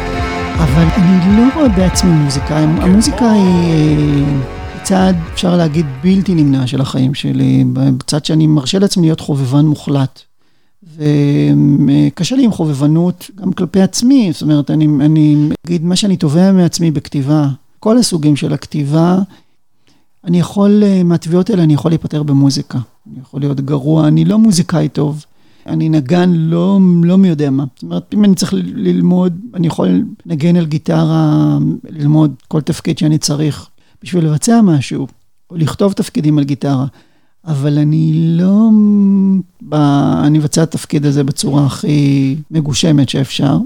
אבל 0.59 0.83
אני 0.83 1.37
לא 1.37 1.43
רואה 1.55 1.69
בעצמי 1.69 2.11
מוזיקאי, 2.11 2.63
המוזיקה 2.63 3.31
היא 3.31 4.23
אה, 4.23 4.83
צעד, 4.83 5.15
אפשר 5.33 5.57
להגיד, 5.57 5.85
בלתי 6.03 6.35
נמנע 6.35 6.67
של 6.67 6.81
החיים 6.81 7.13
שלי, 7.13 7.63
בצד 7.73 8.25
שאני 8.25 8.47
מרשה 8.47 8.79
לעצמי 8.79 9.07
להיות 9.07 9.19
חובבן 9.19 9.65
מוחלט. 9.65 10.21
וקשה 10.97 12.35
לי 12.35 12.45
עם 12.45 12.51
חובבנות 12.51 13.31
גם 13.35 13.53
כלפי 13.53 13.81
עצמי, 13.81 14.29
זאת 14.33 14.41
אומרת, 14.41 14.71
אני, 14.71 14.85
אני 14.85 15.49
אגיד 15.67 15.83
מה 15.83 15.95
שאני 15.95 16.17
תובע 16.17 16.51
מעצמי 16.51 16.91
בכתיבה, 16.91 17.47
כל 17.79 17.97
הסוגים 17.97 18.35
של 18.35 18.53
הכתיבה, 18.53 19.17
אני 20.23 20.39
יכול, 20.39 20.83
אה, 20.83 21.03
מהתביעות 21.03 21.49
האלה 21.49 21.63
אני 21.63 21.73
יכול 21.73 21.91
להיפטר 21.91 22.23
במוזיקה. 22.23 22.77
אני 23.11 23.19
יכול 23.21 23.39
להיות 23.39 23.61
גרוע, 23.61 24.07
אני 24.07 24.25
לא 24.25 24.39
מוזיקאי 24.39 24.89
טוב. 24.89 25.25
אני 25.67 25.89
נגן 25.89 26.29
לא, 26.33 26.79
לא 27.03 27.17
מי 27.17 27.27
יודע 27.27 27.49
מה. 27.49 27.65
זאת 27.75 27.83
אומרת, 27.83 28.13
אם 28.13 28.23
אני 28.23 28.35
צריך 28.35 28.53
ללמוד, 28.57 29.39
אני 29.53 29.67
יכול 29.67 30.03
לנגן 30.25 30.55
על 30.55 30.65
גיטרה, 30.65 31.57
ללמוד 31.89 32.33
כל 32.47 32.61
תפקיד 32.61 32.97
שאני 32.97 33.17
צריך 33.17 33.69
בשביל 34.03 34.25
לבצע 34.25 34.61
משהו, 34.61 35.07
או 35.49 35.55
לכתוב 35.57 35.93
תפקידים 35.93 36.37
על 36.37 36.43
גיטרה. 36.43 36.85
אבל 37.45 37.77
אני 37.77 38.11
לא... 38.15 38.69
ב... 39.61 39.73
אני 40.23 40.39
מבצע 40.39 40.63
את 40.63 40.67
התפקיד 40.67 41.05
הזה 41.05 41.23
בצורה 41.23 41.65
הכי 41.65 42.35
מגושמת 42.51 43.09
שאפשר. 43.09 43.57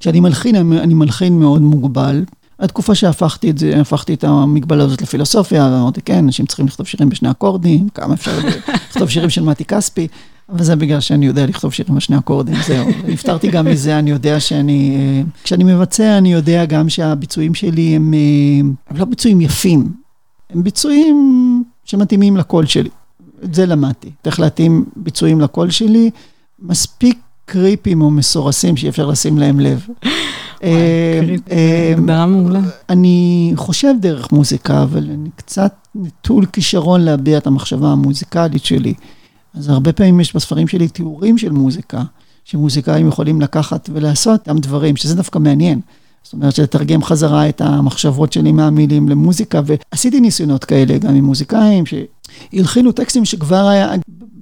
כשאני 0.00 0.20
מלחין, 0.20 0.56
אני 0.56 0.94
מלחין 0.94 1.38
מאוד 1.38 1.62
מוגבל. 1.62 2.24
התקופה 2.60 2.94
שהפכתי 2.94 3.50
את 3.50 3.58
זה, 3.58 3.80
הפכתי 3.80 4.14
את 4.14 4.24
המגבלה 4.24 4.84
הזאת 4.84 5.02
לפילוסופיה, 5.02 5.70
ואמרתי, 5.72 6.02
כן, 6.02 6.18
אנשים 6.18 6.46
צריכים 6.46 6.66
לכתוב 6.66 6.86
שירים 6.86 7.08
בשני 7.08 7.30
אקורדים, 7.30 7.88
כמה 7.88 8.14
אפשר 8.14 8.38
לכתוב 8.88 9.08
שירים 9.08 9.30
של 9.30 9.42
מתי 9.42 9.64
כספי, 9.64 10.08
אבל 10.48 10.64
זה 10.64 10.76
בגלל 10.76 11.00
שאני 11.00 11.26
יודע 11.26 11.46
לכתוב 11.46 11.72
שירים 11.72 11.94
בשני 11.94 12.18
אקורדים, 12.18 12.54
זהו. 12.66 12.86
נפטרתי 13.12 13.48
גם 13.48 13.66
מזה, 13.66 13.98
אני 13.98 14.10
יודע 14.10 14.40
שאני... 14.40 14.96
אה, 14.96 15.22
כשאני 15.44 15.64
מבצע, 15.64 16.18
אני 16.18 16.32
יודע 16.32 16.64
גם 16.64 16.88
שהביצועים 16.88 17.54
שלי 17.54 17.96
הם, 17.96 18.14
אה, 18.14 18.70
הם 18.90 18.96
לא 18.96 19.04
ביצועים 19.04 19.40
יפים, 19.40 19.92
הם 20.50 20.62
ביצועים 20.62 21.64
שמתאימים 21.84 22.36
לקול 22.36 22.66
שלי. 22.66 22.88
את 23.44 23.54
זה 23.54 23.66
למדתי. 23.66 24.10
איך 24.24 24.40
להתאים 24.40 24.84
ביצועים 24.96 25.40
לקול 25.40 25.70
שלי, 25.70 26.10
מספיק 26.62 27.18
קריפים 27.44 28.02
או 28.02 28.10
מסורסים 28.10 28.76
שאי 28.76 28.88
אפשר 28.88 29.06
לשים 29.06 29.38
להם 29.38 29.60
לב. 29.60 29.86
אה, 30.62 31.20
אה, 31.50 31.94
הגדרה 31.96 32.26
מעולה. 32.26 32.60
אני 32.88 33.52
חושב 33.56 33.94
דרך 34.00 34.32
מוזיקה, 34.32 34.82
אבל 34.82 35.10
אני 35.10 35.28
קצת 35.36 35.74
נטול 35.94 36.46
כישרון 36.46 37.00
להביע 37.00 37.38
את 37.38 37.46
המחשבה 37.46 37.88
המוזיקלית 37.88 38.64
שלי. 38.64 38.94
אז 39.54 39.68
הרבה 39.68 39.92
פעמים 39.92 40.20
יש 40.20 40.36
בספרים 40.36 40.68
שלי 40.68 40.88
תיאורים 40.88 41.38
של 41.38 41.52
מוזיקה, 41.52 42.02
שמוזיקאים 42.44 43.08
יכולים 43.08 43.40
לקחת 43.40 43.90
ולעשות 43.92 44.48
גם 44.48 44.58
דברים, 44.58 44.96
שזה 44.96 45.16
דווקא 45.16 45.38
מעניין. 45.38 45.80
זאת 46.22 46.32
אומרת, 46.32 46.58
לתרגם 46.58 47.02
חזרה 47.02 47.48
את 47.48 47.60
המחשבות 47.60 48.32
שלי 48.32 48.52
מהמילים 48.52 49.08
למוזיקה, 49.08 49.60
ועשיתי 49.64 50.20
ניסיונות 50.20 50.64
כאלה 50.64 50.98
גם 50.98 51.14
עם 51.14 51.24
מוזיקאים, 51.24 51.84
שהלחינו 51.86 52.92
טקסטים 52.92 53.24
שכבר 53.24 53.68
היה, 53.68 53.92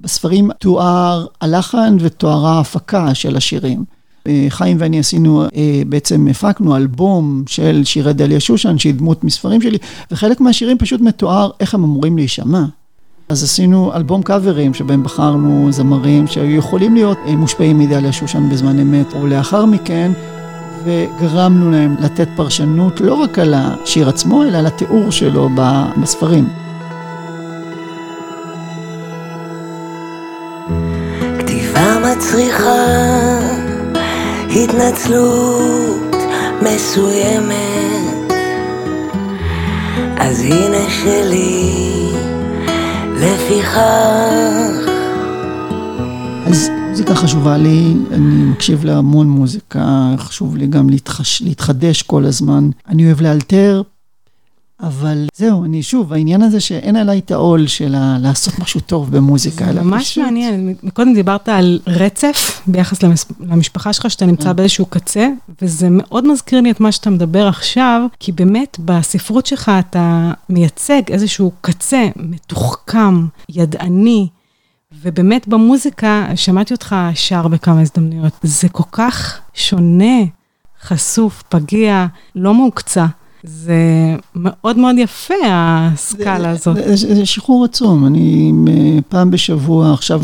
בספרים 0.01 0.51
תואר 0.59 1.25
הלחן 1.41 1.97
ותוארה 1.99 2.57
ההפקה 2.57 3.15
של 3.15 3.35
השירים. 3.35 3.98
אה, 4.27 4.45
חיים 4.49 4.77
ואני 4.79 4.99
עשינו, 4.99 5.43
אה, 5.43 5.81
בעצם 5.87 6.27
הפקנו 6.27 6.75
אלבום 6.75 7.43
של 7.47 7.81
שירי 7.83 8.13
דליה 8.13 8.39
שושן, 8.39 8.77
שהיא 8.77 8.93
דמות 8.93 9.23
מספרים 9.23 9.61
שלי, 9.61 9.77
וחלק 10.11 10.41
מהשירים 10.41 10.77
פשוט 10.77 11.01
מתואר 11.01 11.49
איך 11.59 11.73
הם 11.73 11.83
אמורים 11.83 12.17
להישמע. 12.17 12.63
אז 13.29 13.43
עשינו 13.43 13.93
אלבום 13.95 14.21
קאברים 14.21 14.73
שבהם 14.73 15.03
בחרנו 15.03 15.67
זמרים 15.71 16.27
שהיו 16.27 16.55
יכולים 16.55 16.93
להיות 16.93 17.17
אה, 17.27 17.35
מושפעים 17.35 17.79
מדליה 17.79 18.11
שושן 18.11 18.49
בזמן 18.49 18.79
אמת, 18.79 19.13
או 19.13 19.27
לאחר 19.27 19.65
מכן, 19.65 20.11
וגרמנו 20.83 21.71
להם 21.71 21.95
לתת 21.99 22.27
פרשנות 22.35 23.01
לא 23.01 23.13
רק 23.13 23.39
על 23.39 23.53
השיר 23.57 24.09
עצמו, 24.09 24.43
אלא 24.43 24.57
על 24.57 24.65
התיאור 24.65 25.11
שלו 25.11 25.49
בספרים. 26.01 26.49
כתיבה 31.39 31.97
מצריכה 31.99 33.18
התנצלות 34.63 36.15
מסוימת, 36.61 38.31
אז 40.17 40.39
הנה 40.41 40.89
שלי, 40.89 41.73
לפיכך. 43.15 43.77
אז 46.47 46.69
מוזיקה 46.89 47.15
חשובה 47.15 47.57
לי, 47.57 47.93
אני 48.11 48.43
מקשיב 48.43 48.85
להמון 48.85 49.29
מוזיקה, 49.29 50.13
חשוב 50.17 50.57
לי 50.57 50.67
גם 50.67 50.89
להתחש, 50.89 51.41
להתחדש 51.41 52.01
כל 52.01 52.25
הזמן. 52.25 52.69
אני 52.89 53.05
אוהב 53.05 53.21
לאלתר, 53.21 53.81
אבל 54.83 55.27
זהו, 55.35 55.65
אני 55.65 55.83
שוב, 55.83 56.13
העניין 56.13 56.41
הזה 56.41 56.59
שאין 56.59 56.95
עליי 56.95 57.19
את 57.19 57.31
העול 57.31 57.67
של 57.67 57.95
ה- 57.95 58.17
לעשות 58.21 58.59
משהו 58.59 58.79
טוב 58.79 59.11
במוזיקה. 59.17 59.65
זה 59.65 59.71
אלא 59.71 59.81
ממש 59.81 60.03
פשוט- 60.09 60.23
מעניין. 60.23 60.73
קודם 60.93 61.13
דיברת 61.13 61.49
על 61.49 61.79
רצף 61.87 62.61
ביחס 62.67 63.03
למס- 63.03 63.31
למשפחה 63.39 63.93
שלך, 63.93 64.11
שאתה 64.11 64.25
נמצא 64.25 64.53
באיזשהו 64.53 64.85
קצה, 64.85 65.27
וזה 65.61 65.87
מאוד 65.91 66.27
מזכיר 66.27 66.61
לי 66.61 66.71
את 66.71 66.79
מה 66.79 66.91
שאתה 66.91 67.09
מדבר 67.09 67.47
עכשיו, 67.47 68.01
כי 68.19 68.31
באמת 68.31 68.77
בספרות 68.85 69.45
שלך 69.45 69.71
אתה 69.79 70.31
מייצג 70.49 71.01
איזשהו 71.09 71.51
קצה 71.61 72.07
מתוחכם, 72.15 73.25
ידעני, 73.49 74.27
ובאמת 75.01 75.47
במוזיקה, 75.47 76.27
שמעתי 76.35 76.73
אותך 76.73 76.95
שר 77.13 77.47
בכמה 77.47 77.81
הזדמנויות, 77.81 78.33
זה 78.43 78.69
כל 78.69 78.83
כך 78.91 79.39
שונה, 79.53 80.17
חשוף, 80.81 81.43
פגיע, 81.49 82.05
לא 82.35 82.53
מהוקצע. 82.53 83.05
זה 83.43 84.15
מאוד 84.35 84.77
מאוד 84.77 84.95
יפה, 84.97 85.33
הסקאלה 85.45 86.49
הזאת. 86.49 86.75
זה, 86.75 86.95
זה, 86.95 87.15
זה 87.15 87.25
שחרור 87.25 87.65
עצום, 87.65 88.05
אני 88.05 88.51
אה, 88.67 88.99
פעם 89.09 89.31
בשבוע, 89.31 89.93
עכשיו, 89.93 90.21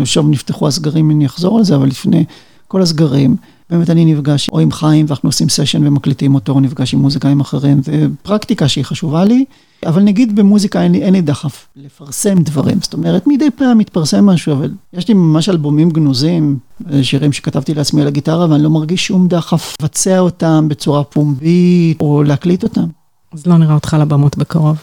עכשיו 0.00 0.22
נפתחו 0.22 0.68
הסגרים, 0.68 1.10
אני 1.10 1.26
אחזור 1.26 1.58
על 1.58 1.64
זה, 1.64 1.76
אבל 1.76 1.86
לפני 1.86 2.24
כל 2.68 2.82
הסגרים, 2.82 3.36
באמת 3.70 3.90
אני 3.90 4.04
נפגש 4.04 4.48
או 4.48 4.60
עם 4.60 4.72
חיים 4.72 5.06
ואנחנו 5.08 5.28
עושים 5.28 5.48
סשן 5.48 5.86
ומקליטים 5.86 6.34
אותו, 6.34 6.52
או 6.52 6.60
נפגש 6.60 6.94
עם 6.94 7.00
מוזיקאים 7.00 7.40
אחרים, 7.40 7.82
זה 7.82 8.06
פרקטיקה 8.22 8.68
שהיא 8.68 8.84
חשובה 8.84 9.24
לי, 9.24 9.44
אבל 9.86 10.02
נגיד 10.02 10.36
במוזיקה 10.36 10.82
אין 10.82 10.92
לי, 10.92 11.02
אין 11.02 11.12
לי 11.12 11.20
דחף 11.20 11.66
לפרסם 11.76 12.38
דברים, 12.38 12.78
זאת 12.82 12.92
אומרת, 12.92 13.26
מדי 13.26 13.50
פעם 13.50 13.78
מתפרסם 13.78 14.26
משהו, 14.26 14.52
אבל 14.52 14.70
יש 14.92 15.08
לי 15.08 15.14
ממש 15.14 15.48
אלבומים 15.48 15.90
גנוזים, 15.90 16.58
אה, 16.92 17.04
שירים 17.04 17.32
שכתבתי 17.32 17.74
לעצמי 17.74 18.00
על 18.02 18.06
הגיטרה, 18.06 18.50
ואני 18.50 18.62
לא 18.62 18.70
מרגיש 18.70 19.06
שום 19.06 19.28
דחף 19.28 19.74
לבצע 19.82 20.18
אותם 20.18 20.68
בצורה 20.68 21.04
פומבית, 21.04 22.00
או 22.00 22.22
להקליט 22.22 22.62
אותם. 22.62 22.86
אז 23.32 23.46
לא 23.46 23.56
נראה 23.56 23.74
אותך 23.74 23.94
על 23.94 24.00
הבמות 24.00 24.36
בקרוב. 24.38 24.76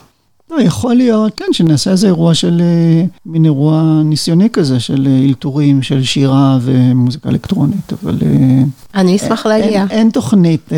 לא, 0.51 0.61
יכול 0.61 0.95
להיות, 0.95 1.33
כן, 1.37 1.45
שנעשה 1.51 1.91
איזה 1.91 2.07
אירוע 2.07 2.33
של, 2.33 2.61
אה, 2.61 3.05
מין 3.25 3.45
אירוע 3.45 4.01
ניסיוני 4.05 4.49
כזה, 4.53 4.79
של 4.79 5.07
אה, 5.09 5.25
אלתורים, 5.29 5.81
של 5.83 6.03
שירה 6.03 6.57
ומוזיקה 6.61 7.29
אלקטרונית, 7.29 7.93
אבל 7.93 8.17
אה, 8.25 8.63
אני 8.95 9.15
אשמח 9.15 9.45
להגיע. 9.45 9.81
אין, 9.81 9.91
אין 9.91 10.09
תוכנית, 10.09 10.69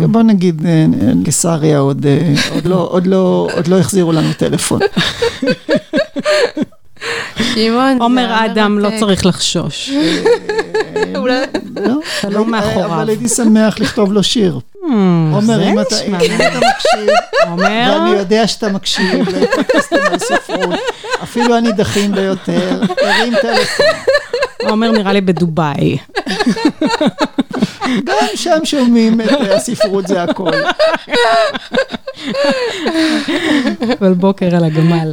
גם. 0.00 0.12
בוא 0.12 0.22
נגיד, 0.22 0.62
קיסריה 1.24 1.78
עוד, 1.78 2.06
עוד, 2.54 2.66
לא, 2.66 2.88
עוד, 2.90 3.06
לא, 3.06 3.48
עוד 3.54 3.68
לא 3.68 3.78
החזירו 3.78 4.12
לנו 4.12 4.32
טלפון. 4.38 4.80
שמעון, 7.54 7.96
זה 7.98 8.02
עומר 8.04 8.44
אדם 8.46 8.78
לא. 8.78 8.90
צריך 9.00 9.26
לחשוש. 9.26 9.90
אולי- 11.16 11.44
לא, 11.76 11.92
אתה 12.20 12.28
לא 12.28 12.44
מאחוריו. 12.44 12.86
אבל 12.94 13.08
הייתי 13.08 13.28
שמח 13.28 13.78
לכתוב 13.78 14.12
לו 14.12 14.22
שיר. 14.22 14.58
Hmm, 14.74 14.86
עומר, 15.34 15.62
אם 15.68 15.80
אתה 15.80 15.96
מקשיב, 16.58 17.08
ואני 17.58 18.10
יודע 18.10 18.46
שאתה 18.46 18.68
מקשיב 18.68 19.28
לפודקאסטים 19.28 19.98
על 20.12 20.18
ספרות, 20.18 20.80
אפילו 21.22 21.56
הנידחים 21.56 22.12
ביותר, 22.12 22.80
תרים 22.96 23.34
טלפון. 23.42 23.86
עומר 24.68 24.90
נראה 24.90 25.12
לי 25.12 25.20
בדובאי. 25.20 25.98
גם 28.04 28.16
שם 28.34 28.58
שומעים 28.64 29.20
את 29.20 29.28
הספרות 29.56 30.06
זה 30.06 30.22
הכל. 30.22 30.50
כל 33.98 34.12
בוקר 34.12 34.56
על 34.56 34.64
הגמל. 34.64 35.12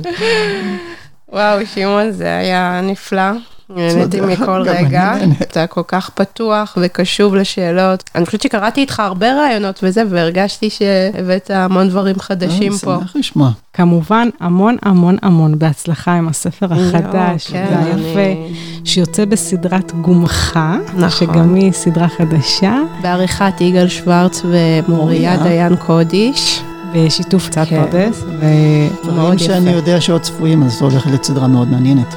וואו, 1.35 1.65
שמעון, 1.73 2.11
זה 2.11 2.37
היה 2.37 2.79
נפלא. 2.83 3.31
נהניתי 3.69 4.21
מכל 4.21 4.61
רגע. 4.61 5.13
אני. 5.13 5.35
אתה 5.41 5.67
כל 5.67 5.81
כך 5.87 6.09
פתוח 6.09 6.77
וקשוב 6.81 7.35
לשאלות. 7.35 8.03
אני 8.15 8.25
חושבת 8.25 8.41
שקראתי 8.41 8.81
איתך 8.81 8.99
הרבה 8.99 9.33
רעיונות 9.33 9.79
וזה, 9.83 10.03
והרגשתי 10.09 10.69
שהבאת 10.69 11.51
המון 11.53 11.89
דברים 11.89 12.19
חדשים 12.19 12.71
אני 12.71 12.79
פה. 12.79 12.97
שמח 13.01 13.15
לשמוע. 13.15 13.49
כמובן, 13.73 14.29
המון 14.39 14.77
המון 14.81 15.17
המון 15.21 15.59
בהצלחה 15.59 16.13
עם 16.13 16.27
הספר 16.27 16.67
החדש 16.73 17.47
כן, 17.47 17.65
והיפה, 17.69 18.19
אני- 18.19 18.53
שיוצא 18.85 19.25
בסדרת 19.25 19.91
גומך, 20.01 20.59
נכון. 20.95 21.09
שגם 21.09 21.55
היא 21.55 21.71
סדרה 21.71 22.07
חדשה, 22.07 22.77
בעריכת 23.01 23.61
יגאל 23.61 23.87
שוורץ 23.87 24.41
ומוריה 24.45 24.85
מוריה. 24.87 25.37
דיין 25.37 25.75
קודיש. 25.75 26.61
בשיתוף 26.95 27.49
קצת 27.49 27.67
כן. 27.69 27.85
פרדס, 27.91 28.21
דברים 28.21 28.89
ומאוד 29.05 29.39
שאני 29.39 29.69
יפה. 29.69 29.77
יודע 29.77 30.01
שעוד 30.01 30.21
צפויים, 30.21 30.63
אז 30.63 30.73
זה 30.73 30.85
הולך 30.85 31.07
להיות 31.07 31.23
סדרה 31.23 31.47
מאוד 31.47 31.67
מעניינת. 31.71 32.15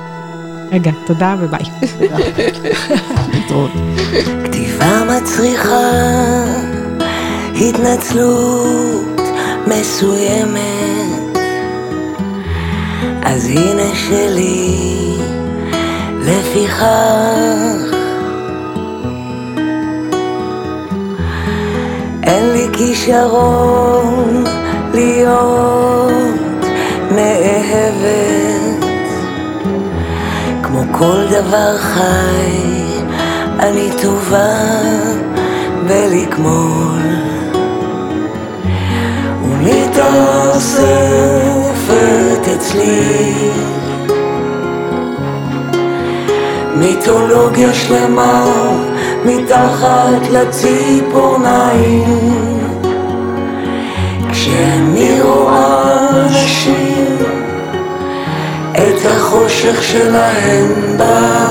רגע, 0.72 0.91
תודה 1.07 1.37
וביי. 1.41 1.61
להתראות. 3.35 3.70
כתיבה 4.45 5.03
מצריכה 5.05 5.91
התנצלות 7.55 9.20
מסוימת, 9.66 11.39
אז 13.22 13.47
הנה 13.47 13.95
שלי, 13.95 15.16
לפיכך 16.20 16.85
אין 22.22 22.53
לי 22.53 22.66
כישרון 22.72 24.45
להיות 24.99 26.64
נאהבת 27.11 28.84
כמו 30.62 30.82
כל 30.92 31.24
דבר 31.30 31.78
חי, 31.78 32.84
אני 33.61 33.90
טובה 34.03 34.55
בלגמול. 35.86 37.03
ומתאספת 39.42 40.78
אצלי 42.57 43.51
מיתולוגיה 46.76 47.74
שלמה 47.74 48.44
מתחת 49.24 50.28
לציפורניים 50.30 52.57
כשאני 54.49 55.20
רואה 55.22 56.26
את 58.72 59.07
החושך 59.07 59.82
שלהם 59.82 60.99
בה. 60.99 61.46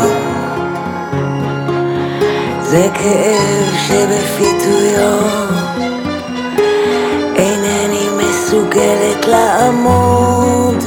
זה 2.61 2.87
כאב 2.93 3.75
שבפיתויו 3.87 5.19
אינני 7.35 8.07
מסוגלת 8.17 9.27
לעמוד 9.27 10.83